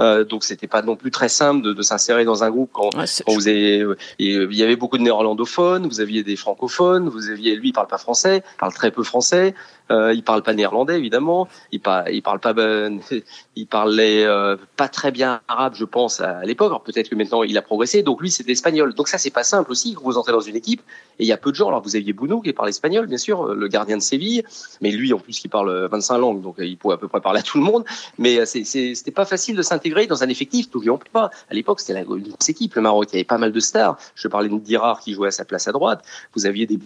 Euh, 0.00 0.24
donc 0.24 0.44
c'était 0.44 0.66
pas 0.66 0.82
non 0.82 0.96
plus 0.96 1.10
très 1.10 1.28
simple 1.28 1.62
de, 1.62 1.72
de 1.72 1.82
s'insérer 1.82 2.24
dans 2.24 2.44
un 2.44 2.50
groupe 2.50 2.70
quand, 2.72 2.94
ouais, 2.96 3.04
quand 3.26 3.32
vous 3.32 3.48
avez 3.48 3.84
il 4.18 4.54
y 4.54 4.62
avait 4.62 4.76
beaucoup 4.76 4.98
de 4.98 5.02
néerlandophones, 5.02 5.86
vous 5.86 6.00
aviez 6.00 6.22
des 6.22 6.36
francophones, 6.36 7.08
vous 7.08 7.30
aviez 7.30 7.56
lui 7.56 7.68
il 7.68 7.72
parle 7.72 7.88
pas 7.88 7.98
français, 7.98 8.42
parle 8.58 8.72
très 8.72 8.90
peu 8.90 9.02
français, 9.02 9.54
euh, 9.92 10.12
il 10.12 10.22
parle 10.22 10.42
pas 10.42 10.54
néerlandais 10.54 10.98
évidemment, 10.98 11.48
il 11.70 11.80
parle 11.80 12.40
pas 12.40 12.52
ben, 12.52 13.00
il 13.56 13.66
parlait 13.66 14.24
euh, 14.24 14.56
pas 14.76 14.88
très 14.88 15.10
bien 15.10 15.40
arabe 15.48 15.74
je 15.76 15.84
pense 15.84 16.20
à, 16.20 16.42
l'époque. 16.44 16.68
Alors 16.68 16.82
peut-être 16.82 17.08
que 17.08 17.14
maintenant 17.14 17.42
il 17.42 17.56
a 17.58 17.62
progressé. 17.62 18.02
Donc 18.02 18.20
lui 18.20 18.30
c'est 18.30 18.48
espagnol. 18.48 18.94
Donc 18.94 19.08
ça 19.08 19.18
c'est 19.18 19.30
pas 19.30 19.44
simple 19.44 19.70
aussi 19.70 19.96
vous 20.02 20.18
entrez 20.18 20.32
dans 20.32 20.40
une 20.40 20.56
équipe 20.56 20.80
et 21.18 21.24
il 21.24 21.26
y 21.26 21.32
a 21.32 21.36
peu 21.36 21.50
de 21.50 21.56
gens. 21.56 21.68
Alors 21.68 21.82
vous 21.82 21.96
aviez 21.96 22.12
Bounou 22.12 22.40
qui 22.40 22.52
parle 22.52 22.68
espagnol 22.68 23.06
bien 23.06 23.18
sûr, 23.18 23.54
le 23.54 23.68
gardien 23.68 23.96
de 23.96 24.02
Séville, 24.02 24.42
mais 24.80 24.90
lui 24.90 25.12
en 25.12 25.18
plus 25.18 25.38
qui 25.38 25.48
parle 25.48 25.88
25 25.90 26.18
langues 26.18 26.42
donc 26.42 26.56
il 26.58 26.76
pouvait 26.76 26.94
à 26.94 26.98
peu 26.98 27.08
près 27.08 27.20
parler 27.20 27.40
à 27.40 27.42
tout 27.42 27.58
le 27.58 27.64
monde. 27.64 27.84
Mais 28.18 28.44
c'était 28.46 29.10
pas 29.10 29.24
facile 29.24 29.56
de 29.56 29.62
s'intégrer 29.62 30.06
dans 30.06 30.22
un 30.22 30.28
effectif. 30.28 30.66
N'oublions 30.74 30.98
pas 31.12 31.30
à 31.50 31.54
l'époque 31.54 31.80
c'était 31.80 32.00
une 32.00 32.04
grosse 32.04 32.48
équipe 32.48 32.74
le 32.74 32.82
Maroc. 32.82 33.08
Il 33.10 33.14
y 33.14 33.18
avait 33.18 33.24
pas 33.24 33.38
mal 33.38 33.52
de 33.52 33.60
stars. 33.60 33.98
Je 34.14 34.28
parlais 34.28 34.48
de 34.48 34.58
Dirar 34.58 35.00
qui 35.00 35.12
jouait 35.12 35.28
à 35.28 35.32
sa 35.32 35.44
place 35.44 35.68
à 35.68 35.72
droite. 35.72 36.04
Vous 36.34 36.46
aviez 36.46 36.66
des 36.66 36.78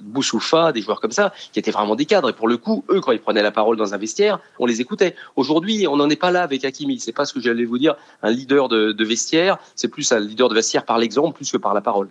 Boussoufa, 0.00 0.72
des 0.72 0.82
joueurs 0.82 1.00
comme 1.00 1.12
ça 1.12 1.32
qui 1.52 1.58
étaient 1.58 1.70
vraiment 1.70 1.96
des 1.96 2.03
des 2.04 2.06
cadres. 2.06 2.30
Et 2.30 2.32
pour 2.32 2.48
le 2.48 2.56
coup, 2.56 2.84
eux, 2.90 3.00
quand 3.00 3.12
ils 3.12 3.20
prenaient 3.20 3.42
la 3.42 3.50
parole 3.50 3.76
dans 3.76 3.94
un 3.94 3.98
vestiaire, 3.98 4.40
on 4.58 4.66
les 4.66 4.80
écoutait. 4.80 5.14
Aujourd'hui, 5.36 5.86
on 5.88 5.96
n'en 5.96 6.10
est 6.10 6.16
pas 6.16 6.30
là 6.30 6.42
avec 6.42 6.64
Hakimi. 6.64 7.00
C'est 7.00 7.12
pas 7.12 7.24
ce 7.24 7.32
que 7.32 7.40
j'allais 7.40 7.64
vous 7.64 7.78
dire, 7.78 7.96
un 8.22 8.30
leader 8.30 8.68
de, 8.68 9.04
vestiaire. 9.04 9.58
C'est 9.74 9.88
plus 9.88 10.12
un 10.12 10.20
leader 10.20 10.48
de 10.48 10.54
vestiaire 10.54 10.84
par 10.84 10.98
l'exemple 10.98 11.36
plus 11.36 11.50
que 11.50 11.56
par 11.56 11.74
la 11.74 11.80
parole. 11.80 12.08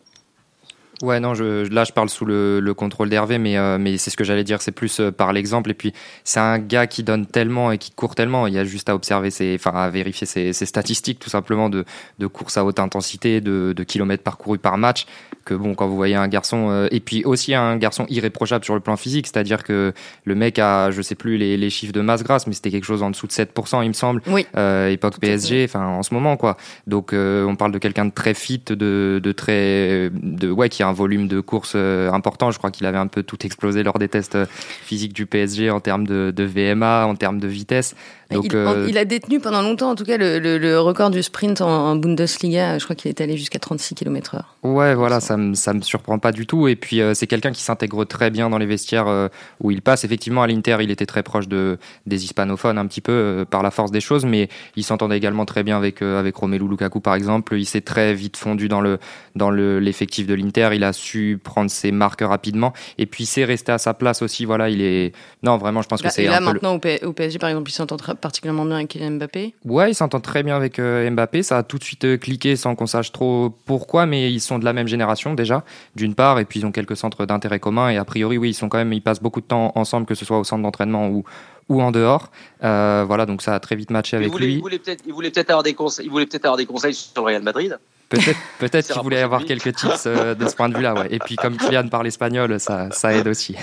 Ouais, 1.02 1.20
non, 1.20 1.34
là 1.34 1.84
je 1.84 1.92
parle 1.92 2.08
sous 2.08 2.24
le, 2.24 2.62
le 2.62 2.74
contrôle 2.74 3.10
d'Hervé, 3.10 3.38
mais, 3.38 3.58
euh, 3.58 3.78
mais 3.78 3.98
c'est 3.98 4.10
ce 4.10 4.16
que 4.16 4.24
j'allais 4.24 4.46
dire, 4.46 4.62
c'est 4.62 4.72
plus 4.72 5.02
euh, 5.02 5.12
par 5.12 5.34
l'exemple. 5.34 5.72
Et 5.72 5.74
puis 5.74 5.92
c'est 6.24 6.40
un 6.40 6.60
gars 6.60 6.88
qui 6.88 7.04
donne 7.04 7.26
tellement 7.26 7.72
et 7.72 7.78
qui 7.78 7.92
court 7.92 8.16
tellement. 8.16 8.48
Il 8.48 8.54
y 8.54 8.60
a 8.60 8.64
juste 8.64 8.88
à 8.88 8.96
observer, 8.96 9.30
ses, 9.30 9.56
enfin 9.56 9.72
à 9.72 9.90
vérifier 9.90 10.26
ses, 10.26 10.54
ses 10.54 10.66
statistiques 10.66 11.20
tout 11.20 11.32
simplement 11.32 11.70
de, 11.70 11.84
de 12.20 12.28
course 12.28 12.58
à 12.58 12.64
haute 12.64 12.80
intensité, 12.80 13.42
de, 13.42 13.74
de, 13.76 13.84
kilomètres 13.84 14.24
parcourus 14.24 14.60
par 14.60 14.78
match. 14.78 15.06
Que 15.46 15.54
bon, 15.54 15.76
quand 15.76 15.88
vous 15.88 15.96
voyez 15.96 16.16
un 16.16 16.28
garçon, 16.28 16.70
euh, 16.70 16.88
et 16.92 17.00
puis 17.00 17.24
aussi 17.26 17.54
un 17.54 17.78
garçon 17.78 18.06
irréprochable 18.10 18.64
sur 18.64 18.74
le 18.74 18.80
plan 18.80 18.96
physique, 18.96 19.28
c'est-à-dire 19.28 19.64
que 19.64 19.94
le 20.24 20.36
mec 20.36 20.60
a, 20.60 20.92
je 20.92 21.02
sais 21.02 21.16
plus 21.16 21.38
les, 21.38 21.58
les 21.58 21.70
chiffres 21.70 21.94
de 21.94 22.02
masse 22.02 22.24
grasse, 22.24 22.48
mais 22.48 22.54
c'était 22.54 22.72
quelque 22.72 22.86
chose 22.86 23.04
en 23.04 23.10
dessous 23.10 23.28
de 23.28 23.32
7%, 23.32 23.84
il 23.84 23.90
me 23.90 23.94
semble. 23.94 24.22
Oui. 24.28 24.46
époque 24.90 25.20
PSG, 25.20 25.66
enfin 25.66 25.86
en 25.86 26.04
ce 26.04 26.14
moment 26.14 26.38
quoi. 26.38 26.58
Donc 26.88 27.14
on 27.14 27.56
parle 27.56 27.72
de 27.72 27.78
quelqu'un 27.78 28.06
de 28.06 28.12
très 28.12 28.34
fit, 28.34 28.62
de, 28.68 29.20
de 29.22 29.32
très, 29.32 30.10
de 30.14 30.50
ouais, 30.50 30.70
qui 30.70 30.84
a 30.84 30.88
un 30.88 30.94
volume 30.94 31.28
de 31.28 31.40
course 31.40 31.74
euh, 31.76 32.12
important. 32.12 32.52
Je 32.52 32.58
crois 32.58 32.72
qu'il 32.72 32.86
avait 32.86 32.98
un 32.98 33.08
peu 33.08 33.24
tout 33.24 33.46
explosé 33.46 33.84
lors 33.84 34.00
des 34.00 34.08
tests 34.08 34.36
euh, 34.36 34.46
physiques 34.84 35.14
du 35.14 35.26
PSG 35.26 35.70
en 35.70 35.80
termes 35.80 36.08
de, 36.08 36.34
de 36.36 36.44
VMA, 36.44 37.06
en 37.06 37.16
termes 37.16 37.40
de 37.40 37.48
vitesse. 37.48 37.96
Donc, 38.34 38.46
il, 38.46 38.56
euh... 38.56 38.86
il, 38.88 38.98
a 38.98 39.06
détenu 39.06 39.40
pendant 39.40 39.62
longtemps, 39.62 39.92
en 39.92 39.96
tout 39.96 40.04
cas, 40.04 40.18
le, 40.18 40.40
le, 40.40 40.58
le 40.58 40.80
record 40.80 41.10
du 41.10 41.24
sprint 41.24 41.62
en, 41.62 41.68
en, 41.68 41.96
Bundesliga. 41.96 42.78
Je 42.78 42.84
crois 42.84 42.96
qu'il 42.96 43.10
est 43.10 43.22
allé 43.22 43.38
jusqu'à 43.38 43.60
36 43.60 43.96
km/h. 43.96 44.42
Ouais, 44.64 44.96
voilà, 44.96 45.20
ça 45.20 45.38
me, 45.38 45.54
ça 45.54 45.74
me 45.74 45.82
surprend 45.82 46.20
pas 46.20 46.32
du 46.32 46.46
tout. 46.46 46.68
Et 46.68 46.76
puis, 46.76 47.02
euh, 47.02 47.14
c'est 47.14 47.28
quelqu'un 47.28 47.52
qui 47.52 47.62
s'intègre 47.62 48.06
très 48.06 48.30
bien 48.30 48.50
dans 48.50 48.58
les 48.58 48.66
vestiaires 48.66 49.08
euh, 49.08 49.28
où 49.60 49.72
il 49.72 49.82
passe. 49.82 50.04
Effectivement, 50.04 50.44
à 50.44 50.48
l'Inter, 50.48 50.78
il 50.82 50.92
était 50.92 51.06
très 51.06 51.24
proche 51.24 51.48
de, 51.48 51.78
des 52.06 52.26
hispanophones, 52.26 52.78
un 52.78 52.88
petit 52.88 53.02
peu 53.02 53.46
par 53.50 53.64
la 53.64 53.72
force 53.72 53.92
des 53.92 54.02
choses, 54.02 54.26
mais 54.26 54.50
il 54.76 54.84
s'entendait 54.84 55.18
également 55.18 55.46
très 55.46 55.64
bien 55.64 55.78
avec, 55.78 56.02
avec 56.02 56.36
Romelu 56.36 56.68
Lukaku, 56.68 57.00
par 57.00 57.16
exemple. 57.16 57.56
Il 57.56 57.66
s'est 57.66 57.82
très 57.82 58.14
vite 58.14 58.38
fondu 58.38 58.68
dans 58.68 58.82
le 58.82 59.00
dans 59.36 59.50
l'effectif 59.52 60.28
de 60.28 60.34
l'Inter. 60.34 60.70
Il 60.74 60.84
a 60.84 60.94
su 60.94 61.40
prendre 61.44 61.70
ses 61.70 61.92
marques 61.92 62.22
rapidement. 62.22 62.74
Et 62.98 63.06
puis, 63.06 63.26
c'est 63.26 63.46
resté 63.46 63.72
à 63.72 63.78
sa 63.78 63.94
place 63.94 64.22
aussi. 64.22 64.46
Voilà, 64.46 64.70
il 64.70 64.82
est. 64.82 65.14
Non, 65.44 65.58
vraiment, 65.58 65.82
je 65.82 65.88
pense 65.88 66.04
là, 66.04 66.10
que 66.10 66.16
c'est. 66.16 66.24
Et 66.24 66.28
là, 66.28 66.38
un 66.38 66.40
maintenant, 66.40 66.80
peu 66.80 66.98
au 67.04 67.14
PSG, 67.14 67.40
par 67.40 67.50
exemple, 67.50 67.70
il 67.70 67.74
s'entend 67.74 67.98
particulièrement 68.24 68.66
bien 68.66 68.78
avec 68.78 68.88
Kylian 68.88 69.12
Mbappé 69.12 69.54
Ouais, 69.66 69.92
il 69.92 69.96
s'entend 69.96 70.20
très 70.20 70.42
bien 70.44 70.56
avec 70.56 70.80
euh, 70.80 71.10
Mbappé. 71.12 71.44
Ça 71.44 71.60
a 71.60 71.64
tout 71.64 71.78
de 71.78 71.84
suite 71.84 72.06
euh, 72.06 72.18
cliqué 72.18 72.56
sans 72.56 72.74
qu'on 72.74 72.88
sache 72.88 73.12
trop 73.12 73.54
pourquoi, 73.66 74.06
mais 74.06 74.32
ils 74.32 74.40
sont 74.40 74.58
de 74.58 74.66
la 74.66 74.74
même 74.74 74.88
génération 74.88 75.34
déjà, 75.34 75.64
d'une 75.96 76.16
part, 76.16 76.40
et 76.40 76.46
puis 76.46 76.62
ils 76.62 76.66
ont 76.66 76.72
quelques 76.72 76.98
centres 76.98 77.26
d'intérêt 77.26 77.60
commun. 77.60 77.90
Et 77.90 77.98
a 77.98 78.06
priori, 78.06 78.38
oui, 78.38 78.50
ils 78.52 78.54
sont 78.54 78.70
quand 78.70 78.78
même, 78.78 78.94
ils 78.94 79.02
passent 79.02 79.22
beaucoup 79.22 79.42
de 79.42 79.46
temps 79.46 79.74
ensemble, 79.76 80.06
que 80.06 80.16
ce 80.16 80.26
soit 80.26 80.40
au 80.40 80.44
centre 80.44 80.64
d'entraînement 80.64 81.10
ou 81.10 81.24
ou 81.70 81.82
en 81.82 81.92
dehors. 81.92 82.32
Euh, 82.64 83.04
voilà, 83.08 83.26
donc 83.26 83.42
ça 83.42 83.56
a 83.56 83.60
très 83.60 83.76
vite 83.76 83.90
matché 83.90 84.18
avec 84.18 84.28
il 84.28 84.32
voulait, 84.32 84.46
lui. 84.46 84.56
Il 84.56 85.14
voulait 85.14 85.30
peut-être 85.30 85.48
peut 85.48 85.54
avoir 85.54 85.64
des 85.64 85.74
conseils. 85.74 86.06
Il 86.06 86.12
voulait 86.12 86.26
peut-être 86.26 86.46
avoir 86.46 86.58
des 86.58 86.66
conseils 86.66 86.94
sur 86.94 87.12
le 87.16 87.22
Real 87.22 87.42
Madrid. 87.42 87.78
Peut-être 88.10 88.38
peut 88.60 88.70
qu'il 88.70 89.02
voulait 89.02 89.22
avoir 89.22 89.46
quelques 89.46 89.76
tips 89.76 90.04
euh, 90.06 90.36
de 90.36 90.48
ce 90.48 90.56
point 90.56 90.70
de 90.70 90.76
vue-là, 90.76 90.94
ouais. 90.94 91.08
Et 91.10 91.20
puis 91.20 91.36
comme 91.36 91.58
Kylian 91.58 91.88
parle 91.88 92.08
espagnol, 92.08 92.60
ça, 92.60 92.90
ça 92.92 93.14
aide 93.14 93.28
aussi. 93.28 93.56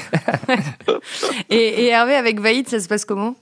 et, 1.50 1.84
et 1.84 1.86
Hervé, 1.88 2.14
avec 2.14 2.40
Vaïd, 2.40 2.68
ça 2.68 2.80
se 2.80 2.88
passe 2.88 3.04
comment? 3.04 3.36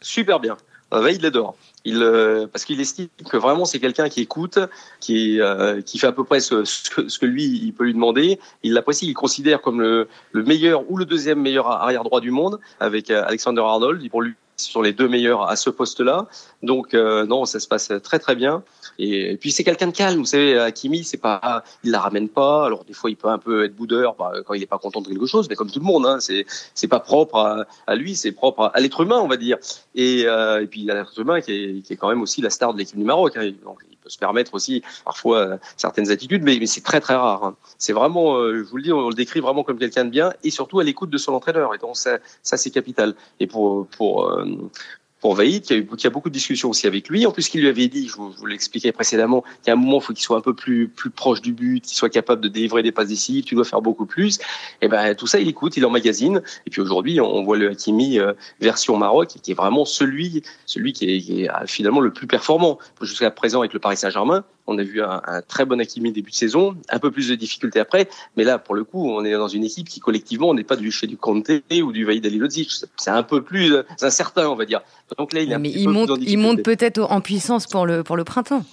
Super 0.00 0.40
bien. 0.40 0.56
Vaïd 0.90 1.22
l'adore. 1.22 1.56
Il, 1.84 2.02
euh, 2.02 2.46
parce 2.46 2.64
qu'il 2.64 2.80
estime 2.80 3.08
que 3.30 3.36
vraiment 3.36 3.64
c'est 3.64 3.78
quelqu'un 3.78 4.08
qui 4.08 4.20
écoute, 4.20 4.58
qui, 4.98 5.40
euh, 5.40 5.80
qui 5.80 5.98
fait 5.98 6.08
à 6.08 6.12
peu 6.12 6.24
près 6.24 6.40
ce, 6.40 6.64
ce, 6.64 6.90
que, 6.90 7.08
ce, 7.08 7.18
que, 7.18 7.26
lui 7.26 7.44
il 7.44 7.72
peut 7.72 7.84
lui 7.84 7.94
demander. 7.94 8.38
Il 8.62 8.74
l'apprécie, 8.74 9.06
il 9.06 9.14
considère 9.14 9.62
comme 9.62 9.80
le, 9.80 10.08
le, 10.32 10.42
meilleur 10.42 10.90
ou 10.90 10.98
le 10.98 11.06
deuxième 11.06 11.40
meilleur 11.40 11.68
arrière 11.68 12.04
droit 12.04 12.20
du 12.20 12.30
monde 12.30 12.58
avec 12.80 13.10
euh, 13.10 13.24
Alexander 13.24 13.62
Arnold. 13.62 14.06
Pour 14.10 14.20
lui, 14.20 14.34
sont 14.64 14.82
les 14.82 14.92
deux 14.92 15.08
meilleurs 15.08 15.48
à 15.48 15.56
ce 15.56 15.70
poste-là. 15.70 16.26
Donc 16.62 16.94
euh, 16.94 17.26
non, 17.26 17.44
ça 17.44 17.60
se 17.60 17.68
passe 17.68 17.92
très 18.02 18.18
très 18.18 18.34
bien. 18.34 18.62
Et, 18.98 19.36
puis 19.36 19.50
c'est 19.52 19.64
quelqu'un 19.64 19.86
de 19.86 19.96
calme. 19.96 20.18
Vous 20.18 20.26
savez, 20.26 20.58
Hakimi, 20.58 21.04
c'est 21.04 21.16
pas, 21.16 21.64
il 21.84 21.90
la 21.90 22.00
ramène 22.00 22.28
pas. 22.28 22.66
Alors 22.66 22.84
des 22.84 22.92
fois, 22.92 23.10
il 23.10 23.16
peut 23.16 23.28
un 23.28 23.38
peu 23.38 23.64
être 23.64 23.74
boudeur 23.74 24.14
bah, 24.18 24.32
quand 24.46 24.54
il 24.54 24.62
est 24.62 24.66
pas 24.66 24.78
content 24.78 25.00
de 25.00 25.08
quelque 25.08 25.26
chose, 25.26 25.48
mais 25.48 25.56
comme 25.56 25.70
tout 25.70 25.80
le 25.80 25.84
monde, 25.84 26.06
hein, 26.06 26.18
c'est 26.20 26.44
c'est 26.74 26.88
pas 26.88 27.00
propre 27.00 27.66
à, 27.86 27.94
lui, 27.94 28.14
c'est 28.16 28.32
propre 28.32 28.70
à, 28.74 28.80
l'être 28.80 29.00
humain, 29.00 29.20
on 29.20 29.28
va 29.28 29.36
dire. 29.36 29.58
Et, 29.94 30.24
euh, 30.26 30.62
et 30.62 30.66
puis 30.66 30.82
il 30.82 30.90
a 30.90 30.94
l'être 30.94 31.18
humain 31.18 31.40
qui 31.40 31.52
est, 31.52 31.82
qui 31.82 31.92
est 31.92 31.96
quand 31.96 32.08
même 32.08 32.22
aussi 32.22 32.40
la 32.40 32.50
star 32.50 32.74
de 32.74 32.78
l'équipe 32.78 32.98
du 32.98 33.04
Maroc. 33.04 33.36
Hein. 33.36 33.52
Donc, 33.64 33.80
peut 34.02 34.10
se 34.10 34.18
permettre 34.18 34.54
aussi 34.54 34.82
parfois 35.04 35.38
euh, 35.38 35.56
certaines 35.76 36.10
attitudes, 36.10 36.42
mais, 36.42 36.64
c'est 36.66 36.82
très 36.82 37.00
très 37.00 37.14
rare. 37.14 37.44
Hein. 37.44 37.56
C'est 37.78 37.92
vraiment, 37.92 38.36
euh, 38.36 38.58
je 38.64 38.70
vous 38.70 38.76
le 38.76 38.82
dis, 38.82 38.92
on 38.92 39.08
le 39.08 39.14
décrit 39.14 39.40
vraiment 39.40 39.64
comme 39.64 39.78
quelqu'un 39.78 40.04
de 40.04 40.10
bien 40.10 40.32
et 40.44 40.50
surtout 40.50 40.80
à 40.80 40.84
l'écoute 40.84 41.10
de 41.10 41.18
son 41.18 41.32
entraîneur. 41.32 41.74
Et 41.74 41.78
donc 41.78 41.96
ça, 41.96 42.18
ça 42.42 42.56
c'est 42.56 42.70
capital. 42.70 43.14
Et 43.40 43.46
pour 43.46 43.86
pour 43.88 44.26
euh, 44.26 44.44
pour 45.20 45.34
Vaïd, 45.34 45.62
qui 45.62 45.72
a, 45.74 45.76
eu, 45.76 45.86
qui 45.86 46.06
a 46.06 46.10
beaucoup 46.10 46.28
de 46.28 46.34
discussions 46.34 46.70
aussi 46.70 46.86
avec 46.86 47.08
lui. 47.08 47.26
En 47.26 47.32
plus, 47.32 47.48
qu'il 47.48 47.60
lui 47.60 47.68
avait 47.68 47.88
dit, 47.88 48.08
je 48.08 48.14
vous, 48.14 48.30
vous 48.30 48.46
l'expliquais 48.46 48.92
précédemment, 48.92 49.44
qu'à 49.64 49.72
un 49.72 49.76
moment, 49.76 49.98
il 49.98 50.02
faut 50.02 50.12
qu'il 50.12 50.22
soit 50.22 50.38
un 50.38 50.40
peu 50.40 50.54
plus, 50.54 50.88
plus 50.88 51.10
proche 51.10 51.42
du 51.42 51.52
but, 51.52 51.84
qu'il 51.84 51.96
soit 51.96 52.10
capable 52.10 52.40
de 52.40 52.48
délivrer 52.48 52.82
des 52.82 52.92
passes 52.92 53.08
décisives, 53.08 53.44
tu 53.44 53.54
dois 53.54 53.64
faire 53.64 53.82
beaucoup 53.82 54.06
plus. 54.06 54.38
Et 54.80 54.88
ben, 54.88 55.14
tout 55.14 55.26
ça, 55.26 55.38
il 55.38 55.48
écoute, 55.48 55.76
il 55.76 55.84
emmagasine. 55.84 56.42
Et 56.66 56.70
puis 56.70 56.80
aujourd'hui, 56.80 57.20
on 57.20 57.42
voit 57.42 57.56
le 57.56 57.70
Hakimi 57.70 58.18
euh, 58.18 58.32
version 58.60 58.96
Maroc, 58.96 59.28
qui 59.42 59.50
est 59.50 59.54
vraiment 59.54 59.84
celui, 59.84 60.42
celui 60.66 60.92
qui 60.92 61.10
est, 61.10 61.20
qui 61.20 61.42
est 61.44 61.50
finalement 61.66 62.00
le 62.00 62.12
plus 62.12 62.26
performant. 62.26 62.78
Jusqu'à 63.02 63.30
présent, 63.30 63.60
avec 63.60 63.72
le 63.72 63.78
Paris 63.78 63.96
Saint-Germain, 63.96 64.44
on 64.70 64.78
a 64.78 64.82
vu 64.82 65.02
un, 65.02 65.20
un, 65.26 65.42
très 65.42 65.64
bon 65.64 65.80
Hakimi 65.80 66.12
début 66.12 66.30
de 66.30 66.36
saison, 66.36 66.76
un 66.88 66.98
peu 66.98 67.10
plus 67.10 67.28
de 67.28 67.34
difficultés 67.34 67.80
après, 67.80 68.08
mais 68.36 68.44
là, 68.44 68.58
pour 68.58 68.74
le 68.74 68.84
coup, 68.84 69.10
on 69.10 69.24
est 69.24 69.32
dans 69.32 69.48
une 69.48 69.64
équipe 69.64 69.88
qui 69.88 70.00
collectivement, 70.00 70.48
on 70.48 70.54
n'est 70.54 70.64
pas 70.64 70.76
du 70.76 70.90
chez 70.90 71.06
du 71.06 71.16
Conte 71.16 71.50
ou 71.82 71.92
du 71.92 72.04
Vaïd 72.04 72.24
Alilodzic. 72.24 72.70
C'est 72.96 73.10
un 73.10 73.22
peu 73.22 73.42
plus 73.42 73.74
incertain, 74.00 74.48
on 74.48 74.56
va 74.56 74.64
dire. 74.64 74.80
Donc 75.18 75.32
là, 75.32 75.42
il, 75.42 75.56
mais 75.58 75.70
il 75.70 75.88
monte, 75.88 76.10
il 76.20 76.38
monte 76.38 76.62
peut-être 76.62 77.00
en 77.00 77.20
puissance 77.20 77.66
pour 77.66 77.86
le, 77.86 78.02
pour 78.02 78.16
le 78.16 78.24
printemps. 78.24 78.64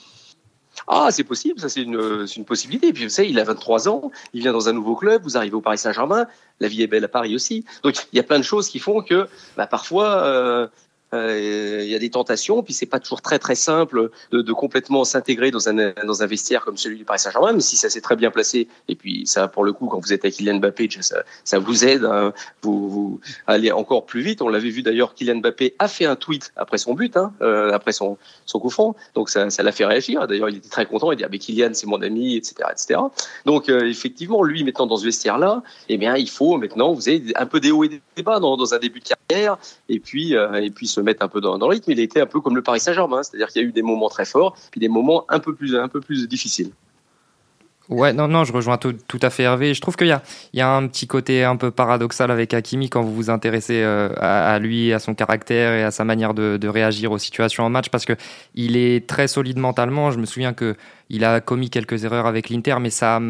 Ah, 0.87 1.07
c'est 1.11 1.23
possible, 1.23 1.59
ça 1.59 1.69
c'est 1.69 1.81
une, 1.81 2.25
une 2.35 2.45
possibilité. 2.45 2.87
Et 2.87 2.93
puis 2.93 3.03
vous 3.03 3.09
savez, 3.09 3.29
il 3.29 3.39
a 3.39 3.43
23 3.43 3.89
ans, 3.89 4.11
il 4.33 4.41
vient 4.41 4.53
dans 4.53 4.69
un 4.69 4.73
nouveau 4.73 4.95
club, 4.95 5.23
vous 5.23 5.35
arrivez 5.35 5.55
au 5.55 5.61
Paris 5.61 5.79
Saint-Germain, 5.79 6.27
la 6.59 6.67
vie 6.67 6.83
est 6.83 6.87
belle 6.87 7.03
à 7.03 7.07
Paris 7.07 7.35
aussi. 7.35 7.65
Donc 7.83 7.95
il 8.13 8.17
y 8.17 8.19
a 8.19 8.23
plein 8.23 8.37
de 8.37 8.43
choses 8.43 8.69
qui 8.69 8.79
font 8.79 9.01
que 9.01 9.27
bah, 9.57 9.67
parfois 9.67 10.23
euh, 10.23 10.67
euh, 11.13 11.81
il 11.83 11.89
y 11.89 11.95
a 11.95 11.99
des 11.99 12.09
tentations, 12.09 12.63
puis 12.63 12.73
c'est 12.73 12.85
pas 12.85 12.99
toujours 12.99 13.21
très 13.21 13.39
très 13.39 13.55
simple 13.55 14.09
de, 14.31 14.53
complètement 14.53 15.05
s'intégrer 15.05 15.51
dans 15.51 15.69
un 15.69 15.93
dans 16.05 16.21
un 16.21 16.25
vestiaire 16.25 16.65
comme 16.65 16.75
celui 16.75 16.97
du 16.97 17.05
Paris 17.05 17.19
Saint-Germain, 17.19 17.53
même 17.53 17.61
si 17.61 17.77
ça 17.77 17.89
s'est 17.89 18.01
très 18.01 18.17
bien 18.17 18.29
placé. 18.29 18.67
Et 18.89 18.95
puis 18.95 19.25
ça, 19.25 19.47
pour 19.47 19.63
le 19.63 19.71
coup, 19.71 19.87
quand 19.87 19.99
vous 19.99 20.11
êtes 20.11 20.25
avec 20.25 20.35
Kylian 20.35 20.59
Mbappé, 20.59 20.89
ça, 20.99 21.23
ça 21.45 21.59
vous 21.59 21.85
aide, 21.85 22.03
hein, 22.03 22.33
vous, 22.61 22.89
vous 22.89 23.21
encore 23.71 24.05
plus 24.05 24.21
vite. 24.21 24.41
On 24.41 24.49
l'avait 24.49 24.69
vu 24.69 24.81
d'ailleurs, 24.81 25.13
Kylian 25.13 25.37
Mbappé 25.37 25.75
a 25.79 25.87
fait 25.87 26.05
un 26.05 26.17
tweet 26.17 26.51
après 26.57 26.77
son 26.77 26.93
but, 26.93 27.15
hein, 27.15 27.33
euh, 27.41 27.71
après 27.71 27.93
son 27.93 28.17
son 28.45 28.59
coup 28.59 28.69
franc, 28.69 28.95
donc 29.15 29.29
ça 29.29 29.49
ça 29.49 29.63
l'a 29.63 29.71
fait 29.71 29.85
réagir. 29.85 30.27
D'ailleurs, 30.27 30.49
il 30.49 30.57
était 30.57 30.69
très 30.69 30.85
content. 30.85 31.11
Il 31.13 31.17
dit 31.17 31.23
ah 31.23 31.29
mais 31.31 31.39
Kylian 31.39 31.69
c'est 31.73 31.87
mon 31.87 32.01
ami, 32.01 32.35
etc., 32.35 32.55
etc. 32.71 32.99
Donc 33.45 33.69
euh, 33.69 33.87
effectivement, 33.87 34.43
lui 34.43 34.65
maintenant 34.65 34.87
dans 34.87 34.97
ce 34.97 35.05
vestiaire 35.05 35.37
là, 35.37 35.63
eh 35.87 35.97
bien 35.97 36.17
il 36.17 36.29
faut 36.29 36.57
maintenant 36.57 36.91
vous 36.91 37.07
avez 37.07 37.23
un 37.35 37.45
peu 37.45 37.61
des 37.61 37.71
hauts 37.71 37.85
et 37.85 37.89
des 37.89 38.23
bas 38.23 38.39
dans, 38.39 38.57
dans 38.57 38.73
un 38.73 38.79
début 38.79 38.99
de 38.99 39.07
carrière, 39.29 39.57
et 39.87 39.99
puis 39.99 40.33
et 40.33 40.71
puis 40.71 40.87
se 40.97 41.01
mettre 41.01 41.23
un 41.23 41.27
peu 41.27 41.41
dans, 41.41 41.57
dans, 41.57 41.67
le 41.67 41.75
rythme. 41.75 41.91
Il 41.91 41.99
a 41.99 42.03
été 42.03 42.19
un 42.19 42.25
peu 42.25 42.41
comme 42.41 42.55
le 42.55 42.63
Paris 42.63 42.79
Saint-Germain, 42.79 43.21
c'est-à-dire 43.23 43.47
qu'il 43.47 43.61
y 43.61 43.65
a 43.65 43.67
eu 43.67 43.71
des 43.71 43.83
moments 43.83 44.09
très 44.09 44.25
forts, 44.25 44.57
puis 44.71 44.79
des 44.79 44.89
moments 44.89 45.25
un 45.29 45.39
peu 45.39 45.53
plus, 45.53 45.75
un 45.75 45.87
peu 45.87 46.01
plus 46.01 46.27
difficiles. 46.27 46.71
Ouais, 47.89 48.11
non, 48.11 48.27
non, 48.27 48.43
je 48.43 48.51
rejoins 48.51 48.77
tout, 48.77 48.93
tout 49.07 49.19
à 49.21 49.29
fait 49.29 49.43
Hervé. 49.43 49.73
Je 49.73 49.79
trouve 49.79 49.95
qu'il 49.95 50.07
y 50.07 50.11
a, 50.11 50.21
il 50.51 50.59
y 50.59 50.61
a 50.61 50.69
un 50.69 50.87
petit 50.87 51.07
côté 51.07 51.45
un 51.45 51.55
peu 51.55 51.71
paradoxal 51.71 52.29
avec 52.31 52.53
Hakimi 52.53 52.89
quand 52.89 53.01
vous 53.01 53.15
vous 53.15 53.29
intéressez 53.29 53.81
euh, 53.81 54.09
à, 54.17 54.53
à, 54.55 54.59
lui, 54.59 54.91
à 54.91 54.99
son 54.99 55.15
caractère 55.15 55.71
et 55.73 55.83
à 55.83 55.91
sa 55.91 56.03
manière 56.03 56.33
de, 56.33 56.57
de 56.57 56.67
réagir 56.67 57.13
aux 57.13 57.17
situations 57.17 57.63
en 57.63 57.69
match, 57.69 57.87
parce 57.89 58.03
que 58.03 58.13
il 58.55 58.75
est 58.75 59.07
très 59.07 59.29
solide 59.29 59.57
mentalement. 59.57 60.11
Je 60.11 60.19
me 60.19 60.25
souviens 60.25 60.51
que 60.53 60.75
il 61.09 61.23
a 61.23 61.39
commis 61.39 61.69
quelques 61.69 62.03
erreurs 62.03 62.25
avec 62.27 62.49
l'Inter, 62.49 62.75
mais 62.81 62.89
ça, 62.89 63.21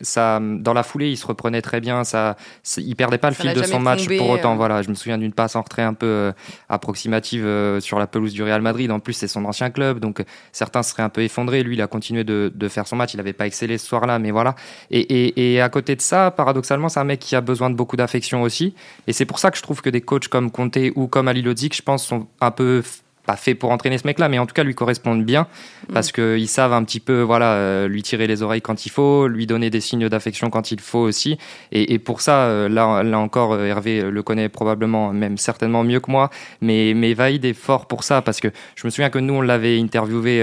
ça, 0.00 0.40
dans 0.40 0.72
la 0.72 0.82
foulée, 0.82 1.10
il 1.10 1.18
se 1.18 1.26
reprenait 1.26 1.60
très 1.60 1.78
bien. 1.78 2.02
Ça, 2.02 2.36
il 2.78 2.96
perdait 2.96 3.18
pas 3.18 3.28
le 3.28 3.34
Ça 3.34 3.42
fil 3.42 3.52
de 3.52 3.62
son 3.62 3.80
match 3.80 4.06
pour 4.16 4.30
autant. 4.30 4.54
euh. 4.54 4.56
Voilà, 4.56 4.80
je 4.80 4.88
me 4.88 4.94
souviens 4.94 5.18
d'une 5.18 5.34
passe 5.34 5.54
en 5.54 5.60
retrait 5.60 5.82
un 5.82 5.92
peu 5.92 6.06
euh, 6.06 6.32
approximative 6.70 7.46
sur 7.80 7.98
la 7.98 8.06
pelouse 8.06 8.32
du 8.32 8.42
Real 8.42 8.62
Madrid. 8.62 8.90
En 8.90 9.00
plus, 9.00 9.12
c'est 9.12 9.28
son 9.28 9.44
ancien 9.44 9.68
club, 9.68 10.00
donc 10.00 10.24
certains 10.52 10.82
seraient 10.82 11.02
un 11.02 11.10
peu 11.10 11.20
effondrés. 11.22 11.62
Lui, 11.62 11.76
il 11.76 11.82
a 11.82 11.86
continué 11.86 12.24
de, 12.24 12.50
de 12.54 12.68
faire 12.68 12.86
son 12.86 12.96
match. 12.96 13.12
Il 13.12 13.18
n'avait 13.18 13.34
pas 13.34 13.46
excellé 13.46 13.76
ce 13.76 13.86
soir-là, 13.98 14.18
mais 14.18 14.30
voilà. 14.30 14.54
Et, 14.90 15.60
à 15.60 15.68
côté 15.68 15.96
de 15.96 16.00
ça, 16.00 16.30
paradoxalement, 16.30 16.88
c'est 16.88 17.00
un 17.00 17.04
mec 17.04 17.20
qui 17.20 17.36
a 17.36 17.40
besoin 17.40 17.70
de 17.70 17.74
beaucoup 17.74 17.96
d'affection 17.96 18.42
aussi. 18.42 18.74
Et 19.06 19.12
c'est 19.12 19.26
pour 19.26 19.38
ça 19.38 19.50
que 19.50 19.56
je 19.56 19.62
trouve 19.62 19.82
que 19.82 19.90
des 19.90 20.00
coachs 20.00 20.28
comme 20.28 20.50
Conte 20.50 20.78
ou 20.94 21.06
comme 21.06 21.28
Ali 21.28 21.42
Lodzik, 21.42 21.76
je 21.76 21.82
pense, 21.82 22.06
sont 22.06 22.26
un 22.40 22.50
peu 22.50 22.82
pas 23.28 23.36
fait 23.36 23.54
pour 23.54 23.72
entraîner 23.72 23.98
ce 23.98 24.06
mec-là, 24.06 24.30
mais 24.30 24.38
en 24.38 24.46
tout 24.46 24.54
cas 24.54 24.64
lui 24.64 24.74
correspondent 24.74 25.22
bien 25.22 25.42
mm. 25.42 25.92
parce 25.92 26.12
qu'ils 26.12 26.48
savent 26.48 26.72
un 26.72 26.82
petit 26.82 26.98
peu, 26.98 27.20
voilà, 27.20 27.52
euh, 27.52 27.86
lui 27.86 28.02
tirer 28.02 28.26
les 28.26 28.42
oreilles 28.42 28.62
quand 28.62 28.86
il 28.86 28.88
faut, 28.88 29.28
lui 29.28 29.46
donner 29.46 29.68
des 29.68 29.82
signes 29.82 30.08
d'affection 30.08 30.48
quand 30.48 30.72
il 30.72 30.80
faut 30.80 31.00
aussi. 31.00 31.36
Et, 31.70 31.98
pour 31.98 32.22
ça, 32.22 32.44
euh, 32.44 32.70
là, 32.70 33.02
là 33.02 33.18
encore, 33.18 33.52
euh, 33.52 33.66
Hervé 33.66 34.00
le 34.10 34.22
connaît 34.22 34.48
probablement, 34.48 35.12
même 35.12 35.36
certainement 35.36 35.84
mieux 35.84 36.00
que 36.00 36.10
moi, 36.10 36.30
mais, 36.62 36.94
mais 36.96 37.12
Vaïd 37.12 37.44
est 37.44 37.52
fort 37.52 37.86
pour 37.86 38.02
ça 38.02 38.22
parce 38.22 38.40
que 38.40 38.48
je 38.76 38.86
me 38.86 38.90
souviens 38.90 39.10
que 39.10 39.18
nous, 39.18 39.34
on 39.34 39.42
l'avait 39.42 39.78
interviewé 39.78 40.40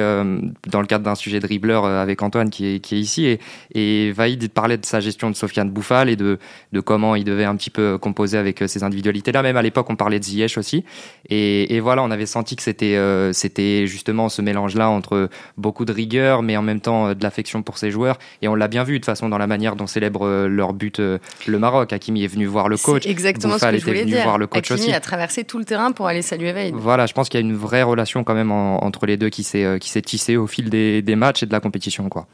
dans 0.68 0.82
le 0.82 0.86
cadre 0.86 1.06
d'un 1.06 1.16
sujet 1.16 1.40
dribbleur 1.40 1.86
avec 1.86 2.22
Antoine 2.22 2.52
qui 2.52 2.76
est, 2.76 2.80
qui 2.80 2.96
est 2.96 3.00
ici 3.00 3.26
et, 3.26 3.40
et 3.74 4.12
Vaïd 4.12 4.48
parlait 4.50 4.78
de 4.78 4.86
sa 4.86 5.00
gestion 5.00 5.32
de 5.32 5.36
Sofiane 5.36 5.72
Bouffal 5.72 6.08
et 6.08 6.16
de, 6.16 6.38
de 6.72 6.80
comment 6.82 7.16
il 7.16 7.24
devait 7.24 7.46
un 7.46 7.56
petit 7.56 7.72
peu 7.72 7.98
composer 7.98 8.38
avec 8.38 8.64
ces 8.68 8.84
individualités-là. 8.84 9.42
Même 9.42 9.58
à 9.58 9.64
l'époque, 9.64 9.90
on 9.90 9.96
parlait 9.96 10.20
de 10.20 10.24
Ziyech 10.24 10.60
aussi. 10.60 10.84
Et, 11.30 11.76
et 11.76 11.80
voilà, 11.80 12.04
on 12.04 12.12
avait 12.12 12.28
senti 12.28 12.56
que 12.56 12.62
c'était 12.62 12.75
euh, 12.84 13.34
c'était 13.34 13.88
justement 13.88 14.30
ce 14.30 14.42
mélange-là 14.42 14.90
entre 14.90 15.30
beaucoup 15.58 15.86
de 15.86 15.92
rigueur, 15.92 16.42
mais 16.42 16.58
en 16.58 16.62
même 16.62 16.82
temps 16.82 17.08
euh, 17.08 17.14
de 17.14 17.24
l'affection 17.24 17.64
pour 17.64 17.78
ses 17.78 17.92
joueurs. 17.92 18.18
Et 18.42 18.48
on 18.48 18.56
l'a 18.56 18.68
bien 18.68 18.84
vu 18.84 18.94
de 18.94 18.98
toute 19.00 19.06
façon 19.06 19.30
dans 19.30 19.38
la 19.38 19.48
manière 19.48 19.76
dont 19.76 19.88
célèbre 19.88 20.26
euh, 20.26 20.48
leur 20.48 20.74
but 20.74 21.00
le 21.00 21.60
Maroc. 21.60 21.94
Hakimi 21.94 22.24
est 22.24 22.28
venu 22.28 22.46
voir 22.46 22.70
le 22.70 22.78
coach. 22.78 23.06
exactement 23.06 23.58
ce 23.58 23.66
que 23.66 23.78
je 23.78 23.86
voulais 23.86 24.06
dire. 24.06 24.24
Voir 24.24 24.38
le 24.38 24.48
coach 24.48 24.72
Hakimi 24.72 24.94
a 24.94 25.00
traversé 25.00 25.44
tout 25.44 25.60
le 25.60 25.66
terrain 25.66 25.92
pour 25.92 26.08
aller 26.08 26.22
saluer 26.22 26.54
Veil. 26.54 26.74
Voilà, 26.76 27.06
je 27.06 27.14
pense 27.14 27.30
qu'il 27.30 27.40
y 27.40 27.44
a 27.44 27.46
une 27.46 27.56
vraie 27.56 27.84
relation 27.84 28.24
quand 28.24 28.36
même 28.36 28.52
entre 28.52 29.06
les 29.06 29.18
deux 29.18 29.30
qui 29.30 29.44
s'est 29.44 29.78
qui 29.80 29.90
s'est 29.90 30.02
tissée 30.02 30.38
au 30.38 30.48
fil 30.48 30.70
des, 30.70 31.02
des 31.02 31.16
matchs 31.16 31.44
et 31.44 31.46
de 31.46 31.52
la 31.52 31.60
compétition, 31.60 32.10
quoi. 32.10 32.28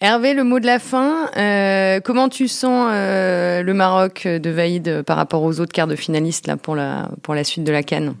Hervé, 0.00 0.32
le 0.32 0.44
mot 0.44 0.60
de 0.60 0.66
la 0.66 0.78
fin. 0.78 1.28
Euh, 1.36 1.98
comment 2.00 2.28
tu 2.28 2.46
sens 2.46 2.88
euh, 2.92 3.62
le 3.64 3.74
Maroc 3.74 4.28
de 4.28 4.50
Vaïd 4.50 5.02
par 5.02 5.16
rapport 5.16 5.42
aux 5.42 5.58
autres 5.58 5.72
quarts 5.72 5.88
de 5.88 5.96
finalistes 5.96 6.46
là, 6.46 6.56
pour, 6.56 6.76
la, 6.76 7.10
pour 7.22 7.34
la 7.34 7.42
suite 7.42 7.64
de 7.64 7.72
la 7.72 7.82
Cannes? 7.82 8.14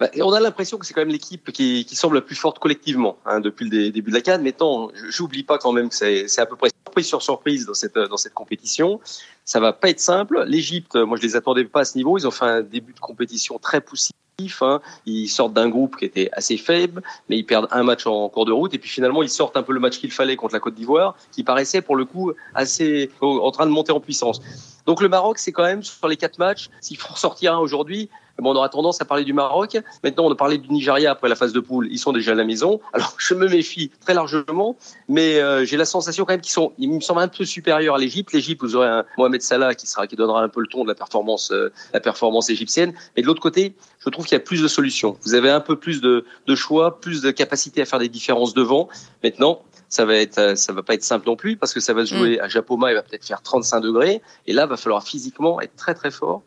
Bah, 0.00 0.08
on 0.22 0.32
a 0.32 0.40
l'impression 0.40 0.78
que 0.78 0.86
c'est 0.86 0.94
quand 0.94 1.02
même 1.02 1.10
l'équipe 1.10 1.52
qui, 1.52 1.84
qui, 1.84 1.94
semble 1.94 2.16
la 2.16 2.22
plus 2.22 2.34
forte 2.34 2.58
collectivement 2.58 3.18
hein, 3.26 3.40
depuis 3.40 3.68
le 3.68 3.90
début 3.90 4.10
de 4.10 4.16
la 4.16 4.22
Cannes. 4.22 4.40
Mais 4.42 4.54
non, 4.58 4.90
j'oublie 5.10 5.42
pas 5.42 5.58
quand 5.58 5.72
même 5.72 5.90
que 5.90 5.94
c'est 5.94 6.38
à 6.38 6.46
peu 6.46 6.56
près 6.56 6.70
surprise 6.86 7.06
sur 7.06 7.22
surprise 7.22 7.66
dans 7.66 7.74
cette, 7.74 7.98
dans 7.98 8.16
cette 8.16 8.32
compétition. 8.32 8.98
Ça 9.44 9.60
va 9.60 9.74
pas 9.74 9.90
être 9.90 10.00
simple. 10.00 10.42
L'Égypte, 10.46 10.96
moi 10.96 11.18
je 11.18 11.22
les 11.22 11.36
attendais 11.36 11.64
pas 11.64 11.80
à 11.80 11.84
ce 11.84 11.98
niveau. 11.98 12.16
Ils 12.16 12.26
ont 12.26 12.30
fait 12.30 12.46
un 12.46 12.62
début 12.62 12.94
de 12.94 13.00
compétition 13.00 13.58
très 13.58 13.82
poussif 13.82 14.14
Hein. 14.60 14.80
Ils 15.06 15.28
sortent 15.28 15.52
d'un 15.52 15.68
groupe 15.68 15.96
qui 15.96 16.04
était 16.04 16.30
assez 16.32 16.56
faible, 16.56 17.02
mais 17.28 17.38
ils 17.38 17.44
perdent 17.44 17.68
un 17.70 17.82
match 17.82 18.06
en 18.06 18.28
cours 18.28 18.46
de 18.46 18.52
route. 18.52 18.74
Et 18.74 18.78
puis 18.78 18.88
finalement, 18.88 19.22
ils 19.22 19.30
sortent 19.30 19.56
un 19.56 19.62
peu 19.62 19.72
le 19.72 19.80
match 19.80 19.98
qu'il 19.98 20.10
fallait 20.10 20.36
contre 20.36 20.54
la 20.54 20.60
Côte 20.60 20.74
d'Ivoire, 20.74 21.16
qui 21.32 21.44
paraissait 21.44 21.82
pour 21.82 21.96
le 21.96 22.04
coup 22.04 22.32
assez 22.54 23.10
en 23.20 23.50
train 23.50 23.66
de 23.66 23.70
monter 23.70 23.92
en 23.92 24.00
puissance. 24.00 24.40
Donc 24.86 25.02
le 25.02 25.08
Maroc, 25.08 25.38
c'est 25.38 25.52
quand 25.52 25.64
même 25.64 25.82
sur 25.82 26.08
les 26.08 26.16
quatre 26.16 26.38
matchs, 26.38 26.70
s'il 26.80 26.96
faut 26.96 27.14
sortir 27.14 27.54
un 27.54 27.58
aujourd'hui, 27.58 28.08
on 28.48 28.56
aura 28.56 28.68
tendance 28.68 29.00
à 29.00 29.04
parler 29.04 29.24
du 29.24 29.32
Maroc. 29.32 29.78
Maintenant, 30.02 30.24
on 30.24 30.32
a 30.32 30.34
parlé 30.34 30.58
du 30.58 30.68
Nigeria 30.70 31.10
après 31.10 31.28
la 31.28 31.36
phase 31.36 31.52
de 31.52 31.60
poule. 31.60 31.88
Ils 31.90 31.98
sont 31.98 32.12
déjà 32.12 32.32
à 32.32 32.34
la 32.34 32.44
maison. 32.44 32.80
Alors, 32.92 33.14
je 33.18 33.34
me 33.34 33.48
méfie 33.48 33.90
très 34.00 34.14
largement, 34.14 34.76
mais 35.08 35.40
euh, 35.40 35.64
j'ai 35.64 35.76
la 35.76 35.84
sensation 35.84 36.24
quand 36.24 36.32
même 36.32 36.40
qu'ils 36.40 36.52
sont, 36.52 36.72
ils 36.78 36.90
me 36.90 37.00
semblent 37.00 37.20
un 37.20 37.28
peu 37.28 37.44
supérieurs 37.44 37.96
à 37.96 37.98
l'Égypte. 37.98 38.32
L'Égypte, 38.32 38.62
vous 38.62 38.76
aurez 38.76 38.88
un 38.88 39.04
Mohamed 39.18 39.42
Salah 39.42 39.74
qui 39.74 39.86
sera, 39.86 40.06
qui 40.06 40.16
donnera 40.16 40.42
un 40.42 40.48
peu 40.48 40.60
le 40.60 40.66
ton 40.66 40.84
de 40.84 40.88
la 40.88 40.94
performance, 40.94 41.50
euh, 41.52 41.72
la 41.92 42.00
performance 42.00 42.50
égyptienne. 42.50 42.94
Mais 43.16 43.22
de 43.22 43.26
l'autre 43.26 43.42
côté, 43.42 43.74
je 43.98 44.08
trouve 44.10 44.24
qu'il 44.24 44.36
y 44.36 44.40
a 44.40 44.44
plus 44.44 44.62
de 44.62 44.68
solutions. 44.68 45.16
Vous 45.22 45.34
avez 45.34 45.50
un 45.50 45.60
peu 45.60 45.76
plus 45.76 46.00
de, 46.00 46.24
de 46.46 46.54
choix, 46.54 47.00
plus 47.00 47.22
de 47.22 47.30
capacité 47.30 47.82
à 47.82 47.84
faire 47.84 47.98
des 47.98 48.08
différences 48.08 48.54
devant. 48.54 48.88
Maintenant, 49.22 49.62
ça 49.90 50.04
va 50.04 50.14
être, 50.14 50.38
euh, 50.38 50.54
ça 50.54 50.72
va 50.72 50.82
pas 50.82 50.94
être 50.94 51.02
simple 51.02 51.26
non 51.26 51.36
plus 51.36 51.56
parce 51.56 51.74
que 51.74 51.80
ça 51.80 51.92
va 51.92 52.06
se 52.06 52.14
jouer 52.14 52.38
mm. 52.38 52.42
à 52.42 52.48
Japoma, 52.48 52.92
il 52.92 52.94
va 52.94 53.02
peut-être 53.02 53.26
faire 53.26 53.42
35 53.42 53.80
degrés 53.80 54.22
et 54.46 54.52
là, 54.52 54.64
va 54.64 54.76
falloir 54.76 55.02
physiquement 55.02 55.60
être 55.60 55.76
très 55.76 55.94
très 55.94 56.10
fort. 56.10 56.42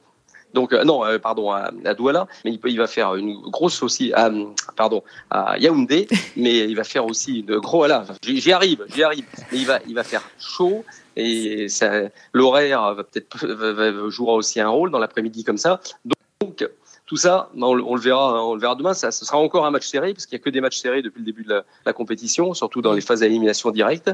Donc 0.53 0.73
euh, 0.73 0.83
non, 0.83 1.05
euh, 1.05 1.19
pardon, 1.19 1.51
à, 1.51 1.71
Douala, 1.93 2.27
mais 2.45 2.51
il, 2.51 2.59
peut, 2.59 2.69
il 2.69 2.77
va 2.77 2.87
faire 2.87 3.15
une 3.15 3.41
grosse 3.41 3.81
aussi, 3.83 4.13
à, 4.13 4.29
pardon, 4.75 5.03
à 5.29 5.57
Yaoundé, 5.57 6.07
mais 6.37 6.59
il 6.59 6.75
va 6.75 6.83
faire 6.83 7.05
aussi 7.05 7.39
une 7.39 7.57
grosse. 7.57 7.83
Voilà, 7.83 8.05
j'y 8.23 8.51
arrive, 8.51 8.85
j'y 8.93 9.03
arrive. 9.03 9.25
Mais 9.51 9.57
il 9.57 9.65
va, 9.65 9.79
il 9.87 9.95
va 9.95 10.03
faire 10.03 10.23
chaud 10.39 10.85
et 11.15 11.67
l'horaire 12.33 12.95
va 12.95 13.03
peut-être 13.03 14.09
jouera 14.09 14.33
aussi 14.33 14.59
un 14.59 14.69
rôle 14.69 14.89
dans 14.91 14.99
l'après-midi 14.99 15.43
comme 15.43 15.57
ça. 15.57 15.79
Donc 16.05 16.67
tout 17.05 17.17
ça, 17.17 17.49
ben, 17.53 17.67
on, 17.67 17.95
le 17.95 18.01
verra, 18.01 18.37
hein, 18.37 18.41
on 18.41 18.55
le 18.55 18.61
verra 18.61 18.75
demain. 18.75 18.93
Ça, 18.93 19.11
ce 19.11 19.25
sera 19.25 19.37
encore 19.37 19.65
un 19.65 19.71
match 19.71 19.85
serré 19.85 20.13
parce 20.13 20.25
qu'il 20.25 20.37
n'y 20.37 20.41
a 20.41 20.43
que 20.45 20.49
des 20.49 20.61
matchs 20.61 20.77
serrés 20.77 21.01
depuis 21.01 21.19
le 21.19 21.25
début 21.25 21.43
de 21.43 21.49
la, 21.49 21.63
la 21.85 21.93
compétition, 21.93 22.53
surtout 22.53 22.81
dans 22.81 22.93
les 22.93 23.01
phases 23.01 23.19
d'élimination 23.19 23.71
directe. 23.71 24.09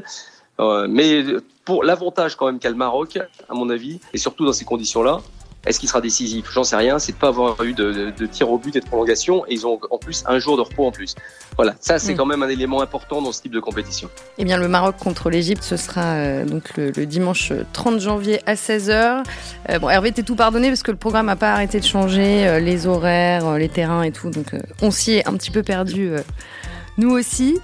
Euh, 0.58 0.86
mais 0.88 1.24
pour 1.64 1.84
l'avantage 1.84 2.36
quand 2.36 2.46
même 2.46 2.58
qu'a 2.58 2.68
le 2.68 2.74
Maroc, 2.74 3.18
à 3.48 3.54
mon 3.54 3.70
avis, 3.70 4.00
et 4.12 4.18
surtout 4.18 4.44
dans 4.44 4.52
ces 4.52 4.64
conditions-là, 4.64 5.20
est-ce 5.66 5.78
qu'il 5.78 5.88
sera 5.88 6.00
décisif? 6.00 6.46
J'en 6.52 6.64
sais 6.64 6.76
rien. 6.76 6.98
C'est 6.98 7.12
de 7.12 7.16
pas 7.18 7.28
avoir 7.28 7.62
eu 7.62 7.74
de, 7.74 8.12
de, 8.16 8.26
tir 8.26 8.50
au 8.50 8.58
but 8.58 8.74
et 8.76 8.80
de 8.80 8.86
prolongation. 8.86 9.44
Et 9.46 9.54
ils 9.54 9.66
ont 9.66 9.78
en 9.90 9.98
plus 9.98 10.24
un 10.26 10.38
jour 10.38 10.56
de 10.56 10.62
repos 10.62 10.86
en 10.86 10.90
plus. 10.90 11.14
Voilà, 11.56 11.74
ça 11.80 11.98
c'est 11.98 12.14
mm. 12.14 12.16
quand 12.16 12.26
même 12.26 12.42
un 12.42 12.48
élément 12.48 12.80
important 12.80 13.20
dans 13.20 13.32
ce 13.32 13.42
type 13.42 13.52
de 13.52 13.60
compétition. 13.60 14.08
Eh 14.38 14.44
bien, 14.44 14.56
le 14.56 14.68
Maroc 14.68 14.96
contre 14.96 15.28
l'Égypte, 15.28 15.62
ce 15.62 15.76
sera 15.76 16.14
euh, 16.14 16.44
donc 16.46 16.76
le, 16.76 16.90
dimanche 17.04 17.52
30 17.72 18.00
janvier 18.00 18.40
à 18.46 18.54
16h. 18.54 19.22
Euh, 19.68 19.78
bon, 19.78 19.90
Hervé, 19.90 20.12
t'es 20.12 20.22
tout 20.22 20.36
pardonné 20.36 20.68
parce 20.68 20.82
que 20.82 20.90
le 20.90 20.96
programme 20.96 21.26
n'a 21.26 21.36
pas 21.36 21.52
arrêté 21.52 21.78
de 21.78 21.84
changer, 21.84 22.46
euh, 22.46 22.58
les 22.58 22.86
horaires, 22.86 23.58
les 23.58 23.68
terrains 23.68 24.02
et 24.02 24.12
tout. 24.12 24.30
Donc, 24.30 24.54
on 24.80 24.90
s'y 24.90 25.12
est 25.12 25.28
un 25.28 25.34
petit 25.34 25.50
peu 25.50 25.62
perdu 25.62 26.12
nous 26.98 27.10
aussi. 27.10 27.58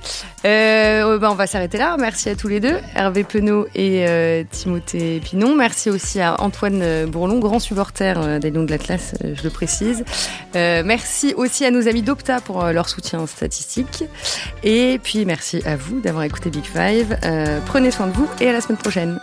Euh, 0.45 1.19
bah, 1.19 1.31
on 1.31 1.35
va 1.35 1.47
s'arrêter 1.47 1.79
là. 1.79 1.97
Merci 1.99 2.29
à 2.29 2.37
tous 2.37 2.49
les 2.49 2.61
deux, 2.61 2.77
Hervé 2.95 3.25
Penaud 3.25 3.67
et 3.75 4.07
euh, 4.07 4.45
Timothée 4.51 5.21
Pinon. 5.21 5.57
Merci 5.57 5.91
aussi 5.91 6.21
à 6.21 6.41
Antoine 6.41 6.81
euh, 6.83 7.07
Bourlon, 7.07 7.39
grand 7.39 7.59
supporter 7.59 8.39
des 8.41 8.51
Lions 8.51 8.65
de 8.65 8.71
l'Atlas, 8.71 9.15
je 9.23 9.43
le 9.43 9.51
précise. 9.51 10.05
merci 10.55 11.35
aussi 11.37 11.65
à 11.65 11.71
nos 11.71 11.89
amis 11.89 12.03
d'Opta 12.03 12.41
pour 12.41 12.65
leur 12.65 12.89
soutien 12.89 13.27
statistique. 13.27 14.05
Et 14.63 14.99
puis 15.03 15.25
merci 15.25 15.63
à 15.67 15.77
vous 15.77 16.01
d'avoir 16.01 16.25
écouté 16.25 16.51
Big 16.51 16.65
Five. 16.65 17.17
prenez 17.67 17.91
soin 17.91 18.07
de 18.07 18.13
vous 18.13 18.29
et 18.41 18.49
à 18.49 18.53
la 18.53 18.61
semaine 18.61 18.79
prochaine. 18.79 19.19